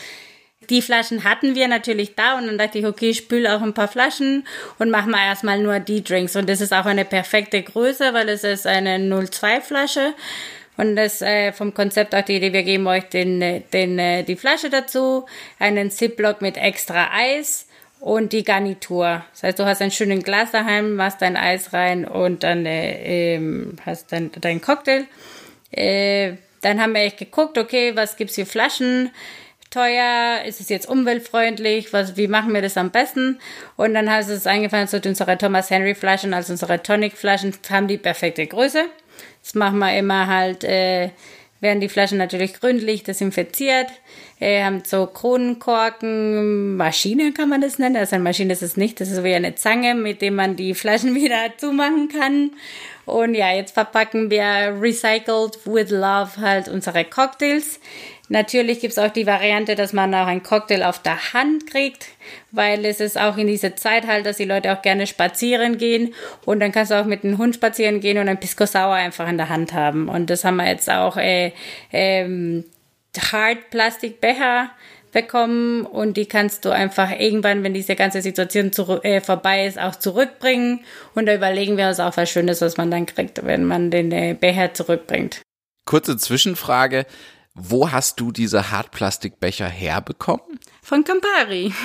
Die 0.70 0.82
Flaschen 0.82 1.24
hatten 1.24 1.54
wir 1.54 1.68
natürlich 1.68 2.14
da 2.14 2.38
und 2.38 2.46
dann 2.46 2.58
dachte 2.58 2.78
ich, 2.78 2.86
okay, 2.86 3.14
spül 3.14 3.46
auch 3.46 3.62
ein 3.62 3.74
paar 3.74 3.88
Flaschen 3.88 4.46
und 4.78 4.90
mach 4.90 5.06
mal 5.06 5.24
erstmal 5.26 5.58
nur 5.58 5.80
die 5.80 6.02
Drinks. 6.02 6.36
Und 6.36 6.48
das 6.48 6.60
ist 6.60 6.72
auch 6.72 6.86
eine 6.86 7.04
perfekte 7.04 7.62
Größe, 7.62 8.14
weil 8.14 8.28
es 8.28 8.44
ist 8.44 8.66
eine 8.66 8.98
02 8.98 9.60
Flasche. 9.60 10.14
Und 10.76 10.96
das 10.96 11.22
äh, 11.22 11.52
vom 11.52 11.72
Konzept 11.72 12.14
auch 12.14 12.22
die 12.22 12.36
Idee, 12.36 12.52
wir 12.52 12.64
geben 12.64 12.86
euch 12.86 13.04
den, 13.04 13.62
den, 13.72 13.98
äh, 13.98 14.24
die 14.24 14.36
Flasche 14.36 14.70
dazu, 14.70 15.26
einen 15.58 15.90
Zipblock 15.90 16.42
mit 16.42 16.56
extra 16.56 17.10
Eis 17.12 17.68
und 18.00 18.32
die 18.32 18.44
Garnitur. 18.44 19.24
Das 19.32 19.44
heißt, 19.44 19.58
du 19.58 19.64
hast 19.64 19.80
ein 19.80 19.90
schönes 19.90 20.24
Glas 20.24 20.50
daheim, 20.50 20.96
machst 20.96 21.22
dein 21.22 21.36
Eis 21.36 21.72
rein 21.72 22.04
und 22.04 22.42
dann 22.42 22.66
äh, 22.66 23.34
ähm, 23.36 23.76
hast 23.86 24.12
dann 24.12 24.30
dein 24.40 24.60
Cocktail. 24.60 25.06
Äh, 25.70 26.34
dann 26.60 26.80
haben 26.80 26.94
wir 26.94 27.02
echt 27.02 27.18
geguckt, 27.18 27.56
okay, 27.56 27.94
was 27.94 28.16
gibt's 28.16 28.34
für 28.34 28.46
Flaschen? 28.46 29.10
Teuer? 29.74 30.42
Ist 30.46 30.60
es 30.60 30.68
jetzt 30.68 30.88
umweltfreundlich? 30.88 31.92
Was, 31.92 32.16
wie 32.16 32.28
machen 32.28 32.54
wir 32.54 32.62
das 32.62 32.76
am 32.76 32.90
besten? 32.90 33.38
Und 33.76 33.94
dann 33.94 34.10
hat 34.10 34.28
es 34.28 34.46
eingefallen, 34.46 34.86
so 34.86 34.98
unsere 35.04 35.36
Thomas 35.36 35.70
Henry 35.70 35.94
Flaschen, 35.94 36.32
also 36.32 36.52
unsere 36.52 36.82
Tonic 36.82 37.16
Flaschen, 37.16 37.52
haben 37.68 37.88
die 37.88 37.98
perfekte 37.98 38.46
Größe. 38.46 38.84
Das 39.42 39.54
machen 39.54 39.78
wir 39.78 39.96
immer 39.98 40.26
halt, 40.26 40.64
äh, 40.64 41.10
werden 41.60 41.80
die 41.80 41.88
Flaschen 41.88 42.18
natürlich 42.18 42.60
gründlich 42.60 43.02
desinfiziert, 43.02 43.88
äh, 44.38 44.62
haben 44.62 44.82
so 44.84 45.06
Kronenkorken, 45.06 46.76
Maschine 46.76 47.32
kann 47.32 47.48
man 47.48 47.60
das 47.60 47.78
nennen. 47.78 47.96
Also 47.96 48.14
eine 48.14 48.24
Maschine 48.24 48.52
ist 48.52 48.62
es 48.62 48.76
nicht, 48.76 49.00
das 49.00 49.10
ist 49.10 49.24
wie 49.24 49.34
eine 49.34 49.54
Zange, 49.54 49.94
mit 49.94 50.22
dem 50.22 50.36
man 50.36 50.56
die 50.56 50.74
Flaschen 50.74 51.14
wieder 51.16 51.56
zumachen 51.56 52.08
kann. 52.08 52.52
Und 53.06 53.34
ja, 53.34 53.52
jetzt 53.52 53.72
verpacken 53.72 54.30
wir 54.30 54.76
recycled 54.80 55.58
with 55.66 55.90
love 55.90 56.40
halt 56.40 56.68
unsere 56.68 57.04
Cocktails. 57.04 57.80
Natürlich 58.28 58.80
gibt 58.80 58.92
es 58.92 58.98
auch 58.98 59.10
die 59.10 59.26
Variante, 59.26 59.74
dass 59.74 59.92
man 59.92 60.14
auch 60.14 60.26
einen 60.26 60.42
Cocktail 60.42 60.82
auf 60.84 61.00
der 61.00 61.34
Hand 61.34 61.70
kriegt, 61.70 62.06
weil 62.52 62.84
es 62.86 63.00
ist 63.00 63.20
auch 63.20 63.36
in 63.36 63.46
dieser 63.46 63.76
Zeit 63.76 64.06
halt, 64.06 64.24
dass 64.24 64.38
die 64.38 64.46
Leute 64.46 64.72
auch 64.72 64.80
gerne 64.80 65.06
spazieren 65.06 65.76
gehen 65.76 66.14
und 66.46 66.60
dann 66.60 66.72
kannst 66.72 66.90
du 66.90 67.00
auch 67.00 67.04
mit 67.04 67.22
dem 67.22 67.36
Hund 67.36 67.54
spazieren 67.54 68.00
gehen 68.00 68.16
und 68.16 68.28
ein 68.28 68.40
Pisco 68.40 68.64
Sauer 68.64 68.94
einfach 68.94 69.28
in 69.28 69.36
der 69.36 69.50
Hand 69.50 69.74
haben. 69.74 70.08
Und 70.08 70.30
das 70.30 70.44
haben 70.44 70.56
wir 70.56 70.66
jetzt 70.66 70.90
auch 70.90 71.18
äh, 71.18 71.52
ähm, 71.92 72.64
Hard-Plastikbecher 73.16 74.70
bekommen 75.12 75.86
und 75.86 76.16
die 76.16 76.26
kannst 76.26 76.64
du 76.64 76.70
einfach 76.70 77.10
irgendwann, 77.18 77.62
wenn 77.62 77.72
diese 77.72 77.94
ganze 77.94 78.20
Situation 78.20 78.70
äh, 79.02 79.20
vorbei 79.20 79.66
ist, 79.66 79.78
auch 79.78 79.94
zurückbringen. 79.94 80.80
Und 81.14 81.26
da 81.26 81.34
überlegen 81.34 81.76
wir 81.76 81.88
uns 81.88 82.00
auch 82.00 82.16
was 82.16 82.30
Schönes, 82.30 82.60
was 82.62 82.76
man 82.78 82.90
dann 82.90 83.06
kriegt, 83.06 83.44
wenn 83.44 83.64
man 83.64 83.90
den 83.90 84.12
äh, 84.12 84.34
Becher 84.34 84.74
zurückbringt. 84.74 85.40
Kurze 85.84 86.16
Zwischenfrage. 86.16 87.06
Wo 87.54 87.90
hast 87.90 88.20
du 88.20 88.32
diese 88.32 88.70
Hartplastikbecher 88.70 89.68
herbekommen? 89.68 90.60
Von 90.82 91.04
Campari. 91.04 91.72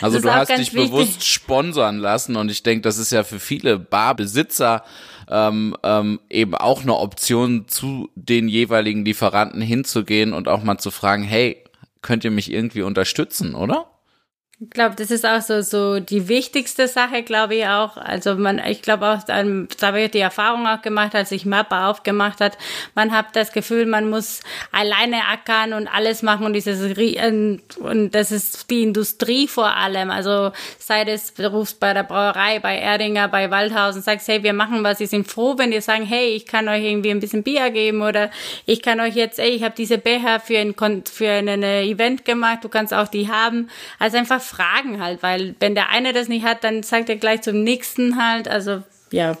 Also 0.00 0.18
du 0.20 0.32
hast 0.32 0.48
dich 0.48 0.72
wichtig. 0.72 0.90
bewusst 0.90 1.26
sponsern 1.26 1.98
lassen 1.98 2.36
und 2.36 2.50
ich 2.50 2.62
denke, 2.62 2.80
das 2.80 2.96
ist 2.96 3.12
ja 3.12 3.22
für 3.22 3.38
viele 3.38 3.78
Barbesitzer 3.78 4.82
ähm, 5.30 5.76
ähm, 5.82 6.20
eben 6.30 6.54
auch 6.54 6.82
eine 6.82 6.96
Option, 6.96 7.68
zu 7.68 8.08
den 8.14 8.48
jeweiligen 8.48 9.04
Lieferanten 9.04 9.60
hinzugehen 9.60 10.32
und 10.32 10.48
auch 10.48 10.62
mal 10.62 10.78
zu 10.78 10.90
fragen, 10.90 11.22
hey, 11.22 11.62
könnt 12.00 12.24
ihr 12.24 12.30
mich 12.30 12.50
irgendwie 12.50 12.82
unterstützen, 12.82 13.54
oder? 13.54 13.90
Ich 14.60 14.70
glaube, 14.70 14.96
das 14.96 15.12
ist 15.12 15.24
auch 15.24 15.40
so, 15.40 15.60
so 15.60 16.00
die 16.00 16.26
wichtigste 16.26 16.88
Sache, 16.88 17.22
glaube 17.22 17.54
ich 17.54 17.66
auch. 17.66 17.96
Also 17.96 18.34
man, 18.34 18.58
ich 18.58 18.82
glaube 18.82 19.06
auch, 19.06 19.22
da 19.22 19.36
habe 19.36 20.00
ich 20.00 20.10
die 20.10 20.18
Erfahrung 20.18 20.66
auch 20.66 20.82
gemacht, 20.82 21.14
als 21.14 21.30
ich 21.30 21.46
Mappa 21.46 21.88
aufgemacht 21.88 22.40
hat. 22.40 22.58
Man 22.96 23.12
hat 23.12 23.36
das 23.36 23.52
Gefühl, 23.52 23.86
man 23.86 24.10
muss 24.10 24.40
alleine 24.72 25.26
ackern 25.30 25.74
und 25.74 25.86
alles 25.86 26.22
machen 26.22 26.44
und 26.44 26.54
dieses, 26.54 26.80
und 26.80 28.10
das 28.10 28.32
ist 28.32 28.68
die 28.68 28.82
Industrie 28.82 29.46
vor 29.46 29.76
allem. 29.76 30.10
Also 30.10 30.50
sei 30.80 31.04
das, 31.04 31.34
du 31.34 31.48
rufst 31.52 31.78
bei 31.78 31.94
der 31.94 32.02
Brauerei, 32.02 32.58
bei 32.58 32.78
Erdinger, 32.78 33.28
bei 33.28 33.52
Waldhausen, 33.52 34.02
sagst, 34.02 34.26
hey, 34.26 34.42
wir 34.42 34.54
machen 34.54 34.82
was. 34.82 34.98
Sie 34.98 35.06
sind 35.06 35.28
froh, 35.28 35.56
wenn 35.56 35.70
die 35.70 35.80
sagen, 35.80 36.04
hey, 36.04 36.34
ich 36.34 36.46
kann 36.46 36.68
euch 36.68 36.82
irgendwie 36.82 37.12
ein 37.12 37.20
bisschen 37.20 37.44
Bier 37.44 37.70
geben 37.70 38.02
oder 38.02 38.28
ich 38.66 38.82
kann 38.82 38.98
euch 38.98 39.14
jetzt, 39.14 39.38
ey, 39.38 39.50
ich 39.50 39.62
habe 39.62 39.76
diese 39.78 39.98
Becher 39.98 40.40
für 40.40 40.58
ein, 40.58 40.74
für 41.04 41.30
ein 41.30 41.62
Event 41.62 42.24
gemacht, 42.24 42.64
du 42.64 42.68
kannst 42.68 42.92
auch 42.92 43.06
die 43.06 43.28
haben. 43.28 43.70
Also 44.00 44.16
einfach 44.16 44.47
fragen 44.48 45.02
halt, 45.02 45.22
weil 45.22 45.54
wenn 45.60 45.74
der 45.74 45.90
eine 45.90 46.12
das 46.12 46.28
nicht 46.28 46.44
hat, 46.44 46.64
dann 46.64 46.82
sagt 46.82 47.08
er 47.08 47.16
gleich 47.16 47.42
zum 47.42 47.62
nächsten 47.62 48.16
halt. 48.16 48.48
Also 48.48 48.82
ja. 49.10 49.36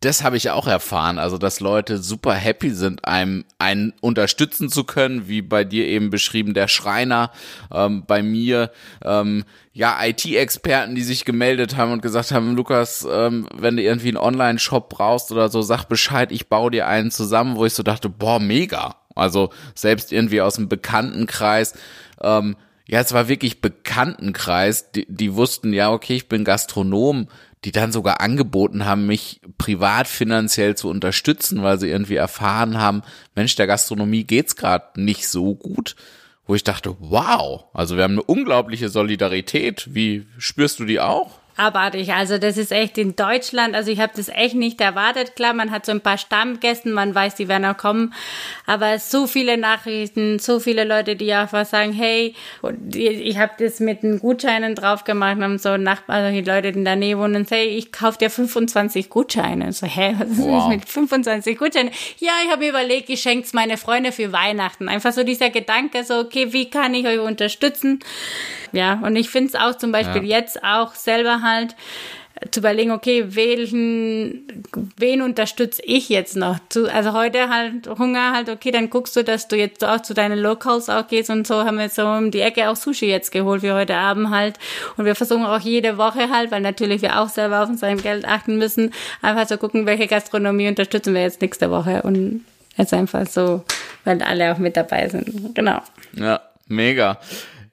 Das 0.00 0.22
habe 0.22 0.36
ich 0.36 0.50
auch 0.50 0.68
erfahren, 0.68 1.18
also 1.18 1.38
dass 1.38 1.58
Leute 1.58 1.98
super 1.98 2.32
happy 2.32 2.70
sind, 2.70 3.04
einem 3.04 3.44
einen 3.58 3.92
unterstützen 4.00 4.68
zu 4.68 4.84
können, 4.84 5.26
wie 5.26 5.42
bei 5.42 5.64
dir 5.64 5.88
eben 5.88 6.10
beschrieben 6.10 6.54
der 6.54 6.68
Schreiner, 6.68 7.32
ähm, 7.74 8.04
bei 8.06 8.22
mir 8.22 8.70
ähm, 9.04 9.44
ja 9.72 9.98
IT-Experten, 10.00 10.94
die 10.94 11.02
sich 11.02 11.24
gemeldet 11.24 11.76
haben 11.76 11.90
und 11.90 12.00
gesagt 12.00 12.30
haben, 12.30 12.54
Lukas, 12.54 13.08
ähm, 13.10 13.48
wenn 13.52 13.76
du 13.76 13.82
irgendwie 13.82 14.08
einen 14.08 14.18
Online-Shop 14.18 14.88
brauchst 14.88 15.32
oder 15.32 15.48
so, 15.48 15.62
sag 15.62 15.86
Bescheid, 15.86 16.30
ich 16.30 16.48
baue 16.48 16.70
dir 16.70 16.86
einen 16.86 17.10
zusammen, 17.10 17.56
wo 17.56 17.64
ich 17.64 17.74
so 17.74 17.82
dachte, 17.82 18.08
boah, 18.08 18.38
mega. 18.38 18.94
Also 19.16 19.50
selbst 19.74 20.12
irgendwie 20.12 20.40
aus 20.40 20.54
dem 20.54 20.68
Bekanntenkreis 20.68 21.74
ähm, 22.22 22.54
ja, 22.88 23.00
es 23.00 23.12
war 23.12 23.28
wirklich 23.28 23.60
Bekanntenkreis, 23.60 24.90
die, 24.92 25.06
die 25.08 25.34
wussten, 25.34 25.74
ja, 25.74 25.92
okay, 25.92 26.16
ich 26.16 26.28
bin 26.28 26.42
Gastronom, 26.42 27.28
die 27.64 27.72
dann 27.72 27.92
sogar 27.92 28.22
angeboten 28.22 28.86
haben, 28.86 29.06
mich 29.06 29.42
privat 29.58 30.08
finanziell 30.08 30.74
zu 30.74 30.88
unterstützen, 30.88 31.62
weil 31.62 31.78
sie 31.78 31.90
irgendwie 31.90 32.16
erfahren 32.16 32.78
haben, 32.78 33.02
Mensch, 33.34 33.56
der 33.56 33.66
Gastronomie 33.66 34.24
geht's 34.24 34.56
gerade 34.56 35.00
nicht 35.00 35.28
so 35.28 35.54
gut. 35.54 35.96
Wo 36.46 36.54
ich 36.54 36.64
dachte, 36.64 36.96
wow, 36.98 37.66
also 37.74 37.96
wir 37.96 38.04
haben 38.04 38.12
eine 38.12 38.22
unglaubliche 38.22 38.88
Solidarität. 38.88 39.88
Wie 39.92 40.26
spürst 40.38 40.80
du 40.80 40.86
die 40.86 40.98
auch? 40.98 41.37
Abartig. 41.58 42.12
Also 42.12 42.38
das 42.38 42.56
ist 42.56 42.72
echt 42.72 42.98
in 42.98 43.16
Deutschland, 43.16 43.74
also 43.74 43.90
ich 43.90 44.00
habe 44.00 44.12
das 44.16 44.28
echt 44.28 44.54
nicht 44.54 44.80
erwartet. 44.80 45.36
Klar, 45.36 45.52
man 45.52 45.70
hat 45.70 45.86
so 45.86 45.92
ein 45.92 46.00
paar 46.00 46.18
Stammgästen, 46.18 46.92
man 46.92 47.14
weiß, 47.14 47.34
die 47.34 47.48
werden 47.48 47.64
auch 47.64 47.76
kommen, 47.76 48.14
aber 48.66 48.98
so 48.98 49.26
viele 49.26 49.56
Nachrichten, 49.56 50.38
so 50.38 50.60
viele 50.60 50.84
Leute, 50.84 51.16
die 51.16 51.32
einfach 51.32 51.66
sagen, 51.66 51.92
hey, 51.92 52.34
ich 52.92 53.38
habe 53.38 53.52
das 53.58 53.80
mit 53.80 54.02
den 54.02 54.18
Gutscheinen 54.18 54.74
drauf 54.74 55.04
gemacht, 55.04 55.40
haben 55.40 55.58
so 55.58 55.76
Nachbarn, 55.76 56.24
also 56.24 56.36
die 56.36 56.48
Leute 56.48 56.68
in 56.68 56.84
der 56.84 56.96
Nähe 56.96 57.18
wohnen, 57.18 57.46
hey, 57.48 57.68
ich 57.68 57.92
kaufe 57.92 58.18
dir 58.18 58.30
25 58.30 59.10
Gutscheine. 59.10 59.72
So, 59.72 59.86
hä, 59.86 60.14
was 60.18 60.30
ist 60.30 60.38
wow. 60.38 60.68
mit 60.68 60.88
25 60.88 61.58
Gutscheinen? 61.58 61.90
Ja, 62.18 62.32
ich 62.44 62.50
habe 62.50 62.62
mir 62.62 62.70
überlegt, 62.70 63.10
ich 63.10 63.20
schenke 63.20 63.44
es 63.44 63.52
meine 63.52 63.76
Freunde 63.76 64.12
für 64.12 64.32
Weihnachten. 64.32 64.88
Einfach 64.88 65.12
so 65.12 65.24
dieser 65.24 65.50
Gedanke, 65.50 66.04
so, 66.04 66.20
okay, 66.20 66.52
wie 66.52 66.70
kann 66.70 66.94
ich 66.94 67.06
euch 67.06 67.20
unterstützen? 67.20 68.00
Ja, 68.72 69.00
und 69.02 69.16
ich 69.16 69.30
finde 69.30 69.48
es 69.48 69.54
auch 69.54 69.76
zum 69.76 69.92
Beispiel 69.92 70.24
ja. 70.24 70.38
jetzt 70.38 70.62
auch 70.62 70.94
selber 70.94 71.42
halt 71.48 71.76
zu 72.50 72.60
überlegen, 72.60 72.92
okay, 72.92 73.24
welchen, 73.34 74.64
wen 74.96 75.22
unterstütze 75.22 75.82
ich 75.84 76.08
jetzt 76.08 76.36
noch? 76.36 76.58
Zu, 76.68 76.92
also 76.92 77.12
heute 77.12 77.48
halt 77.48 77.88
Hunger 77.98 78.32
halt, 78.32 78.48
okay, 78.48 78.70
dann 78.70 78.90
guckst 78.90 79.16
du, 79.16 79.24
dass 79.24 79.48
du 79.48 79.56
jetzt 79.56 79.84
auch 79.84 80.00
zu 80.00 80.14
deinen 80.14 80.38
Locals 80.38 80.88
auch 80.88 81.08
gehst 81.08 81.30
und 81.30 81.46
so 81.46 81.64
haben 81.64 81.78
wir 81.78 81.88
so 81.88 82.06
um 82.06 82.30
die 82.30 82.40
Ecke 82.40 82.70
auch 82.70 82.76
Sushi 82.76 83.06
jetzt 83.06 83.32
geholt 83.32 83.62
für 83.62 83.74
heute 83.74 83.96
Abend 83.96 84.30
halt. 84.30 84.58
Und 84.96 85.04
wir 85.04 85.16
versuchen 85.16 85.44
auch 85.44 85.60
jede 85.60 85.98
Woche 85.98 86.30
halt, 86.30 86.52
weil 86.52 86.60
natürlich 86.60 87.02
wir 87.02 87.20
auch 87.20 87.28
selber 87.28 87.62
auf 87.62 87.68
unser 87.68 87.92
Geld 87.96 88.24
achten 88.24 88.56
müssen, 88.56 88.92
einfach 89.20 89.46
zu 89.46 89.58
gucken, 89.58 89.86
welche 89.86 90.06
Gastronomie 90.06 90.68
unterstützen 90.68 91.14
wir 91.14 91.22
jetzt 91.22 91.40
nächste 91.40 91.70
Woche 91.70 92.02
und 92.02 92.44
jetzt 92.76 92.94
einfach 92.94 93.26
so, 93.26 93.64
weil 94.04 94.22
alle 94.22 94.52
auch 94.52 94.58
mit 94.58 94.76
dabei 94.76 95.08
sind. 95.08 95.54
Genau. 95.54 95.82
Ja, 96.14 96.40
mega. 96.68 97.18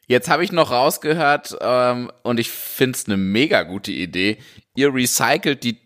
Jetzt 0.07 0.29
habe 0.29 0.43
ich 0.43 0.51
noch 0.51 0.71
rausgehört 0.71 1.57
ähm, 1.61 2.11
und 2.23 2.39
ich 2.39 2.49
finde 2.51 2.97
es 2.97 3.05
eine 3.05 3.17
mega 3.17 3.63
gute 3.63 3.91
Idee. 3.91 4.37
Ihr 4.75 4.93
recycelt 4.93 5.63
die 5.63 5.79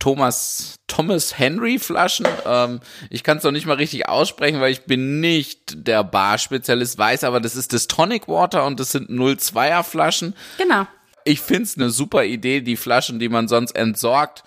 Thomas 0.00 0.76
Thomas 0.86 1.38
Henry 1.38 1.78
Flaschen. 1.78 2.26
Ähm, 2.44 2.80
ich 3.10 3.22
kann 3.22 3.38
es 3.38 3.44
noch 3.44 3.52
nicht 3.52 3.66
mal 3.66 3.76
richtig 3.76 4.08
aussprechen, 4.08 4.60
weil 4.60 4.72
ich 4.72 4.82
bin 4.86 5.20
nicht 5.20 5.86
der 5.86 6.02
Bar-Spezialist, 6.02 6.98
weiß 6.98 7.24
aber, 7.24 7.38
das 7.38 7.54
ist 7.54 7.72
das 7.72 7.86
Tonic 7.86 8.26
Water 8.26 8.66
und 8.66 8.80
das 8.80 8.92
sind 8.92 9.08
02er 9.08 9.84
Flaschen. 9.84 10.34
Genau. 10.58 10.86
Ich 11.24 11.40
find's 11.40 11.76
eine 11.76 11.90
super 11.90 12.24
Idee, 12.24 12.62
die 12.62 12.76
Flaschen, 12.76 13.18
die 13.18 13.28
man 13.28 13.46
sonst 13.46 13.72
entsorgt 13.72 14.42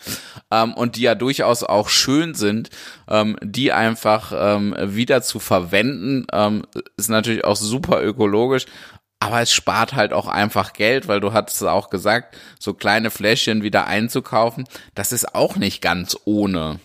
ähm, 0.51 0.73
und 0.73 0.95
die 0.95 1.03
ja 1.03 1.13
durchaus 1.15 1.63
auch 1.63 1.87
schön 1.87 2.33
sind, 2.33 2.71
ähm, 3.07 3.37
die 3.41 3.71
einfach 3.71 4.33
ähm, 4.35 4.75
wieder 4.79 5.21
zu 5.21 5.39
verwenden, 5.39 6.25
ähm, 6.33 6.63
ist 6.97 7.09
natürlich 7.09 7.45
auch 7.45 7.55
super 7.55 8.03
ökologisch 8.03 8.65
aber 9.23 9.41
es 9.41 9.53
spart 9.53 9.93
halt 9.93 10.11
auch 10.11 10.27
einfach 10.27 10.73
Geld, 10.73 11.07
weil 11.07 11.21
du 11.21 11.31
hattest 11.31 11.61
es 11.61 11.67
auch 11.67 11.89
gesagt, 11.89 12.37
so 12.59 12.73
kleine 12.73 13.09
Fläschchen 13.09 13.63
wieder 13.63 13.87
einzukaufen, 13.87 14.65
das 14.95 15.13
ist 15.13 15.33
auch 15.33 15.55
nicht 15.55 15.81
ganz 15.81 16.17
ohne. 16.25 16.79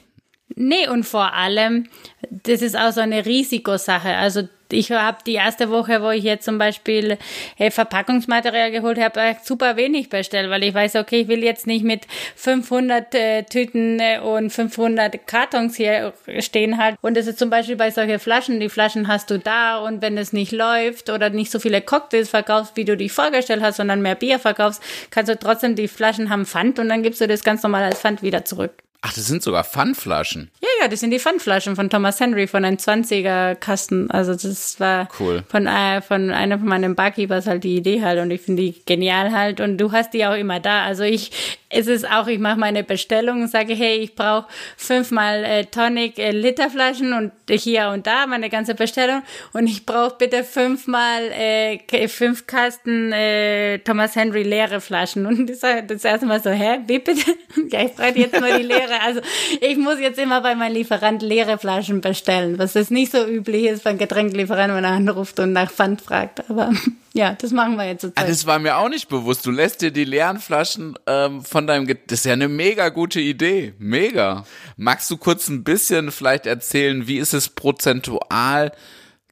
Nee, 0.54 0.88
und 0.88 1.04
vor 1.04 1.34
allem, 1.34 1.88
das 2.30 2.62
ist 2.62 2.76
auch 2.76 2.92
so 2.92 3.00
eine 3.00 3.26
Risikosache. 3.26 4.14
Also 4.14 4.48
ich 4.72 4.90
habe 4.90 5.18
die 5.26 5.34
erste 5.34 5.70
Woche, 5.70 6.02
wo 6.02 6.10
ich 6.10 6.24
jetzt 6.24 6.44
zum 6.44 6.58
Beispiel 6.58 7.18
äh, 7.56 7.70
Verpackungsmaterial 7.70 8.70
geholt 8.70 8.98
habe, 8.98 9.36
super 9.42 9.76
wenig 9.76 10.08
bestellt, 10.08 10.50
weil 10.50 10.64
ich 10.64 10.74
weiß, 10.74 10.96
okay, 10.96 11.22
ich 11.22 11.28
will 11.28 11.42
jetzt 11.42 11.66
nicht 11.66 11.84
mit 11.84 12.06
500 12.36 13.14
äh, 13.14 13.42
Tüten 13.44 14.00
äh, 14.00 14.20
und 14.20 14.50
500 14.50 15.26
Kartons 15.26 15.76
hier 15.76 16.12
stehen 16.40 16.78
halt. 16.78 16.96
Und 17.00 17.16
das 17.16 17.26
ist 17.26 17.38
zum 17.38 17.50
Beispiel 17.50 17.76
bei 17.76 17.90
solchen 17.90 18.18
Flaschen, 18.18 18.60
die 18.60 18.68
Flaschen 18.68 19.08
hast 19.08 19.30
du 19.30 19.38
da 19.38 19.78
und 19.78 20.02
wenn 20.02 20.18
es 20.18 20.32
nicht 20.32 20.52
läuft 20.52 21.10
oder 21.10 21.30
nicht 21.30 21.50
so 21.50 21.58
viele 21.58 21.80
Cocktails 21.80 22.28
verkaufst, 22.28 22.76
wie 22.76 22.84
du 22.84 22.96
dich 22.96 23.12
vorgestellt 23.12 23.62
hast, 23.62 23.76
sondern 23.76 24.02
mehr 24.02 24.14
Bier 24.14 24.38
verkaufst, 24.38 24.82
kannst 25.10 25.30
du 25.30 25.38
trotzdem 25.38 25.74
die 25.74 25.88
Flaschen 25.88 26.30
haben 26.30 26.46
Pfand 26.46 26.78
und 26.78 26.88
dann 26.88 27.02
gibst 27.02 27.20
du 27.20 27.26
das 27.26 27.44
ganz 27.44 27.62
normal 27.62 27.84
als 27.84 28.00
Pfand 28.00 28.22
wieder 28.22 28.44
zurück. 28.44 28.72
Ach, 29.00 29.12
das 29.12 29.26
sind 29.26 29.42
sogar 29.42 29.62
Pfandflaschen. 29.62 30.50
Ja, 30.60 30.67
ja, 30.80 30.88
das 30.88 31.00
sind 31.00 31.10
die 31.10 31.18
Pfandflaschen 31.18 31.76
von 31.76 31.90
Thomas 31.90 32.20
Henry 32.20 32.46
von 32.46 32.64
einem 32.64 32.76
20er 32.76 33.54
Kasten. 33.54 34.10
Also 34.10 34.32
das 34.32 34.78
war 34.80 35.08
cool. 35.20 35.42
von, 35.48 35.66
äh, 35.66 36.00
von 36.00 36.30
einer 36.30 36.58
von 36.58 36.68
meinen 36.68 36.94
Barkeepers 36.94 37.46
halt 37.46 37.64
die 37.64 37.76
Idee 37.76 38.02
halt 38.02 38.20
und 38.20 38.30
ich 38.30 38.42
finde 38.42 38.62
die 38.62 38.74
genial 38.84 39.32
halt 39.32 39.60
und 39.60 39.78
du 39.78 39.92
hast 39.92 40.14
die 40.14 40.26
auch 40.26 40.36
immer 40.36 40.60
da. 40.60 40.84
Also 40.84 41.04
ich, 41.04 41.30
es 41.70 41.86
ist 41.86 42.08
auch, 42.10 42.26
ich 42.26 42.38
mache 42.38 42.58
meine 42.58 42.84
Bestellung 42.84 43.42
und 43.42 43.48
sage, 43.48 43.74
hey, 43.74 43.96
ich 43.98 44.14
brauche 44.14 44.46
fünfmal 44.76 45.44
äh, 45.44 45.64
Tonic 45.64 46.18
äh, 46.18 46.30
Literflaschen 46.30 47.12
und 47.12 47.32
hier 47.50 47.88
und 47.88 48.06
da 48.06 48.26
meine 48.26 48.50
ganze 48.50 48.74
Bestellung 48.74 49.22
und 49.52 49.66
ich 49.66 49.86
brauche 49.86 50.16
bitte 50.18 50.44
fünfmal 50.44 51.30
äh, 51.32 52.08
fünf 52.08 52.46
Kasten 52.46 53.12
äh, 53.12 53.78
Thomas 53.78 54.16
Henry 54.16 54.42
leere 54.42 54.80
Flaschen 54.80 55.26
und 55.26 55.48
das, 55.48 55.60
das 55.60 56.04
erste 56.04 56.26
Mal 56.26 56.42
so, 56.42 56.50
hä, 56.50 56.80
wie 56.86 56.98
bitte? 56.98 57.20
ja, 57.70 57.82
ich 57.84 57.94
brauche 57.94 58.18
jetzt 58.18 58.38
nur 58.38 58.50
die 58.56 58.64
leere. 58.64 59.00
Also 59.04 59.20
ich 59.60 59.76
muss 59.76 59.98
jetzt 60.00 60.18
immer 60.18 60.40
bei 60.40 60.54
meinem 60.68 60.76
Lieferant 60.76 61.22
leere 61.22 61.58
Flaschen 61.58 62.00
bestellen, 62.00 62.58
was 62.58 62.74
das 62.74 62.90
nicht 62.90 63.12
so 63.12 63.26
üblich 63.26 63.64
ist 63.64 63.84
beim 63.84 63.98
Getränklieferant, 63.98 64.72
wenn 64.74 64.84
er 64.84 64.92
anruft 64.92 65.40
und 65.40 65.52
nach 65.52 65.70
Pfand 65.70 66.00
fragt. 66.00 66.48
Aber 66.48 66.70
ja, 67.12 67.36
das 67.40 67.52
machen 67.52 67.76
wir 67.76 67.86
jetzt. 67.86 68.04
Ah, 68.14 68.24
das 68.24 68.46
war 68.46 68.58
mir 68.58 68.76
auch 68.76 68.88
nicht 68.88 69.08
bewusst. 69.08 69.46
Du 69.46 69.50
lässt 69.50 69.82
dir 69.82 69.90
die 69.90 70.04
leeren 70.04 70.38
Flaschen 70.38 70.98
ähm, 71.06 71.42
von 71.42 71.66
deinem. 71.66 71.86
Get 71.86 72.10
das 72.10 72.20
ist 72.20 72.26
ja 72.26 72.32
eine 72.32 72.48
mega 72.48 72.88
gute 72.90 73.20
Idee. 73.20 73.74
Mega. 73.78 74.44
Magst 74.76 75.10
du 75.10 75.16
kurz 75.16 75.48
ein 75.48 75.64
bisschen 75.64 76.12
vielleicht 76.12 76.46
erzählen, 76.46 77.06
wie 77.06 77.18
ist 77.18 77.34
es 77.34 77.48
prozentual? 77.48 78.72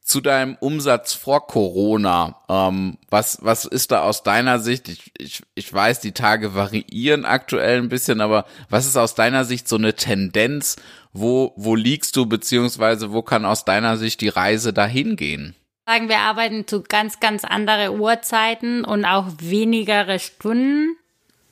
Zu 0.07 0.21
deinem 0.21 0.55
Umsatz 0.61 1.13
vor 1.13 1.47
Corona. 1.47 2.37
Ähm, 2.47 2.97
was, 3.09 3.39
was 3.41 3.65
ist 3.65 3.91
da 3.91 4.03
aus 4.03 4.23
deiner 4.23 4.59
Sicht? 4.59 4.87
Ich, 4.87 5.11
ich, 5.17 5.41
ich 5.53 5.71
weiß, 5.71 5.99
die 5.99 6.13
Tage 6.13 6.55
variieren 6.55 7.25
aktuell 7.25 7.79
ein 7.79 7.89
bisschen, 7.89 8.21
aber 8.21 8.45
was 8.69 8.85
ist 8.85 8.95
aus 8.95 9.15
deiner 9.15 9.43
Sicht 9.43 9.67
so 9.67 9.75
eine 9.75 9.95
Tendenz? 9.95 10.77
Wo, 11.11 11.51
wo 11.57 11.75
liegst 11.75 12.15
du, 12.15 12.25
beziehungsweise 12.25 13.11
wo 13.11 13.21
kann 13.21 13.43
aus 13.43 13.65
deiner 13.65 13.97
Sicht 13.97 14.21
die 14.21 14.29
Reise 14.29 14.71
dahin 14.71 15.17
gehen? 15.17 15.55
Sagen 15.85 16.07
wir 16.07 16.19
arbeiten 16.19 16.65
zu 16.67 16.83
ganz, 16.83 17.19
ganz 17.19 17.43
andere 17.43 17.91
Uhrzeiten 17.93 18.85
und 18.85 19.03
auch 19.03 19.25
wenigere 19.39 20.19
Stunden. 20.19 20.95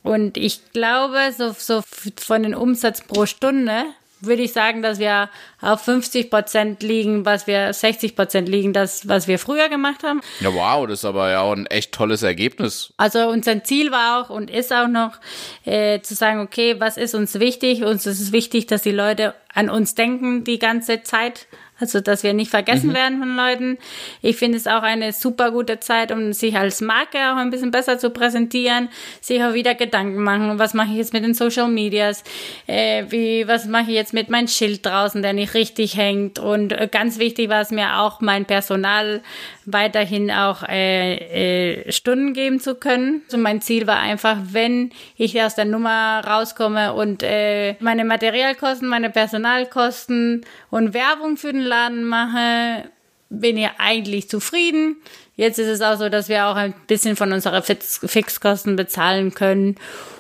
Und 0.01 0.37
ich 0.37 0.71
glaube, 0.71 1.33
so, 1.37 1.53
so 1.57 1.83
von 2.15 2.43
den 2.43 2.55
Umsatz 2.55 3.01
pro 3.01 3.25
Stunde 3.25 3.83
würde 4.25 4.43
ich 4.43 4.53
sagen, 4.53 4.81
dass 4.81 4.99
wir 4.99 5.29
auf 5.61 5.81
50 5.81 6.29
Prozent 6.29 6.83
liegen, 6.83 7.25
was 7.25 7.47
wir 7.47 7.73
60 7.73 8.15
Prozent 8.15 8.49
liegen, 8.49 8.73
das, 8.73 9.07
was 9.07 9.27
wir 9.27 9.39
früher 9.39 9.69
gemacht 9.69 10.03
haben. 10.03 10.21
Ja, 10.39 10.53
wow, 10.53 10.87
das 10.87 10.99
ist 10.99 11.05
aber 11.05 11.29
ja 11.29 11.41
auch 11.41 11.53
ein 11.53 11.65
echt 11.67 11.91
tolles 11.91 12.23
Ergebnis. 12.23 12.93
Also 12.97 13.27
unser 13.29 13.63
Ziel 13.63 13.91
war 13.91 14.21
auch 14.21 14.29
und 14.29 14.49
ist 14.49 14.73
auch 14.73 14.87
noch 14.87 15.19
äh, 15.65 16.01
zu 16.01 16.15
sagen, 16.15 16.39
okay, 16.39 16.79
was 16.79 16.97
ist 16.97 17.15
uns 17.15 17.39
wichtig? 17.39 17.83
Uns 17.83 18.05
ist 18.05 18.19
es 18.19 18.31
wichtig, 18.31 18.67
dass 18.67 18.81
die 18.81 18.91
Leute 18.91 19.33
an 19.53 19.69
uns 19.69 19.95
denken 19.95 20.43
die 20.43 20.59
ganze 20.59 21.03
Zeit 21.03 21.47
also, 21.77 21.99
dass 21.99 22.23
wir 22.23 22.33
nicht 22.33 22.51
vergessen 22.51 22.89
mhm. 22.89 22.93
werden 22.93 23.19
von 23.19 23.35
Leuten. 23.35 23.77
Ich 24.21 24.37
finde 24.37 24.57
es 24.57 24.65
auch 24.65 24.81
eine 24.81 25.11
super 25.11 25.51
gute 25.51 25.79
Zeit, 25.79 26.11
um 26.11 26.31
sich 26.31 26.55
als 26.55 26.79
Marke 26.79 27.17
auch 27.17 27.35
ein 27.35 27.49
bisschen 27.49 27.71
besser 27.71 27.97
zu 27.97 28.11
präsentieren, 28.11 28.87
sich 29.19 29.43
auch 29.43 29.53
wieder 29.53 29.75
Gedanken 29.75 30.23
machen, 30.23 30.57
was 30.57 30.73
mache 30.73 30.91
ich 30.91 30.97
jetzt 30.97 31.13
mit 31.13 31.23
den 31.23 31.33
Social 31.33 31.67
Medias, 31.67 32.23
äh, 32.67 33.03
wie, 33.09 33.47
was 33.47 33.65
mache 33.65 33.91
ich 33.91 33.95
jetzt 33.95 34.13
mit 34.13 34.29
meinem 34.29 34.47
Schild 34.47 34.85
draußen, 34.85 35.21
der 35.21 35.33
nicht 35.33 35.53
richtig 35.53 35.97
hängt. 35.97 36.39
Und 36.39 36.71
äh, 36.71 36.87
ganz 36.89 37.19
wichtig 37.19 37.49
war 37.49 37.61
es 37.61 37.71
mir 37.71 37.99
auch, 37.99 38.21
mein 38.21 38.45
Personal 38.45 39.21
weiterhin 39.65 40.31
auch 40.31 40.63
äh, 40.63 41.81
äh, 41.83 41.91
Stunden 41.91 42.33
geben 42.33 42.59
zu 42.59 42.75
können. 42.75 43.21
Also 43.25 43.37
mein 43.37 43.61
Ziel 43.61 43.87
war 43.87 43.99
einfach, 43.99 44.37
wenn 44.51 44.91
ich 45.17 45.41
aus 45.41 45.55
der 45.55 45.65
Nummer 45.65 46.21
rauskomme 46.25 46.93
und 46.93 47.23
äh, 47.23 47.75
meine 47.79 48.05
Materialkosten, 48.05 48.87
meine 48.87 49.09
Personalkosten 49.09 50.45
und 50.69 50.93
Werbung 50.93 51.37
für 51.37 51.51
den 51.51 51.61
Laden 51.61 52.03
mache, 52.05 52.89
bin 53.29 53.57
ich 53.57 53.69
eigentlich 53.77 54.29
zufrieden. 54.29 54.97
Jetzt 55.35 55.59
ist 55.59 55.67
es 55.67 55.81
auch 55.81 55.97
so, 55.97 56.09
dass 56.09 56.29
wir 56.29 56.47
auch 56.47 56.55
ein 56.55 56.73
bisschen 56.87 57.15
von 57.15 57.33
unserer 57.33 57.61
Fix 57.61 57.99
Fixkosten 58.05 58.75
bezahlen 58.75 59.33
können. 59.33 59.75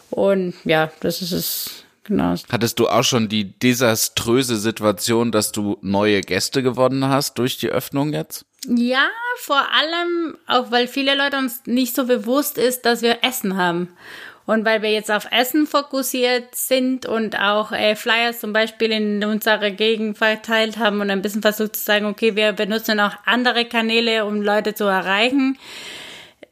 Und 0.09 0.53
ja, 0.65 0.91
das 0.99 1.21
ist 1.21 1.31
es. 1.31 1.81
Genau. 2.03 2.35
Hattest 2.49 2.77
du 2.77 2.87
auch 2.87 3.03
schon 3.03 3.29
die 3.29 3.57
desaströse 3.57 4.57
Situation, 4.57 5.31
dass 5.31 5.51
du 5.51 5.77
neue 5.81 6.21
Gäste 6.21 6.61
gewonnen 6.61 7.05
hast 7.05 7.39
durch 7.39 7.57
die 7.57 7.69
Öffnung 7.69 8.13
jetzt? 8.13 8.45
Ja, 8.67 9.07
vor 9.37 9.67
allem 9.73 10.37
auch, 10.47 10.71
weil 10.71 10.87
viele 10.87 11.15
Leute 11.15 11.37
uns 11.37 11.61
nicht 11.65 11.95
so 11.95 12.05
bewusst 12.05 12.57
ist, 12.57 12.85
dass 12.85 13.01
wir 13.01 13.19
Essen 13.23 13.57
haben. 13.57 13.89
Und 14.45 14.63
weil 14.63 14.83
wir 14.83 14.91
jetzt 14.91 15.09
auf 15.09 15.27
Essen 15.31 15.65
fokussiert 15.65 16.53
sind 16.53 17.07
und 17.07 17.39
auch 17.39 17.71
äh, 17.71 17.95
Flyers 17.95 18.39
zum 18.39 18.53
Beispiel 18.53 18.91
in 18.91 19.23
unserer 19.23 19.71
Gegend 19.71 20.19
verteilt 20.19 20.77
haben 20.77 21.01
und 21.01 21.09
ein 21.09 21.23
bisschen 21.23 21.41
versucht 21.41 21.75
zu 21.75 21.83
sagen, 21.83 22.05
okay, 22.05 22.35
wir 22.35 22.53
benutzen 22.53 22.99
auch 22.99 23.13
andere 23.25 23.65
Kanäle, 23.65 24.23
um 24.25 24.41
Leute 24.41 24.75
zu 24.75 24.83
erreichen, 24.83 25.57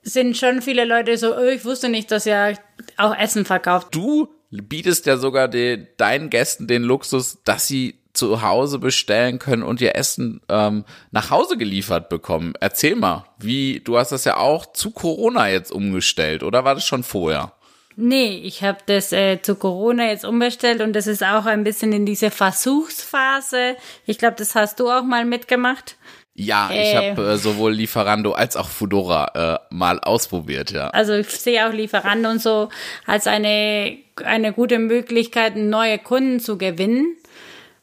sind 0.02 0.36
schon 0.38 0.64
viele 0.64 0.86
Leute 0.86 1.18
so, 1.18 1.36
oh, 1.38 1.46
ich 1.46 1.66
wusste 1.66 1.88
nicht, 1.88 2.10
dass 2.10 2.26
ihr 2.26 2.58
auch 2.98 3.16
Essen 3.16 3.46
verkauft. 3.46 3.90
Du 3.92 4.28
bietest 4.50 5.06
ja 5.06 5.18
sogar 5.18 5.48
den, 5.48 5.88
deinen 5.98 6.32
Gästen 6.32 6.68
den 6.68 6.84
Luxus, 6.84 7.40
dass 7.44 7.68
sie 7.68 8.00
zu 8.14 8.42
Hause 8.44 8.80
bestellen 8.80 9.40
können 9.40 9.64
und 9.64 9.82
ihr 9.82 9.96
Essen 9.96 10.42
ähm, 10.50 10.86
nach 11.12 11.32
Hause 11.32 11.58
geliefert 11.58 12.10
bekommen. 12.10 12.54
Erzähl 12.60 12.96
mal, 12.96 13.26
wie, 13.40 13.82
du 13.84 13.98
hast 13.98 14.12
das 14.12 14.24
ja 14.26 14.38
auch 14.38 14.68
zu 14.74 14.92
Corona 14.92 15.50
jetzt 15.50 15.72
umgestellt, 15.72 16.44
oder 16.44 16.64
war 16.64 16.76
das 16.76 16.86
schon 16.86 17.04
vorher? 17.04 17.54
Nee, 17.96 18.38
ich 18.44 18.64
habe 18.64 18.80
das 18.88 19.12
äh, 19.12 19.40
zu 19.42 19.56
Corona 19.56 20.08
jetzt 20.08 20.26
umbestellt 20.26 20.82
und 20.82 20.94
das 20.94 21.06
ist 21.06 21.24
auch 21.24 21.46
ein 21.46 21.64
bisschen 21.64 21.92
in 21.94 22.06
diese 22.08 22.32
Versuchsphase. 22.32 23.76
Ich 24.06 24.18
glaube, 24.18 24.36
das 24.38 24.56
hast 24.56 24.80
du 24.80 24.90
auch 24.90 25.04
mal 25.04 25.26
mitgemacht. 25.26 25.98
Ja, 26.36 26.70
ich 26.72 26.94
Äh. 26.94 27.12
habe 27.12 27.34
äh, 27.34 27.38
sowohl 27.38 27.74
Lieferando 27.74 28.32
als 28.32 28.56
auch 28.56 28.68
Fudora 28.70 29.60
äh, 29.70 29.76
mal 29.76 30.00
ausprobiert, 30.00 30.72
ja. 30.72 30.88
Also 30.90 31.14
ich 31.14 31.30
sehe 31.30 31.68
auch 31.68 31.72
Lieferando 31.74 32.30
und 32.30 32.42
so 32.42 32.70
als 33.06 33.28
eine, 33.28 33.98
eine 34.24 34.54
gute 34.54 34.80
Möglichkeit, 34.80 35.56
neue 35.56 36.00
Kunden 36.00 36.40
zu 36.40 36.58
gewinnen. 36.58 37.16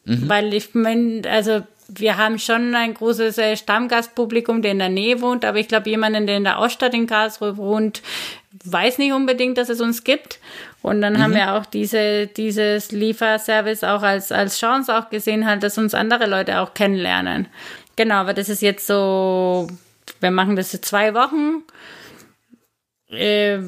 Weil 0.04 0.54
ich 0.54 0.74
meine, 0.74 1.22
also 1.28 1.62
wir 1.88 2.16
haben 2.16 2.38
schon 2.38 2.74
ein 2.74 2.94
großes 2.94 3.38
äh, 3.38 3.56
Stammgastpublikum, 3.56 4.62
der 4.62 4.72
in 4.72 4.78
der 4.78 4.88
Nähe 4.88 5.20
wohnt, 5.20 5.44
aber 5.44 5.58
ich 5.58 5.68
glaube, 5.68 5.90
jemanden, 5.90 6.26
der 6.26 6.36
in 6.36 6.44
der 6.44 6.58
Oststadt 6.58 6.94
in 6.94 7.06
Karlsruhe 7.06 7.56
wohnt, 7.56 8.02
weiß 8.64 8.98
nicht 8.98 9.12
unbedingt, 9.12 9.58
dass 9.58 9.68
es 9.68 9.80
uns 9.80 10.04
gibt. 10.04 10.38
Und 10.82 11.00
dann 11.02 11.22
haben 11.22 11.34
wir 11.34 11.54
auch 11.54 11.66
diese, 11.66 12.26
dieses 12.26 12.90
Lieferservice 12.90 13.84
auch 13.84 14.02
als, 14.02 14.32
als 14.32 14.58
Chance 14.58 14.96
auch 14.96 15.10
gesehen, 15.10 15.46
halt, 15.46 15.62
dass 15.62 15.78
uns 15.78 15.94
andere 15.94 16.26
Leute 16.26 16.60
auch 16.60 16.74
kennenlernen. 16.74 17.48
Genau, 17.96 18.16
aber 18.16 18.34
das 18.34 18.48
ist 18.48 18.62
jetzt 18.62 18.86
so, 18.86 19.68
wir 20.20 20.30
machen 20.30 20.56
das 20.56 20.70
für 20.70 20.80
zwei 20.80 21.12
Wochen. 21.14 21.62
Äh, 23.10 23.58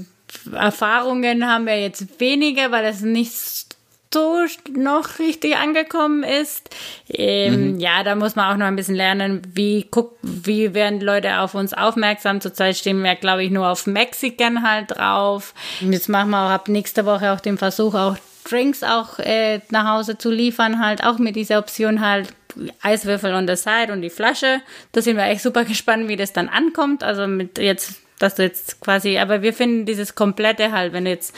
Erfahrungen 0.52 1.46
haben 1.46 1.66
wir 1.66 1.78
jetzt 1.78 2.18
weniger, 2.18 2.70
weil 2.70 2.86
es 2.86 3.02
nicht 3.02 3.71
so 4.12 4.44
noch 4.76 5.18
richtig 5.18 5.56
angekommen 5.56 6.22
ist. 6.22 6.70
Ähm, 7.08 7.78
Ja, 7.80 8.02
da 8.02 8.14
muss 8.14 8.36
man 8.36 8.52
auch 8.52 8.56
noch 8.56 8.66
ein 8.66 8.76
bisschen 8.76 8.94
lernen, 8.94 9.42
wie 9.54 9.86
guck, 9.90 10.16
wie 10.22 10.74
werden 10.74 11.00
Leute 11.00 11.38
auf 11.40 11.54
uns 11.54 11.72
aufmerksam. 11.74 12.40
Zurzeit 12.40 12.76
stehen 12.76 13.02
wir, 13.02 13.14
glaube 13.14 13.44
ich, 13.44 13.50
nur 13.50 13.68
auf 13.68 13.86
Mexican 13.86 14.62
halt 14.68 14.92
drauf. 14.96 15.54
Und 15.80 15.92
Jetzt 15.92 16.08
machen 16.08 16.30
wir 16.30 16.46
auch 16.46 16.50
ab 16.50 16.68
nächste 16.68 17.06
Woche 17.06 17.32
auch 17.32 17.40
den 17.40 17.58
Versuch, 17.58 17.94
auch 17.94 18.16
Drinks 18.48 18.82
auch 18.82 19.18
äh, 19.18 19.60
nach 19.70 19.86
Hause 19.96 20.18
zu 20.18 20.30
liefern, 20.30 20.84
halt 20.84 21.04
auch 21.04 21.18
mit 21.18 21.36
dieser 21.36 21.58
Option 21.58 22.00
halt 22.00 22.34
Eiswürfel 22.82 23.32
on 23.34 23.46
the 23.46 23.56
side 23.56 23.92
und 23.92 24.02
die 24.02 24.10
Flasche. 24.10 24.60
Da 24.92 25.00
sind 25.00 25.16
wir 25.16 25.24
echt 25.24 25.42
super 25.42 25.64
gespannt, 25.64 26.08
wie 26.08 26.16
das 26.16 26.32
dann 26.32 26.48
ankommt. 26.48 27.02
Also 27.04 27.26
mit 27.26 27.58
jetzt, 27.58 28.00
dass 28.18 28.34
du 28.34 28.42
jetzt 28.42 28.80
quasi, 28.80 29.18
aber 29.18 29.42
wir 29.42 29.52
finden 29.54 29.86
dieses 29.86 30.14
komplette 30.14 30.72
halt, 30.72 30.92
wenn 30.92 31.04
du 31.04 31.10
jetzt 31.10 31.34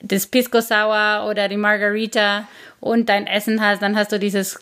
das 0.00 0.26
Pisco 0.26 0.60
Sour 0.60 1.26
oder 1.28 1.48
die 1.48 1.56
Margarita 1.56 2.46
und 2.80 3.08
dein 3.08 3.26
Essen 3.26 3.60
hast, 3.60 3.82
dann 3.82 3.96
hast 3.96 4.12
du 4.12 4.18
dieses 4.18 4.58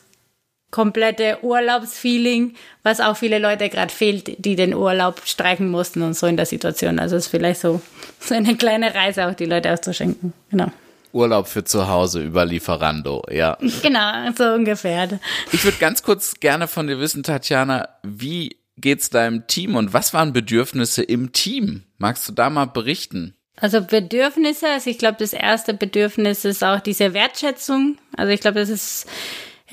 komplette 0.70 1.38
Urlaubsfeeling, 1.42 2.54
was 2.82 3.00
auch 3.00 3.16
viele 3.16 3.38
Leute 3.38 3.68
gerade 3.68 3.92
fehlt, 3.92 4.44
die 4.44 4.56
den 4.56 4.74
Urlaub 4.74 5.22
streichen 5.24 5.70
mussten 5.70 6.02
und 6.02 6.14
so 6.14 6.26
in 6.26 6.36
der 6.36 6.46
Situation. 6.46 6.98
Also 6.98 7.16
es 7.16 7.26
ist 7.26 7.30
vielleicht 7.30 7.60
so, 7.60 7.80
so 8.20 8.34
eine 8.34 8.56
kleine 8.56 8.94
Reise 8.94 9.26
auch 9.26 9.34
die 9.34 9.46
Leute 9.46 9.72
auszuschenken. 9.72 10.32
Genau. 10.50 10.70
Urlaub 11.12 11.46
für 11.48 11.64
zu 11.64 11.88
Hause 11.88 12.22
über 12.22 12.44
Lieferando, 12.44 13.22
ja. 13.30 13.56
Genau, 13.82 14.30
so 14.36 14.44
ungefähr. 14.52 15.18
Ich 15.50 15.64
würde 15.64 15.78
ganz 15.78 16.02
kurz 16.02 16.34
gerne 16.40 16.68
von 16.68 16.88
dir 16.88 16.98
wissen, 17.00 17.22
Tatjana, 17.22 17.88
wie 18.02 18.56
geht's 18.76 19.08
deinem 19.08 19.46
Team 19.46 19.76
und 19.76 19.94
was 19.94 20.12
waren 20.12 20.34
Bedürfnisse 20.34 21.02
im 21.02 21.32
Team? 21.32 21.84
Magst 21.96 22.28
du 22.28 22.32
da 22.32 22.50
mal 22.50 22.66
berichten? 22.66 23.34
Also 23.58 23.82
Bedürfnisse, 23.82 24.68
also 24.68 24.90
ich 24.90 24.98
glaube, 24.98 25.16
das 25.18 25.32
erste 25.32 25.72
Bedürfnis 25.72 26.44
ist 26.44 26.62
auch 26.62 26.80
diese 26.80 27.14
Wertschätzung. 27.14 27.96
Also 28.16 28.30
ich 28.32 28.40
glaube, 28.40 28.60
das 28.60 28.68
ist 28.68 29.06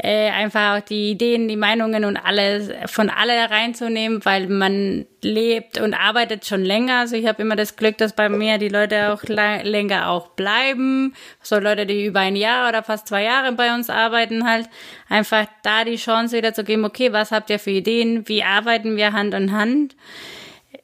äh, 0.01 0.29
einfach 0.29 0.77
auch 0.77 0.81
die 0.81 1.11
Ideen, 1.11 1.47
die 1.47 1.55
Meinungen 1.55 2.05
und 2.05 2.17
alles 2.17 2.71
von 2.87 3.09
alle 3.09 3.51
reinzunehmen, 3.51 4.25
weil 4.25 4.47
man 4.47 5.05
lebt 5.21 5.79
und 5.79 5.93
arbeitet 5.93 6.45
schon 6.45 6.63
länger. 6.63 6.99
Also 6.99 7.15
ich 7.15 7.27
habe 7.27 7.41
immer 7.41 7.55
das 7.55 7.75
Glück, 7.75 7.97
dass 7.97 8.13
bei 8.13 8.27
mir 8.29 8.57
die 8.57 8.69
Leute 8.69 9.13
auch 9.13 9.23
länger 9.23 10.09
auch 10.09 10.29
bleiben. 10.29 11.13
So 11.41 11.59
Leute, 11.59 11.85
die 11.85 12.05
über 12.05 12.21
ein 12.21 12.35
Jahr 12.35 12.69
oder 12.69 12.83
fast 12.83 13.07
zwei 13.07 13.23
Jahre 13.23 13.51
bei 13.51 13.75
uns 13.75 13.89
arbeiten, 13.89 14.49
halt 14.49 14.67
einfach 15.09 15.45
da 15.61 15.83
die 15.83 15.97
Chance 15.97 16.37
wieder 16.37 16.53
zu 16.53 16.63
geben, 16.63 16.85
okay, 16.85 17.13
was 17.13 17.31
habt 17.31 17.49
ihr 17.49 17.59
für 17.59 17.71
Ideen? 17.71 18.27
Wie 18.27 18.43
arbeiten 18.43 18.97
wir 18.97 19.13
Hand 19.13 19.33
in 19.33 19.51
Hand? 19.51 19.95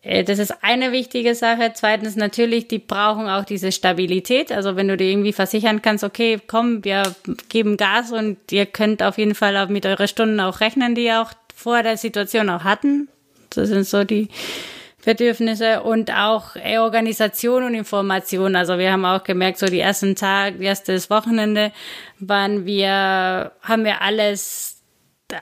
Äh, 0.01 0.23
Das 0.23 0.39
ist 0.39 0.63
eine 0.63 0.91
wichtige 0.91 1.35
Sache. 1.35 1.71
Zweitens 1.73 2.15
natürlich, 2.15 2.67
die 2.67 2.79
brauchen 2.79 3.27
auch 3.27 3.45
diese 3.45 3.71
Stabilität. 3.71 4.51
Also 4.51 4.75
wenn 4.75 4.87
du 4.87 4.97
dir 4.97 5.09
irgendwie 5.09 5.33
versichern 5.33 5.81
kannst, 5.81 6.03
okay, 6.03 6.39
komm, 6.45 6.83
wir 6.83 7.03
geben 7.49 7.77
Gas 7.77 8.11
und 8.11 8.37
ihr 8.51 8.65
könnt 8.65 9.03
auf 9.03 9.17
jeden 9.17 9.35
Fall 9.35 9.57
auch 9.57 9.69
mit 9.69 9.85
euren 9.85 10.07
Stunden 10.07 10.39
auch 10.39 10.59
rechnen, 10.61 10.95
die 10.95 11.05
ihr 11.05 11.21
auch 11.21 11.31
vor 11.55 11.83
der 11.83 11.97
Situation 11.97 12.49
auch 12.49 12.63
hatten. 12.63 13.09
Das 13.49 13.69
sind 13.69 13.85
so 13.85 14.03
die 14.03 14.29
Bedürfnisse 15.03 15.81
und 15.81 16.11
auch 16.11 16.55
äh, 16.55 16.77
Organisation 16.77 17.63
und 17.63 17.73
Information. 17.73 18.55
Also 18.55 18.77
wir 18.77 18.91
haben 18.91 19.05
auch 19.05 19.23
gemerkt, 19.23 19.57
so 19.57 19.65
die 19.65 19.79
ersten 19.79 20.15
Tage, 20.15 20.63
erstes 20.63 21.09
Wochenende 21.09 21.71
waren 22.19 22.65
wir, 22.65 23.51
haben 23.61 23.85
wir 23.85 24.01
alles 24.01 24.75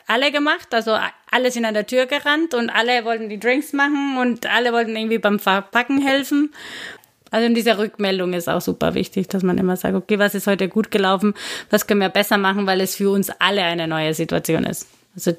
alle 0.05 0.31
gemacht, 0.31 0.73
also 0.73 0.97
alle 1.37 1.51
sind 1.51 1.65
an 1.65 1.75
der 1.75 1.85
Tür 1.85 2.07
gerannt 2.07 2.55
und 2.55 2.71
alle 2.71 3.05
wollten 3.05 3.29
die 3.29 3.39
Drinks 3.39 3.71
machen 3.71 4.17
und 4.19 4.47
alle 4.47 4.73
wollten 4.73 4.95
irgendwie 4.95 5.19
beim 5.19 5.37
Verpacken 5.37 6.01
helfen. 6.01 6.51
Also 7.29 7.53
diese 7.53 7.77
Rückmeldung 7.77 8.33
ist 8.33 8.49
auch 8.49 8.61
super 8.61 8.95
wichtig, 8.95 9.27
dass 9.27 9.43
man 9.43 9.59
immer 9.59 9.77
sagt, 9.77 9.93
okay, 9.93 10.17
was 10.17 10.33
ist 10.33 10.47
heute 10.47 10.67
gut 10.67 10.89
gelaufen, 10.89 11.35
was 11.69 11.85
können 11.85 12.01
wir 12.01 12.09
besser 12.09 12.39
machen, 12.39 12.65
weil 12.65 12.81
es 12.81 12.95
für 12.95 13.11
uns 13.11 13.29
alle 13.29 13.61
eine 13.61 13.87
neue 13.87 14.15
Situation 14.15 14.63
ist. 14.63 14.87
Also 15.13 15.33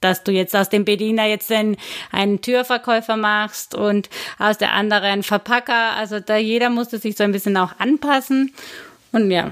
dass 0.00 0.22
du 0.22 0.30
jetzt 0.30 0.54
aus 0.54 0.68
dem 0.68 0.84
Bediener 0.84 1.26
jetzt 1.26 1.50
einen, 1.50 1.76
einen 2.12 2.40
Türverkäufer 2.40 3.16
machst 3.16 3.74
und 3.74 4.08
aus 4.38 4.56
der 4.56 4.72
anderen 4.72 5.04
einen 5.04 5.22
Verpacker. 5.24 5.96
Also 5.96 6.20
da 6.20 6.36
jeder 6.36 6.70
musste 6.70 6.98
sich 6.98 7.16
so 7.16 7.24
ein 7.24 7.32
bisschen 7.32 7.56
auch 7.56 7.78
anpassen. 7.78 8.54
Und 9.12 9.30
ja, 9.32 9.50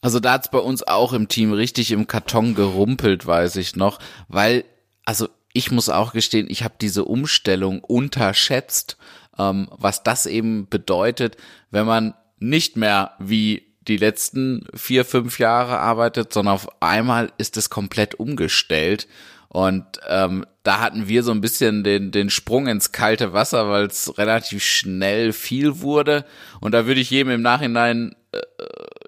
Also 0.00 0.18
da 0.18 0.32
hat's 0.32 0.50
bei 0.50 0.58
uns 0.58 0.82
auch 0.82 1.12
im 1.12 1.28
Team 1.28 1.52
richtig 1.52 1.92
im 1.92 2.06
Karton 2.06 2.54
gerumpelt, 2.54 3.26
weiß 3.26 3.56
ich 3.56 3.76
noch, 3.76 4.00
weil, 4.28 4.64
also 5.06 5.28
ich 5.54 5.70
muss 5.70 5.88
auch 5.88 6.12
gestehen, 6.12 6.48
ich 6.50 6.62
habe 6.62 6.74
diese 6.78 7.06
Umstellung 7.06 7.80
unterschätzt, 7.80 8.98
ähm, 9.38 9.68
was 9.70 10.02
das 10.02 10.26
eben 10.26 10.68
bedeutet, 10.68 11.38
wenn 11.70 11.86
man 11.86 12.14
nicht 12.38 12.76
mehr 12.76 13.12
wie 13.18 13.62
die 13.88 13.96
letzten 13.96 14.66
vier, 14.74 15.06
fünf 15.06 15.38
Jahre 15.38 15.78
arbeitet, 15.78 16.32
sondern 16.32 16.54
auf 16.54 16.82
einmal 16.82 17.32
ist 17.38 17.56
es 17.56 17.70
komplett 17.70 18.16
umgestellt. 18.16 19.08
Und 19.48 19.86
ähm, 20.08 20.44
da 20.64 20.80
hatten 20.80 21.08
wir 21.08 21.22
so 21.22 21.30
ein 21.30 21.40
bisschen 21.40 21.84
den, 21.84 22.10
den 22.10 22.28
Sprung 22.28 22.66
ins 22.66 22.92
kalte 22.92 23.32
Wasser, 23.32 23.70
weil 23.70 23.86
es 23.86 24.18
relativ 24.18 24.62
schnell 24.62 25.32
viel 25.32 25.80
wurde. 25.80 26.26
Und 26.60 26.72
da 26.72 26.86
würde 26.86 27.00
ich 27.00 27.10
jedem 27.10 27.32
im 27.32 27.42
Nachhinein 27.42 28.14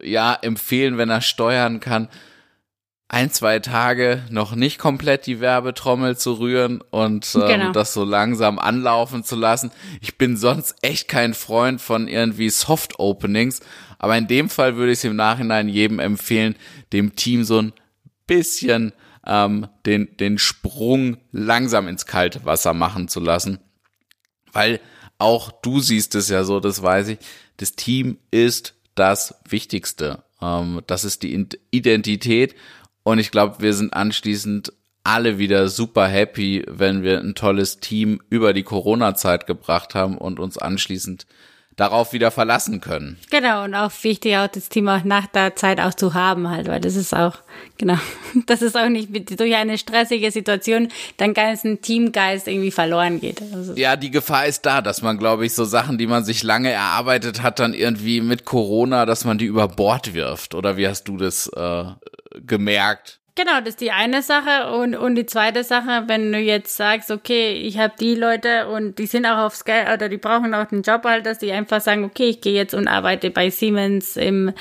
ja 0.03 0.35
empfehlen, 0.35 0.99
wenn 0.99 1.11
er 1.11 1.21
steuern 1.21 1.81
kann, 1.81 2.09
ein, 3.09 3.31
zwei 3.31 3.59
Tage 3.59 4.23
noch 4.31 4.55
nicht 4.55 4.79
komplett 4.79 5.27
die 5.27 5.41
Werbetrommel 5.41 6.17
zu 6.19 6.35
rühren 6.35 6.83
und 6.91 7.35
ähm, 7.35 7.41
Genau. 7.47 7.73
das 7.73 7.95
so 7.95 8.05
langsam 8.05 8.59
anlaufen 8.59 9.25
zu 9.25 9.35
lassen. 9.37 9.71
Ich 10.01 10.19
bin 10.19 10.37
sonst 10.37 10.77
echt 10.83 11.09
kein 11.09 11.33
Freund 11.35 11.81
von 11.81 12.07
irgendwie 12.07 12.51
Soft 12.51 12.99
Openings, 12.99 13.61
aber 13.99 14.17
in 14.19 14.27
dem 14.27 14.51
Fall 14.51 14.77
würde 14.77 14.93
ich 14.93 14.99
es 14.99 15.05
im 15.05 15.17
Nachhinein 15.17 15.69
jedem 15.69 15.99
empfehlen, 16.01 16.55
dem 16.93 17.17
Team 17.17 17.45
so 17.45 17.63
ein 17.63 17.73
bisschen 18.27 18.93
ähm, 19.27 19.69
den, 19.87 20.17
den 20.19 20.39
Sprung 20.39 21.17
langsam 21.33 21.89
ins 21.89 22.05
kalte 22.07 22.45
Wasser 22.45 22.75
machen 22.75 23.09
zu 23.09 23.21
lassen 23.21 23.59
weil 24.53 24.81
auch 25.19 25.51
du 25.53 25.81
siehst 25.81 26.15
es 26.15 26.29
ja 26.29 26.45
so, 26.45 26.61
das 26.61 26.83
weiß 26.83 27.09
ich, 27.09 27.19
das 27.59 27.73
Team 27.73 28.19
ist 28.31 28.75
das 28.95 29.35
Wichtigste. 29.49 30.23
Ähm, 30.41 30.81
das 30.87 31.05
ist 31.05 31.23
die 31.23 31.47
Identität 31.71 32.55
und 33.09 33.19
ich 33.19 33.31
glaube, 33.31 33.57
wir 33.61 33.73
sind 33.73 33.95
anschließend 33.95 34.75
alle 35.03 35.39
wieder 35.39 35.69
super 35.69 36.07
happy, 36.07 36.63
wenn 36.69 37.03
wir 37.03 37.21
ein 37.21 37.35
tolles 37.35 37.81
Team 37.81 38.21
über 38.29 38.53
die 38.53 38.65
Corona-Zeit 38.65 39.47
gebracht 39.47 39.95
haben 39.95 40.19
und 40.19 40.39
uns 40.39 40.59
anschließend 40.59 41.25
darauf 41.79 42.13
wieder 42.13 42.31
verlassen 42.31 42.81
können. 42.81 43.17
Genau, 43.31 43.65
und 43.65 43.75
auch 43.75 43.93
wichtig, 44.03 44.37
auch 44.37 44.49
das 44.49 44.69
Team 44.69 44.89
auch 44.89 45.05
nach 45.05 45.27
der 45.27 45.55
Zeit 45.57 45.81
auch 45.81 45.95
zu 45.95 46.13
haben 46.13 46.51
halt, 46.51 46.67
weil 46.67 46.81
das 46.81 46.97
ist 46.97 47.15
auch, 47.15 47.37
genau, 47.79 47.97
das 48.47 48.61
ist 48.61 48.77
auch 48.77 48.89
nicht 48.89 49.09
durch 49.41 49.55
eine 49.55 49.79
stressige 49.79 50.31
Situation 50.31 50.89
dein 51.17 51.33
ganzen 51.33 51.81
Teamgeist 51.81 52.47
irgendwie 52.47 52.73
verloren 52.73 53.21
geht. 53.21 53.41
Also, 53.55 53.75
Ja, 53.75 53.97
die 53.97 54.11
Gefahr 54.11 54.47
ist 54.47 54.67
da, 54.67 54.83
dass 54.83 55.01
man, 55.01 55.17
glaube 55.19 55.47
ich, 55.47 55.55
so 55.55 55.65
Sachen, 55.65 55.97
die 55.97 56.09
man 56.09 56.25
sich 56.25 56.43
lange 56.43 56.71
erarbeitet 56.71 57.43
hat, 57.43 57.59
dann 57.61 57.73
irgendwie 57.73 58.21
mit 58.21 58.45
Corona, 58.45 59.07
dass 59.07 59.25
man 59.25 59.39
die 59.39 59.47
über 59.47 59.69
Bord 59.69 60.13
wirft. 60.13 60.55
Oder 60.55 60.77
wie 60.77 60.89
hast 60.89 61.05
du 61.05 61.17
das 61.17 61.47
äh, 61.57 61.85
gemerkt? 62.29 63.18
Genau, 63.39 63.61
das 63.61 63.69
ist 63.69 63.81
die 63.81 63.93
eine 63.93 64.21
Sache. 64.21 64.73
Und, 64.73 64.97
und 64.97 65.15
die 65.15 65.25
zweite 65.25 65.63
Sache, 65.63 66.09
wenn 66.09 66.33
du 66.33 66.41
jetzt 66.41 66.77
sagst, 66.77 67.13
okay, 67.13 67.53
ich 67.53 67.79
habe 67.79 67.95
die 68.01 68.17
Leute 68.17 68.67
und 68.67 68.99
die 68.99 69.07
sind 69.07 69.27
auch 69.27 69.39
aufs 69.39 69.65
Geld 69.65 69.87
oder 69.87 70.09
die 70.09 70.17
brauchen 70.17 70.53
auch 70.55 70.65
den 70.65 70.83
Job 70.83 71.05
halt, 71.05 71.25
dass 71.25 71.39
die 71.39 71.53
einfach 71.53 71.81
sagen, 71.81 72.03
okay, 72.03 72.31
ich 72.31 72.41
gehe 72.41 72.55
jetzt 72.55 72.75
und 72.75 72.89
arbeite 72.89 73.31
bei 73.31 73.49
Siemens 73.51 74.17
im, 74.17 74.53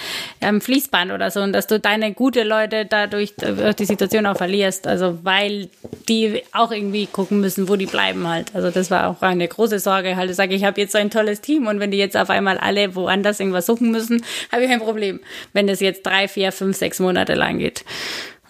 im 0.42 0.62
Fließband 0.62 1.12
oder 1.12 1.32
so 1.32 1.42
und 1.42 1.54
dass 1.54 1.66
du 1.66 1.80
deine 1.80 2.14
gute 2.14 2.44
Leute 2.44 2.86
dadurch 2.86 3.34
die 3.36 3.86
Situation 3.86 4.28
auch 4.28 4.38
verlierst. 4.38 4.86
Also 4.86 5.18
weil 5.24 5.70
die 6.08 6.44
auch 6.52 6.72
irgendwie 6.72 7.08
gucken 7.08 7.42
müssen, 7.42 7.70
wo 7.70 7.78
die 7.78 7.88
bleiben 7.88 8.28
halt. 8.28 8.54
Also 8.54 8.70
das 8.70 8.92
war 8.92 9.08
auch 9.08 9.24
eine 9.24 9.48
große 9.48 9.80
Sorge 9.80 10.18
halt. 10.18 10.30
Ich 10.30 10.36
sage, 10.36 10.54
ich 10.54 10.64
habe 10.64 10.80
jetzt 10.80 10.92
so 10.92 11.00
ein 11.00 11.10
tolles 11.10 11.42
Team 11.42 11.66
und 11.66 11.80
wenn 11.80 11.90
die 11.90 11.98
jetzt 11.98 12.16
auf 12.16 12.30
einmal 12.30 12.60
alle 12.60 12.94
woanders 12.94 13.40
irgendwas 13.40 13.66
suchen 13.66 13.90
müssen, 13.90 14.24
habe 14.52 14.66
ich 14.66 14.70
ein 14.70 14.82
Problem. 14.82 15.20
Wenn 15.54 15.66
das 15.66 15.80
jetzt 15.80 16.06
drei, 16.06 16.28
vier, 16.28 16.52
fünf, 16.52 16.78
sechs 16.78 17.00
Monate 17.00 17.34
lang 17.34 17.58
geht. 17.58 17.84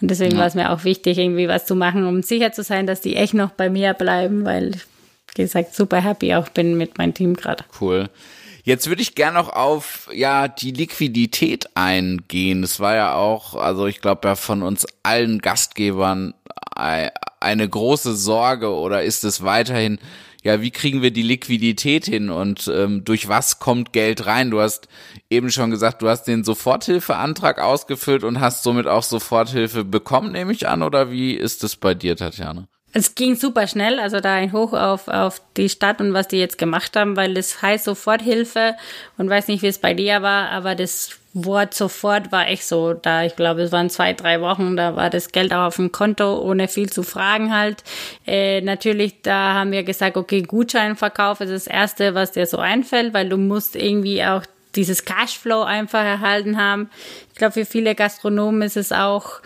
Und 0.00 0.10
deswegen 0.10 0.32
ja. 0.32 0.38
war 0.38 0.46
es 0.46 0.54
mir 0.54 0.70
auch 0.70 0.84
wichtig, 0.84 1.18
irgendwie 1.18 1.48
was 1.48 1.66
zu 1.66 1.74
machen, 1.74 2.06
um 2.06 2.22
sicher 2.22 2.52
zu 2.52 2.62
sein, 2.62 2.86
dass 2.86 3.00
die 3.00 3.16
echt 3.16 3.34
noch 3.34 3.50
bei 3.50 3.68
mir 3.68 3.94
bleiben, 3.94 4.44
weil 4.44 4.76
ich, 4.76 4.82
wie 5.34 5.42
gesagt, 5.42 5.74
super 5.74 6.00
happy 6.02 6.34
auch 6.34 6.48
bin 6.48 6.76
mit 6.76 6.98
meinem 6.98 7.14
Team 7.14 7.34
gerade. 7.34 7.64
Cool. 7.80 8.08
Jetzt 8.62 8.86
würde 8.86 9.00
ich 9.00 9.14
gerne 9.14 9.38
noch 9.38 9.48
auf 9.48 10.10
ja 10.12 10.46
die 10.46 10.72
Liquidität 10.72 11.70
eingehen. 11.74 12.60
Das 12.60 12.80
war 12.80 12.94
ja 12.94 13.14
auch, 13.14 13.54
also 13.54 13.86
ich 13.86 14.00
glaube 14.00 14.28
ja 14.28 14.34
von 14.34 14.62
uns 14.62 14.86
allen 15.02 15.38
Gastgebern 15.38 16.34
eine 16.74 17.68
große 17.68 18.14
Sorge 18.14 18.70
oder 18.70 19.02
ist 19.02 19.24
es 19.24 19.42
weiterhin 19.42 19.98
ja, 20.44 20.60
wie 20.60 20.70
kriegen 20.70 21.02
wir 21.02 21.10
die 21.10 21.22
Liquidität 21.22 22.06
hin 22.06 22.30
und 22.30 22.70
ähm, 22.72 23.04
durch 23.04 23.28
was 23.28 23.58
kommt 23.58 23.92
Geld 23.92 24.26
rein? 24.26 24.50
Du 24.50 24.60
hast 24.60 24.88
eben 25.30 25.50
schon 25.50 25.70
gesagt, 25.70 26.02
du 26.02 26.08
hast 26.08 26.24
den 26.24 26.44
Soforthilfeantrag 26.44 27.60
ausgefüllt 27.60 28.22
und 28.22 28.40
hast 28.40 28.62
somit 28.62 28.86
auch 28.86 29.02
Soforthilfe 29.02 29.84
bekommen, 29.84 30.32
nehme 30.32 30.52
ich 30.52 30.68
an, 30.68 30.82
oder 30.82 31.10
wie 31.10 31.34
ist 31.34 31.64
es 31.64 31.76
bei 31.76 31.94
dir, 31.94 32.16
Tatjana? 32.16 32.68
Es 32.92 33.14
ging 33.14 33.36
super 33.36 33.66
schnell, 33.66 34.00
also 34.00 34.20
da 34.20 34.34
ein 34.34 34.52
Hoch 34.52 34.72
auf, 34.72 35.08
auf 35.08 35.42
die 35.56 35.68
Stadt 35.68 36.00
und 36.00 36.14
was 36.14 36.28
die 36.28 36.38
jetzt 36.38 36.56
gemacht 36.56 36.96
haben, 36.96 37.16
weil 37.16 37.36
es 37.36 37.60
heißt 37.60 37.84
Soforthilfe 37.84 38.76
und 39.18 39.28
weiß 39.28 39.48
nicht, 39.48 39.62
wie 39.62 39.66
es 39.66 39.78
bei 39.78 39.92
dir 39.92 40.22
war, 40.22 40.50
aber 40.50 40.74
das 40.74 41.17
Wort 41.34 41.74
sofort 41.74 42.32
war 42.32 42.48
echt 42.48 42.64
so 42.64 42.94
da. 42.94 43.24
Ich 43.24 43.36
glaube, 43.36 43.62
es 43.62 43.72
waren 43.72 43.90
zwei, 43.90 44.12
drei 44.12 44.40
Wochen, 44.40 44.76
da 44.76 44.96
war 44.96 45.10
das 45.10 45.30
Geld 45.30 45.52
auch 45.52 45.66
auf 45.66 45.76
dem 45.76 45.92
Konto, 45.92 46.40
ohne 46.40 46.68
viel 46.68 46.90
zu 46.90 47.02
fragen 47.02 47.54
halt. 47.54 47.84
Äh, 48.26 48.60
natürlich, 48.62 49.22
da 49.22 49.54
haben 49.54 49.72
wir 49.72 49.82
gesagt, 49.82 50.16
okay, 50.16 50.42
Gutscheinverkauf 50.42 51.40
ist 51.40 51.52
das 51.52 51.66
Erste, 51.66 52.14
was 52.14 52.32
dir 52.32 52.46
so 52.46 52.58
einfällt, 52.58 53.14
weil 53.14 53.28
du 53.28 53.36
musst 53.36 53.76
irgendwie 53.76 54.24
auch 54.24 54.44
dieses 54.74 55.04
Cashflow 55.04 55.62
einfach 55.62 56.04
erhalten 56.04 56.56
haben. 56.56 56.90
Ich 57.32 57.38
glaube, 57.38 57.52
für 57.52 57.64
viele 57.64 57.94
Gastronomen 57.94 58.62
ist 58.62 58.76
es 58.76 58.92
auch 58.92 59.40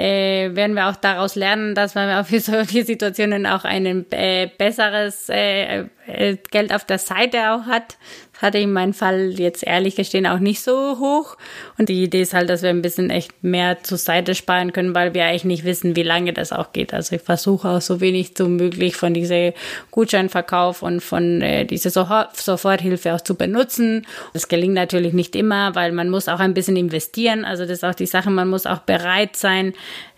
äh, 0.00 0.54
werden 0.54 0.76
wir 0.76 0.88
auch 0.88 0.96
daraus 0.96 1.34
lernen, 1.34 1.74
dass 1.74 1.94
man 1.94 2.24
für 2.24 2.40
solche 2.40 2.84
Situationen 2.84 3.46
auch 3.46 3.64
ein 3.64 4.10
äh, 4.12 4.48
besseres 4.56 5.28
äh, 5.28 5.84
äh, 6.06 6.36
Geld 6.50 6.72
auf 6.72 6.84
der 6.84 6.98
Seite 6.98 7.52
auch 7.52 7.66
hat. 7.66 7.98
Hatte 8.40 8.58
in 8.58 8.72
meinem 8.72 8.94
Fall 8.94 9.30
jetzt 9.38 9.66
ehrlich 9.66 9.96
gestehen 9.96 10.26
auch 10.26 10.38
nicht 10.38 10.62
so 10.62 10.98
hoch. 10.98 11.36
Und 11.78 11.88
die 11.88 12.02
Idee 12.02 12.22
ist 12.22 12.34
halt, 12.34 12.48
dass 12.48 12.62
wir 12.62 12.70
ein 12.70 12.82
bisschen 12.82 13.10
echt 13.10 13.32
mehr 13.42 13.82
zur 13.82 13.98
Seite 13.98 14.34
sparen 14.34 14.72
können, 14.72 14.94
weil 14.94 15.14
wir 15.14 15.24
eigentlich 15.24 15.44
nicht 15.44 15.64
wissen, 15.64 15.96
wie 15.96 16.02
lange 16.02 16.32
das 16.32 16.52
auch 16.52 16.72
geht. 16.72 16.94
Also 16.94 17.16
ich 17.16 17.22
versuche 17.22 17.68
auch 17.68 17.80
so 17.80 18.00
wenig 18.00 18.32
so 18.36 18.48
möglich 18.48 18.96
von 18.96 19.14
dieser 19.14 19.52
Gutscheinverkauf 19.90 20.82
und 20.82 21.00
von 21.00 21.42
äh, 21.42 21.64
dieser 21.64 21.90
Soforthilfe 21.90 23.14
auch 23.14 23.20
zu 23.20 23.34
benutzen. 23.34 24.06
Das 24.32 24.48
gelingt 24.48 24.74
natürlich 24.74 25.12
nicht 25.12 25.36
immer, 25.36 25.74
weil 25.74 25.92
man 25.92 26.08
muss 26.08 26.28
auch 26.28 26.40
ein 26.40 26.54
bisschen 26.54 26.76
investieren. 26.76 27.44
Also 27.44 27.64
das 27.64 27.78
ist 27.78 27.84
auch 27.84 27.94
die 27.94 28.06
Sache, 28.06 28.30
man 28.30 28.48
muss 28.48 28.66
auch 28.66 28.80
bereit 28.80 29.36
sein, 29.36 29.74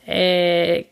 äh, 0.07 0.85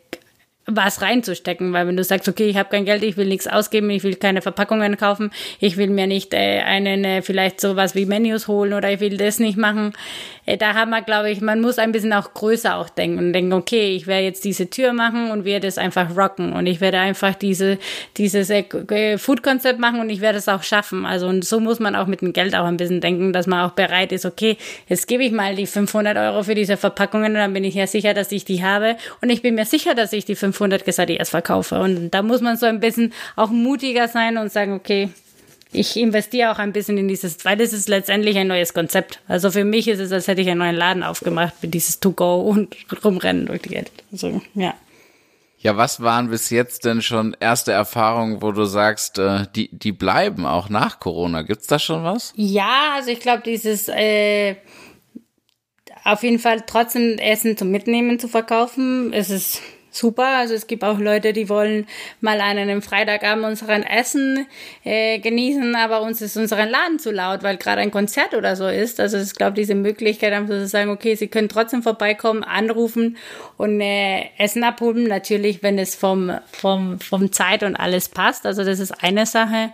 was 0.76 1.02
reinzustecken, 1.02 1.72
weil 1.72 1.86
wenn 1.86 1.96
du 1.96 2.04
sagst, 2.04 2.28
okay, 2.28 2.48
ich 2.48 2.56
habe 2.56 2.68
kein 2.68 2.84
Geld, 2.84 3.02
ich 3.02 3.16
will 3.16 3.26
nichts 3.26 3.46
ausgeben, 3.46 3.90
ich 3.90 4.02
will 4.02 4.16
keine 4.16 4.42
Verpackungen 4.42 4.96
kaufen, 4.96 5.30
ich 5.58 5.76
will 5.76 5.88
mir 5.88 6.06
nicht 6.06 6.34
äh, 6.34 6.60
einen 6.60 7.04
äh, 7.04 7.22
vielleicht 7.22 7.60
sowas 7.60 7.94
wie 7.94 8.06
Menüs 8.06 8.48
holen 8.48 8.72
oder 8.72 8.90
ich 8.90 9.00
will 9.00 9.16
das 9.16 9.38
nicht 9.38 9.58
machen, 9.58 9.92
da 10.56 10.74
haben 10.74 10.90
wir, 10.90 11.02
glaube 11.02 11.30
ich, 11.30 11.40
man 11.40 11.60
muss 11.60 11.78
ein 11.78 11.92
bisschen 11.92 12.12
auch 12.12 12.34
größer 12.34 12.76
auch 12.76 12.88
denken 12.88 13.18
und 13.18 13.32
denken, 13.32 13.52
okay, 13.52 13.94
ich 13.94 14.06
werde 14.06 14.24
jetzt 14.24 14.44
diese 14.44 14.68
Tür 14.70 14.92
machen 14.92 15.30
und 15.30 15.44
werde 15.44 15.66
es 15.66 15.78
einfach 15.78 16.16
rocken 16.16 16.52
und 16.52 16.66
ich 16.66 16.80
werde 16.80 16.98
einfach 16.98 17.34
diese 17.34 17.78
dieses 18.16 18.50
äh, 18.50 19.18
Food-Konzept 19.18 19.78
machen 19.78 20.00
und 20.00 20.10
ich 20.10 20.20
werde 20.20 20.38
es 20.38 20.48
auch 20.48 20.62
schaffen. 20.62 21.06
Also 21.06 21.26
und 21.26 21.44
so 21.44 21.60
muss 21.60 21.80
man 21.80 21.94
auch 21.96 22.06
mit 22.06 22.20
dem 22.20 22.32
Geld 22.32 22.54
auch 22.54 22.64
ein 22.64 22.76
bisschen 22.76 23.00
denken, 23.00 23.32
dass 23.32 23.46
man 23.46 23.68
auch 23.68 23.72
bereit 23.72 24.12
ist, 24.12 24.26
okay, 24.26 24.56
jetzt 24.88 25.06
gebe 25.06 25.24
ich 25.24 25.32
mal 25.32 25.54
die 25.54 25.66
500 25.66 26.16
Euro 26.16 26.42
für 26.42 26.54
diese 26.54 26.76
Verpackungen 26.76 27.32
und 27.32 27.38
dann 27.38 27.52
bin 27.52 27.64
ich 27.64 27.74
ja 27.74 27.86
sicher, 27.86 28.14
dass 28.14 28.32
ich 28.32 28.44
die 28.44 28.62
habe 28.62 28.96
und 29.20 29.30
ich 29.30 29.42
bin 29.42 29.54
mir 29.54 29.64
sicher, 29.64 29.94
dass 29.94 30.12
ich 30.12 30.24
die 30.24 30.36
500 30.36 30.84
Quesadillas 30.84 31.30
verkaufe 31.30 31.80
und 31.80 32.10
da 32.10 32.22
muss 32.22 32.40
man 32.40 32.56
so 32.56 32.66
ein 32.66 32.80
bisschen 32.80 33.12
auch 33.36 33.50
mutiger 33.50 34.08
sein 34.08 34.38
und 34.38 34.52
sagen, 34.52 34.72
okay, 34.72 35.10
ich 35.72 35.96
investiere 35.96 36.50
auch 36.50 36.58
ein 36.58 36.72
bisschen 36.72 36.98
in 36.98 37.08
dieses, 37.08 37.44
weil 37.44 37.60
es 37.60 37.72
ist 37.72 37.88
letztendlich 37.88 38.36
ein 38.36 38.48
neues 38.48 38.74
Konzept. 38.74 39.20
Also 39.28 39.50
für 39.50 39.64
mich 39.64 39.88
ist 39.88 40.00
es, 40.00 40.10
als 40.12 40.26
hätte 40.26 40.40
ich 40.40 40.48
einen 40.48 40.58
neuen 40.58 40.76
Laden 40.76 41.02
aufgemacht 41.02 41.54
mit 41.62 41.74
dieses 41.74 42.00
To-Go 42.00 42.40
und 42.40 42.76
rumrennen 43.04 43.46
durch 43.46 43.62
die 43.62 43.70
Welt. 43.70 43.90
Also, 44.10 44.40
ja. 44.54 44.74
Ja, 45.62 45.76
was 45.76 46.00
waren 46.00 46.30
bis 46.30 46.48
jetzt 46.48 46.86
denn 46.86 47.02
schon 47.02 47.36
erste 47.38 47.72
Erfahrungen, 47.72 48.40
wo 48.40 48.50
du 48.50 48.64
sagst, 48.64 49.18
äh, 49.18 49.46
die, 49.54 49.68
die 49.70 49.92
bleiben 49.92 50.46
auch 50.46 50.70
nach 50.70 51.00
Corona? 51.00 51.42
Gibt's 51.42 51.66
da 51.66 51.78
schon 51.78 52.02
was? 52.02 52.32
Ja, 52.34 52.94
also 52.96 53.10
ich 53.10 53.20
glaube, 53.20 53.42
dieses 53.44 53.88
äh, 53.88 54.56
auf 56.02 56.22
jeden 56.22 56.38
Fall 56.38 56.62
trotzdem 56.66 57.18
Essen 57.18 57.58
zum 57.58 57.70
Mitnehmen 57.70 58.18
zu 58.18 58.26
verkaufen, 58.26 59.12
ist 59.12 59.28
es 59.28 59.60
super. 59.90 60.26
Also 60.38 60.54
es 60.54 60.66
gibt 60.66 60.84
auch 60.84 60.98
Leute, 60.98 61.32
die 61.32 61.48
wollen 61.48 61.86
mal 62.20 62.40
an 62.40 62.58
einem 62.58 62.82
Freitagabend 62.82 63.44
unseren 63.44 63.82
Essen 63.82 64.46
äh, 64.84 65.18
genießen, 65.18 65.74
aber 65.74 66.02
uns 66.02 66.20
ist 66.20 66.36
unseren 66.36 66.68
Laden 66.68 66.98
zu 66.98 67.10
laut, 67.10 67.42
weil 67.42 67.56
gerade 67.56 67.80
ein 67.80 67.90
Konzert 67.90 68.34
oder 68.34 68.56
so 68.56 68.68
ist. 68.68 69.00
Also 69.00 69.18
ich 69.18 69.34
glaube, 69.34 69.54
diese 69.54 69.74
Möglichkeit 69.74 70.32
einfach 70.32 70.54
zu 70.54 70.66
sagen, 70.66 70.90
okay, 70.90 71.14
sie 71.14 71.28
können 71.28 71.48
trotzdem 71.48 71.82
vorbeikommen, 71.82 72.44
anrufen 72.44 73.16
und 73.56 73.80
äh, 73.80 74.26
Essen 74.38 74.64
abholen. 74.64 75.04
Natürlich, 75.04 75.62
wenn 75.62 75.78
es 75.78 75.94
vom, 75.94 76.32
vom, 76.52 77.00
vom 77.00 77.32
Zeit 77.32 77.62
und 77.62 77.76
alles 77.76 78.08
passt. 78.08 78.46
Also 78.46 78.64
das 78.64 78.78
ist 78.80 79.02
eine 79.02 79.26
Sache. 79.26 79.72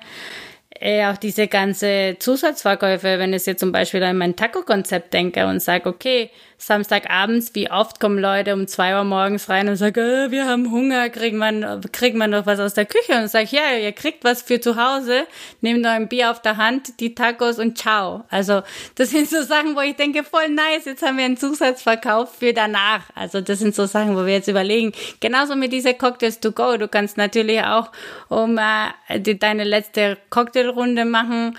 Äh, 0.81 1.07
auch 1.07 1.17
diese 1.17 1.49
ganze 1.49 2.17
Zusatzverkäufe, 2.19 3.19
wenn 3.19 3.33
ich 3.33 3.47
jetzt 3.47 3.61
zum 3.61 3.73
Beispiel 3.73 4.03
an 4.03 4.19
mein 4.19 4.37
Taco-Konzept 4.37 5.15
denke 5.15 5.47
und 5.47 5.61
sage, 5.61 5.89
okay, 5.89 6.31
Samstagabends, 6.59 7.55
wie 7.55 7.71
oft 7.71 8.01
kommen 8.01 8.19
Leute 8.19 8.55
um 8.55 8.67
zwei 8.67 8.97
Uhr 8.97 9.05
morgens 9.05 9.49
rein 9.49 9.69
und 9.69 9.77
sagen, 9.77 10.01
äh, 10.01 10.31
wir 10.31 10.47
haben 10.47 10.71
Hunger, 10.71 11.11
kriegt 11.11 11.37
man, 11.37 11.83
kriegt 11.93 12.17
man 12.17 12.31
noch 12.31 12.47
was 12.47 12.59
aus 12.61 12.75
der 12.75 12.87
Küche? 12.87 13.13
Und 13.13 13.33
ich, 13.35 13.53
ja, 13.53 13.77
ihr 13.79 13.93
kriegt 13.93 14.25
was 14.25 14.43
für 14.43 14.59
zu 14.61 14.77
Hause, 14.77 15.27
nehmt 15.61 15.83
noch 15.83 15.91
ein 15.91 16.09
Bier 16.09 16.31
auf 16.31 16.41
der 16.41 16.57
Hand, 16.57 16.99
die 17.01 17.15
Tacos 17.15 17.59
und 17.59 17.77
ciao. 17.77 18.25
Also 18.31 18.63
das 18.95 19.11
sind 19.11 19.29
so 19.29 19.43
Sachen, 19.43 19.77
wo 19.77 19.81
ich 19.81 19.97
denke, 19.97 20.25
voll 20.25 20.49
nice, 20.49 20.87
jetzt 20.87 21.03
haben 21.03 21.19
wir 21.19 21.27
einen 21.27 21.37
Zusatzverkauf 21.37 22.37
für 22.37 22.55
danach. 22.55 23.03
Also 23.15 23.43
das 23.43 23.59
sind 23.59 23.75
so 23.75 23.85
Sachen, 23.87 24.17
wo 24.17 24.25
wir 24.25 24.35
jetzt 24.35 24.49
überlegen. 24.49 24.93
Genauso 25.21 25.57
mit 25.57 25.73
dieser 25.73 25.93
Cocktails 25.93 26.41
to 26.41 26.53
go. 26.53 26.79
Du 26.79 26.89
kannst 26.89 27.19
natürlich 27.19 27.63
auch 27.63 27.93
um 28.29 28.59
äh, 28.59 29.21
die, 29.21 29.39
deine 29.39 29.65
letzte 29.65 30.17
Cocktailrunde 30.31 31.05
machen 31.05 31.57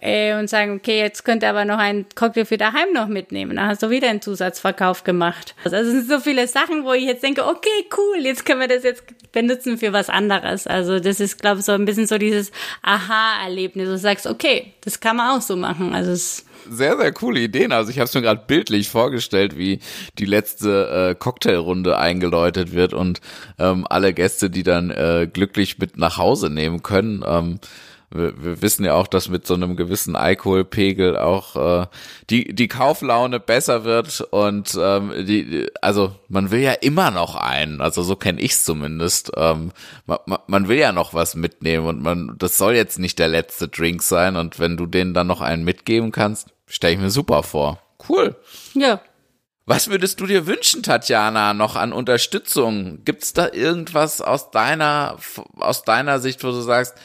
äh, 0.00 0.38
und 0.38 0.48
sagen, 0.48 0.76
okay, 0.76 0.98
jetzt 0.98 1.24
könnt 1.24 1.42
ihr 1.42 1.50
aber 1.50 1.64
noch 1.64 1.78
einen 1.78 2.06
Cocktail 2.14 2.44
für 2.44 2.58
daheim 2.58 2.92
noch 2.92 3.08
mitnehmen. 3.08 3.56
Dann 3.56 3.66
hast 3.66 3.82
du 3.82 3.90
wieder 3.90 4.08
einen 4.08 4.22
Zusatzverkauf 4.22 5.04
gemacht. 5.04 5.54
Also 5.64 5.76
es 5.76 5.86
sind 5.86 6.08
so 6.08 6.20
viele 6.20 6.46
Sachen, 6.48 6.84
wo 6.84 6.92
ich 6.92 7.04
jetzt 7.04 7.22
denke, 7.22 7.46
okay, 7.46 7.86
cool, 7.96 8.24
jetzt 8.24 8.44
können 8.44 8.60
wir 8.60 8.68
das 8.68 8.82
jetzt 8.84 9.04
benutzen 9.32 9.78
für 9.78 9.92
was 9.92 10.08
anderes. 10.08 10.66
Also 10.66 11.00
das 11.00 11.20
ist, 11.20 11.40
glaube 11.40 11.60
ich, 11.60 11.66
so 11.66 11.72
ein 11.72 11.84
bisschen 11.84 12.06
so 12.06 12.18
dieses 12.18 12.50
Aha-Erlebnis. 12.82 13.88
Du 13.88 13.98
sagst, 13.98 14.26
okay, 14.26 14.74
das 14.82 15.00
kann 15.00 15.16
man 15.16 15.36
auch 15.36 15.42
so 15.42 15.56
machen. 15.56 15.94
Also 15.94 16.12
es 16.12 16.44
sehr, 16.68 16.96
sehr 16.96 17.12
coole 17.12 17.40
Ideen. 17.40 17.72
Also 17.72 17.90
ich 17.90 17.98
habe 17.98 18.06
es 18.06 18.14
mir 18.14 18.22
gerade 18.22 18.42
bildlich 18.46 18.88
vorgestellt, 18.88 19.56
wie 19.56 19.80
die 20.18 20.24
letzte 20.24 21.10
äh, 21.10 21.14
Cocktailrunde 21.14 21.98
eingeläutet 21.98 22.72
wird 22.72 22.92
und 22.94 23.20
ähm, 23.58 23.86
alle 23.88 24.12
Gäste, 24.12 24.50
die 24.50 24.62
dann 24.62 24.90
äh, 24.90 25.28
glücklich 25.32 25.78
mit 25.78 25.96
nach 25.96 26.18
Hause 26.18 26.50
nehmen 26.50 26.82
können. 26.82 27.24
Ähm, 27.26 27.60
wir, 28.12 28.42
wir 28.42 28.62
wissen 28.62 28.84
ja 28.84 28.94
auch, 28.94 29.06
dass 29.06 29.28
mit 29.28 29.46
so 29.46 29.54
einem 29.54 29.76
gewissen 29.76 30.16
Alkoholpegel 30.16 31.16
auch 31.16 31.82
äh, 31.82 31.86
die 32.28 32.54
die 32.54 32.68
Kauflaune 32.68 33.38
besser 33.40 33.84
wird 33.84 34.20
und 34.30 34.76
ähm, 34.80 35.12
die 35.26 35.68
also 35.80 36.14
man 36.28 36.50
will 36.50 36.60
ja 36.60 36.72
immer 36.72 37.10
noch 37.10 37.36
einen, 37.36 37.80
also 37.80 38.02
so 38.02 38.16
kenne 38.16 38.40
ich's 38.40 38.64
zumindest. 38.64 39.32
Ähm, 39.36 39.72
man, 40.06 40.18
man 40.46 40.68
will 40.68 40.78
ja 40.78 40.92
noch 40.92 41.14
was 41.14 41.34
mitnehmen 41.34 41.86
und 41.86 42.02
man 42.02 42.34
das 42.38 42.58
soll 42.58 42.74
jetzt 42.74 42.98
nicht 42.98 43.18
der 43.18 43.28
letzte 43.28 43.68
Drink 43.68 44.02
sein 44.02 44.36
und 44.36 44.58
wenn 44.58 44.76
du 44.76 44.86
denen 44.86 45.14
dann 45.14 45.28
noch 45.28 45.40
einen 45.40 45.64
mitgeben 45.64 46.10
kannst, 46.10 46.48
stelle 46.66 46.94
ich 46.94 47.00
mir 47.00 47.10
super 47.10 47.42
vor. 47.42 47.80
Cool. 48.08 48.34
Ja, 48.74 49.00
was 49.70 49.88
würdest 49.88 50.20
du 50.20 50.26
dir 50.26 50.48
wünschen, 50.48 50.82
Tatjana, 50.82 51.54
noch 51.54 51.76
an 51.76 51.92
Unterstützung? 51.92 53.04
Gibt's 53.04 53.34
da 53.34 53.52
irgendwas 53.52 54.20
aus 54.20 54.50
deiner, 54.50 55.16
aus 55.60 55.84
deiner 55.84 56.18
Sicht, 56.18 56.42
wo 56.42 56.48
du 56.48 56.60
sagst, 56.60 56.96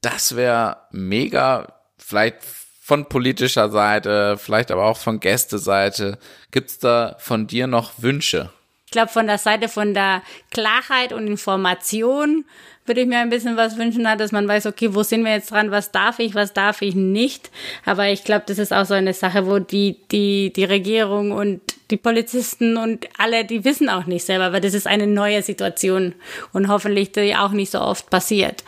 das 0.00 0.36
wäre 0.36 0.78
mega, 0.90 1.74
vielleicht 1.98 2.38
von 2.80 3.08
politischer 3.08 3.68
Seite, 3.68 4.36
vielleicht 4.38 4.70
aber 4.70 4.84
auch 4.84 4.98
von 4.98 5.18
Gästeseite. 5.18 6.18
Gibt's 6.52 6.78
da 6.78 7.16
von 7.18 7.46
dir 7.46 7.66
noch 7.66 7.92
Wünsche? 7.98 8.50
Ich 8.84 8.92
glaube, 8.92 9.08
von 9.10 9.26
der 9.26 9.38
Seite 9.38 9.68
von 9.68 9.94
der 9.94 10.22
Klarheit 10.52 11.12
und 11.12 11.26
Information 11.26 12.44
würde 12.86 13.00
ich 13.00 13.06
mir 13.08 13.18
ein 13.18 13.30
bisschen 13.30 13.56
was 13.56 13.76
wünschen, 13.76 14.04
dass 14.04 14.32
man 14.32 14.46
weiß, 14.46 14.66
okay, 14.66 14.94
wo 14.94 15.02
sind 15.02 15.24
wir 15.24 15.32
jetzt 15.32 15.50
dran, 15.50 15.72
was 15.72 15.90
darf 15.90 16.20
ich, 16.20 16.34
was 16.34 16.52
darf 16.52 16.82
ich 16.82 16.94
nicht. 16.94 17.50
Aber 17.84 18.06
ich 18.08 18.22
glaube, 18.22 18.44
das 18.46 18.58
ist 18.58 18.72
auch 18.72 18.84
so 18.84 18.94
eine 18.94 19.12
Sache, 19.12 19.46
wo 19.46 19.58
die, 19.58 19.96
die, 20.12 20.52
die 20.52 20.64
Regierung 20.64 21.32
und 21.32 21.60
die 21.90 21.96
Polizisten 21.96 22.76
und 22.76 23.06
alle, 23.18 23.44
die 23.44 23.64
wissen 23.64 23.88
auch 23.88 24.06
nicht 24.06 24.24
selber, 24.24 24.52
weil 24.52 24.60
das 24.60 24.74
ist 24.74 24.86
eine 24.86 25.06
neue 25.06 25.42
Situation 25.42 26.14
und 26.52 26.68
hoffentlich 26.68 27.12
die 27.12 27.34
auch 27.34 27.50
nicht 27.50 27.72
so 27.72 27.80
oft 27.80 28.08
passiert. 28.10 28.62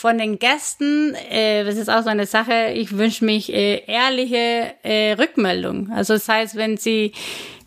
Von 0.00 0.16
den 0.16 0.38
Gästen, 0.38 1.16
äh, 1.28 1.64
das 1.64 1.76
ist 1.76 1.90
auch 1.90 2.04
so 2.04 2.08
eine 2.08 2.26
Sache, 2.26 2.70
ich 2.72 2.96
wünsche 2.96 3.24
mich 3.24 3.52
äh, 3.52 3.82
ehrliche 3.86 4.74
äh, 4.84 5.14
Rückmeldung. 5.14 5.90
Also 5.90 6.12
das 6.12 6.28
heißt, 6.28 6.54
wenn 6.54 6.76
sie 6.76 7.10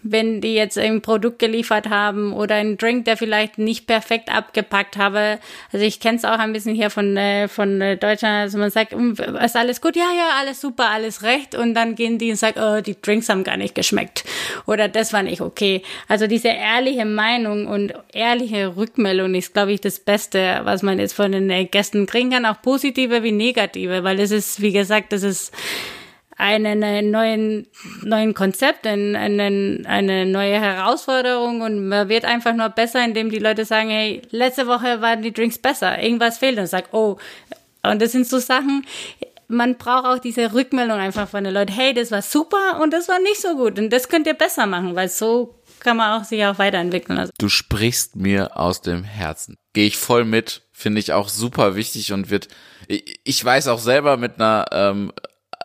wenn 0.04 0.42
die 0.42 0.56
jetzt 0.56 0.78
ein 0.78 1.02
Produkt 1.02 1.40
geliefert 1.40 1.90
haben 1.90 2.34
oder 2.34 2.56
ein 2.56 2.78
Drink, 2.78 3.06
der 3.06 3.18
vielleicht 3.18 3.58
nicht 3.58 3.88
perfekt 3.88 4.34
abgepackt 4.34 4.98
habe. 4.98 5.40
Also 5.72 5.86
ich 5.86 6.00
kenne 6.00 6.18
es 6.18 6.26
auch 6.26 6.40
ein 6.40 6.54
bisschen 6.54 6.76
hier 6.76 6.90
von, 6.90 7.16
äh, 7.18 7.48
von 7.48 7.82
äh, 7.82 7.98
Deutschland, 7.98 8.42
also 8.42 8.58
man 8.58 8.72
sagt, 8.72 8.94
hm, 8.94 9.16
ist 9.44 9.56
alles 9.56 9.82
gut? 9.82 9.96
Ja, 9.96 10.10
ja, 10.16 10.30
alles 10.40 10.62
super, 10.62 10.90
alles 10.90 11.24
recht. 11.24 11.56
Und 11.56 11.74
dann 11.74 11.96
gehen 11.96 12.18
die 12.18 12.32
und 12.32 12.38
sagen, 12.38 12.60
oh, 12.60 12.82
die 12.82 13.00
Drinks 13.00 13.30
haben 13.30 13.44
gar 13.44 13.58
nicht 13.58 13.76
geschmeckt. 13.76 14.24
Oder 14.66 14.88
das 14.88 15.14
war 15.14 15.24
nicht 15.24 15.42
okay. 15.42 15.84
Also 16.08 16.28
diese 16.28 16.50
ehrliche 16.50 17.06
Meinung 17.06 17.68
und 17.68 17.94
ehrliche 18.14 18.76
Rückmeldung 18.76 19.36
ist, 19.36 19.54
glaube 19.54 19.74
ich, 19.74 19.82
das 19.82 20.00
Beste, 20.00 20.62
was 20.64 20.82
man 20.82 21.00
jetzt 21.00 21.14
von 21.14 21.32
den 21.32 21.50
äh, 21.50 21.66
Gästen 21.66 22.06
kriegen 22.06 22.32
kann, 22.32 22.46
auch 22.46 22.62
positive 22.62 23.24
wie 23.24 23.32
negative, 23.32 24.04
weil 24.04 24.20
es 24.20 24.32
ist, 24.32 24.62
wie 24.62 24.72
gesagt, 24.72 25.14
das 25.14 25.24
ist 25.24 25.54
einen 26.42 27.12
neuen, 27.12 27.68
neuen 28.02 28.34
Konzept, 28.34 28.88
einen, 28.88 29.16
einen, 29.16 29.86
eine 29.86 30.26
neue 30.26 30.60
Herausforderung 30.60 31.62
und 31.62 31.88
man 31.88 32.10
wird 32.10 32.26
einfach 32.26 32.56
nur 32.56 32.70
besser, 32.70 33.06
indem 33.06 33.30
die 33.30 33.38
Leute 33.38 33.64
sagen, 33.64 33.90
hey, 33.90 34.24
letzte 34.32 34.66
Woche 34.66 35.02
waren 35.02 35.22
die 35.22 35.32
Drinks 35.32 35.60
besser, 35.60 36.02
irgendwas 36.02 36.40
fehlt 36.40 36.58
und 36.58 36.66
sagt, 36.66 36.94
oh, 36.94 37.18
und 37.84 38.02
das 38.02 38.12
sind 38.12 38.28
so 38.28 38.40
Sachen, 38.40 38.86
man 39.48 39.78
braucht 39.78 40.06
auch 40.06 40.20
diese 40.20 40.54
Rückmeldung 40.54 40.98
einfach 40.98 41.30
von 41.30 41.44
den 41.44 41.54
Leuten, 41.54 41.74
hey, 41.74 41.94
das 41.94 42.10
war 42.10 42.24
super 42.24 42.80
und 42.82 42.92
das 42.92 43.08
war 43.08 43.20
nicht 43.20 43.40
so 43.40 43.56
gut 43.56 43.78
und 43.78 43.92
das 43.92 44.10
könnt 44.10 44.26
ihr 44.26 44.34
besser 44.34 44.66
machen, 44.66 44.96
weil 44.96 45.10
so 45.10 45.62
kann 45.80 45.98
man 45.98 46.20
auch 46.20 46.26
sich 46.26 46.44
auch 46.46 46.58
weiterentwickeln. 46.58 47.20
Also 47.20 47.32
du 47.38 47.50
sprichst 47.50 48.16
mir 48.16 48.58
aus 48.58 48.82
dem 48.82 49.04
Herzen. 49.04 49.58
Gehe 49.74 49.86
ich 49.86 49.98
voll 49.98 50.26
mit, 50.26 50.64
finde 50.72 51.00
ich 51.00 51.14
auch 51.14 51.30
super 51.30 51.76
wichtig 51.76 52.14
und 52.14 52.32
wird, 52.32 52.48
ich, 52.88 53.20
ich 53.24 53.46
weiß 53.46 53.68
auch 53.68 53.80
selber 53.80 54.18
mit 54.18 54.36
einer 54.36 54.66
ähm, 54.72 55.12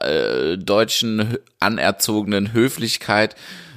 äh, 0.00 0.56
deutschen 0.58 1.38
anerzogenen 1.60 2.52
Höflichkeit, 2.52 3.36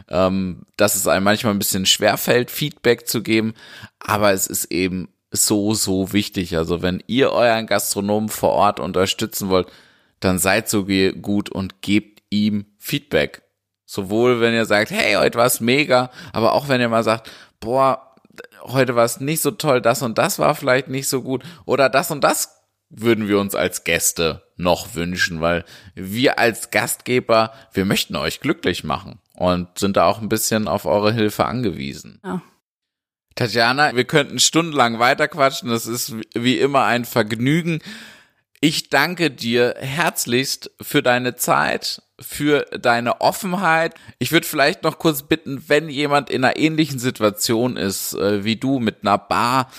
ähm, 0.09 0.63
dass 0.77 0.95
es 0.95 1.07
einem 1.07 1.23
manchmal 1.23 1.53
ein 1.53 1.59
bisschen 1.59 1.85
schwerfällt, 1.85 2.51
Feedback 2.51 3.07
zu 3.07 3.21
geben, 3.21 3.53
aber 3.99 4.31
es 4.31 4.47
ist 4.47 4.65
eben 4.65 5.09
so, 5.31 5.73
so 5.73 6.13
wichtig. 6.13 6.57
Also 6.57 6.81
wenn 6.81 7.03
ihr 7.07 7.31
euren 7.31 7.67
Gastronomen 7.67 8.29
vor 8.29 8.51
Ort 8.51 8.79
unterstützen 8.79 9.49
wollt, 9.49 9.67
dann 10.19 10.39
seid 10.39 10.69
so 10.69 10.85
gut 11.21 11.49
und 11.49 11.81
gebt 11.81 12.23
ihm 12.29 12.65
Feedback. 12.77 13.43
Sowohl 13.85 14.41
wenn 14.41 14.53
ihr 14.53 14.65
sagt, 14.65 14.91
hey, 14.91 15.15
heute 15.15 15.37
war 15.37 15.45
es 15.45 15.61
mega, 15.61 16.11
aber 16.33 16.53
auch 16.53 16.67
wenn 16.67 16.81
ihr 16.81 16.89
mal 16.89 17.03
sagt, 17.03 17.29
boah, 17.59 18.15
heute 18.61 18.95
war 18.95 19.05
es 19.05 19.19
nicht 19.19 19.41
so 19.41 19.51
toll, 19.51 19.81
das 19.81 20.01
und 20.01 20.17
das 20.17 20.39
war 20.39 20.55
vielleicht 20.55 20.89
nicht 20.89 21.07
so 21.07 21.21
gut 21.21 21.43
oder 21.65 21.89
das 21.89 22.11
und 22.11 22.23
das 22.23 22.58
würden 22.89 23.27
wir 23.27 23.39
uns 23.39 23.55
als 23.55 23.83
Gäste 23.83 24.43
noch 24.57 24.95
wünschen, 24.95 25.41
weil 25.41 25.63
wir 25.95 26.39
als 26.39 26.71
Gastgeber, 26.71 27.53
wir 27.71 27.85
möchten 27.85 28.15
euch 28.15 28.39
glücklich 28.39 28.83
machen 28.83 29.19
und 29.33 29.77
sind 29.77 29.95
da 29.97 30.05
auch 30.05 30.21
ein 30.21 30.29
bisschen 30.29 30.67
auf 30.67 30.85
eure 30.85 31.13
Hilfe 31.13 31.45
angewiesen. 31.45 32.19
Ja. 32.23 32.41
Tatjana, 33.35 33.95
wir 33.95 34.03
könnten 34.03 34.39
stundenlang 34.39 34.99
weiterquatschen. 34.99 35.69
Das 35.69 35.85
ist 35.85 36.13
wie 36.33 36.59
immer 36.59 36.83
ein 36.83 37.05
Vergnügen. 37.05 37.79
Ich 38.59 38.89
danke 38.89 39.31
dir 39.31 39.75
herzlichst 39.79 40.71
für 40.81 41.01
deine 41.01 41.35
Zeit, 41.37 42.01
für 42.19 42.63
deine 42.63 43.21
Offenheit. 43.21 43.95
Ich 44.17 44.33
würde 44.33 44.45
vielleicht 44.45 44.83
noch 44.83 44.99
kurz 44.99 45.23
bitten, 45.23 45.69
wenn 45.69 45.87
jemand 45.87 46.29
in 46.29 46.43
einer 46.43 46.57
ähnlichen 46.57 46.99
Situation 46.99 47.77
ist 47.77 48.13
äh, 48.15 48.43
wie 48.43 48.57
du 48.57 48.79
mit 48.79 48.97
einer 49.03 49.17
Bar 49.17 49.71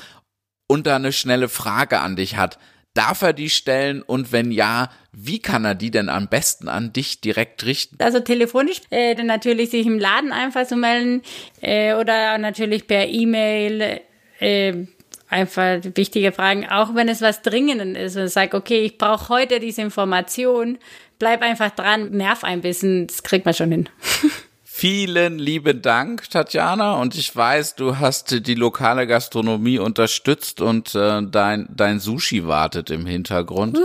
und 0.66 0.86
da 0.86 0.96
eine 0.96 1.12
schnelle 1.12 1.50
Frage 1.50 2.00
an 2.00 2.16
dich 2.16 2.38
hat, 2.38 2.58
Darf 2.94 3.22
er 3.22 3.32
die 3.32 3.50
stellen 3.50 4.02
und 4.02 4.32
wenn 4.32 4.50
ja, 4.50 4.90
wie 5.12 5.38
kann 5.38 5.64
er 5.64 5.76
die 5.76 5.90
denn 5.90 6.08
am 6.08 6.28
besten 6.28 6.68
an 6.68 6.92
dich 6.92 7.20
direkt 7.20 7.64
richten? 7.64 7.96
Also 8.00 8.20
telefonisch, 8.20 8.80
äh, 8.90 9.14
dann 9.14 9.26
natürlich 9.26 9.70
sich 9.70 9.86
im 9.86 9.98
Laden 9.98 10.32
einfach 10.32 10.66
zu 10.66 10.76
melden 10.76 11.22
äh, 11.60 11.94
oder 11.94 12.36
natürlich 12.38 12.86
per 12.86 13.06
E-Mail. 13.06 14.00
Äh, 14.40 14.86
einfach 15.30 15.78
wichtige 15.94 16.32
Fragen, 16.32 16.68
auch 16.68 16.94
wenn 16.94 17.08
es 17.08 17.22
was 17.22 17.42
Dringendes 17.42 18.14
ist 18.14 18.16
und 18.16 18.28
sag, 18.28 18.52
okay, 18.52 18.80
ich 18.80 18.98
brauche 18.98 19.28
heute 19.28 19.60
diese 19.60 19.82
Information, 19.82 20.78
bleib 21.18 21.42
einfach 21.42 21.70
dran, 21.70 22.10
nerv 22.10 22.42
ein 22.42 22.60
bisschen, 22.60 23.06
das 23.06 23.22
kriegt 23.22 23.44
man 23.44 23.54
schon 23.54 23.70
hin. 23.70 23.88
Vielen 24.80 25.38
lieben 25.38 25.82
Dank, 25.82 26.30
Tatjana. 26.30 26.94
Und 27.02 27.14
ich 27.14 27.36
weiß, 27.36 27.74
du 27.74 27.98
hast 27.98 28.46
die 28.46 28.54
lokale 28.54 29.06
Gastronomie 29.06 29.78
unterstützt 29.78 30.62
und 30.62 30.94
äh, 30.94 31.20
dein, 31.22 31.68
dein 31.68 32.00
Sushi 32.00 32.46
wartet 32.46 32.88
im 32.88 33.04
Hintergrund. 33.04 33.78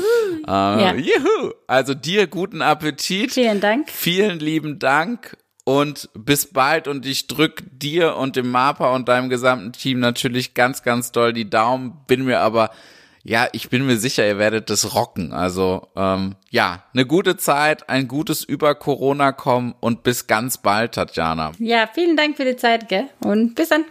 Äh, 0.48 0.52
ja. 0.52 0.93
Juhu. 0.93 1.52
Also 1.68 1.96
dir 1.96 2.28
guten 2.28 2.62
Appetit. 2.62 3.34
Vielen 3.34 3.60
Dank. 3.60 3.89
Vielen 3.89 4.39
lieben 4.39 4.80
Dank 4.80 5.36
und 5.66 6.08
bis 6.14 6.46
bald. 6.54 6.88
Und 6.88 7.06
ich 7.06 7.28
drück 7.28 7.64
dir 7.74 8.16
und 8.16 8.38
dem 8.38 8.50
MAPA 8.50 8.96
und 8.96 9.10
deinem 9.10 9.28
gesamten 9.28 9.74
Team 9.74 10.00
natürlich 10.00 10.54
ganz, 10.54 10.82
ganz 10.82 11.12
doll 11.12 11.34
die 11.34 11.50
Daumen. 11.50 12.06
Bin 12.08 12.24
mir 12.24 12.39
aber 12.39 12.70
ja, 13.28 13.47
ich 13.53 13.69
bin 13.69 13.88
mir 13.88 13.97
sicher, 13.97 14.26
ihr 14.26 14.38
werdet 14.38 14.69
das 14.69 14.93
rocken. 14.93 15.34
Also 15.34 15.88
ähm, 15.95 16.36
ja, 16.51 16.84
eine 16.93 17.07
gute 17.07 17.38
Zeit, 17.38 17.89
ein 17.89 18.07
gutes 18.07 18.43
über 18.43 18.76
Corona 18.76 19.32
kommen 19.32 19.73
und 19.80 20.03
bis 20.03 20.28
ganz 20.28 20.59
bald, 20.59 20.93
Tatjana. 20.93 21.53
Ja, 21.57 21.89
vielen 21.91 22.15
Dank 22.15 22.38
für 22.38 22.45
die 22.45 22.55
Zeit, 22.55 22.88
gell? 22.88 23.05
Und 23.21 23.55
bis 23.55 23.69
dann. 23.69 23.86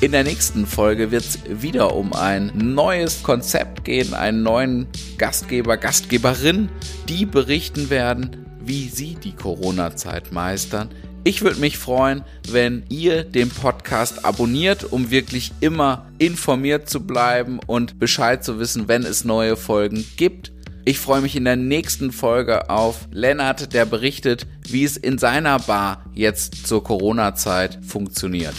In 0.00 0.12
der 0.12 0.24
nächsten 0.24 0.64
Folge 0.64 1.10
wird 1.10 1.24
es 1.24 1.38
wieder 1.46 1.94
um 1.94 2.14
ein 2.14 2.50
neues 2.54 3.22
Konzept 3.22 3.84
gehen, 3.84 4.14
einen 4.14 4.42
neuen 4.42 4.86
Gastgeber, 5.18 5.76
Gastgeberin, 5.76 6.70
die 7.10 7.26
berichten 7.26 7.90
werden, 7.90 8.46
wie 8.58 8.88
sie 8.88 9.16
die 9.16 9.34
Corona-Zeit 9.34 10.32
meistern, 10.32 10.88
ich 11.26 11.42
würde 11.42 11.58
mich 11.58 11.76
freuen, 11.76 12.22
wenn 12.48 12.84
ihr 12.88 13.24
den 13.24 13.50
Podcast 13.50 14.24
abonniert, 14.24 14.84
um 14.92 15.10
wirklich 15.10 15.50
immer 15.58 16.06
informiert 16.18 16.88
zu 16.88 17.04
bleiben 17.04 17.58
und 17.66 17.98
Bescheid 17.98 18.44
zu 18.44 18.60
wissen, 18.60 18.86
wenn 18.86 19.02
es 19.02 19.24
neue 19.24 19.56
Folgen 19.56 20.04
gibt. 20.16 20.52
Ich 20.84 21.00
freue 21.00 21.20
mich 21.20 21.34
in 21.34 21.44
der 21.44 21.56
nächsten 21.56 22.12
Folge 22.12 22.70
auf 22.70 23.08
Lennart, 23.10 23.74
der 23.74 23.86
berichtet, 23.86 24.46
wie 24.68 24.84
es 24.84 24.96
in 24.96 25.18
seiner 25.18 25.58
Bar 25.58 26.04
jetzt 26.14 26.64
zur 26.64 26.84
Corona-Zeit 26.84 27.80
funktioniert. 27.84 28.54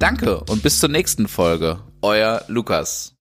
Danke 0.00 0.40
und 0.40 0.64
bis 0.64 0.80
zur 0.80 0.88
nächsten 0.88 1.28
Folge. 1.28 1.78
Euer 2.02 2.42
Lukas. 2.48 3.15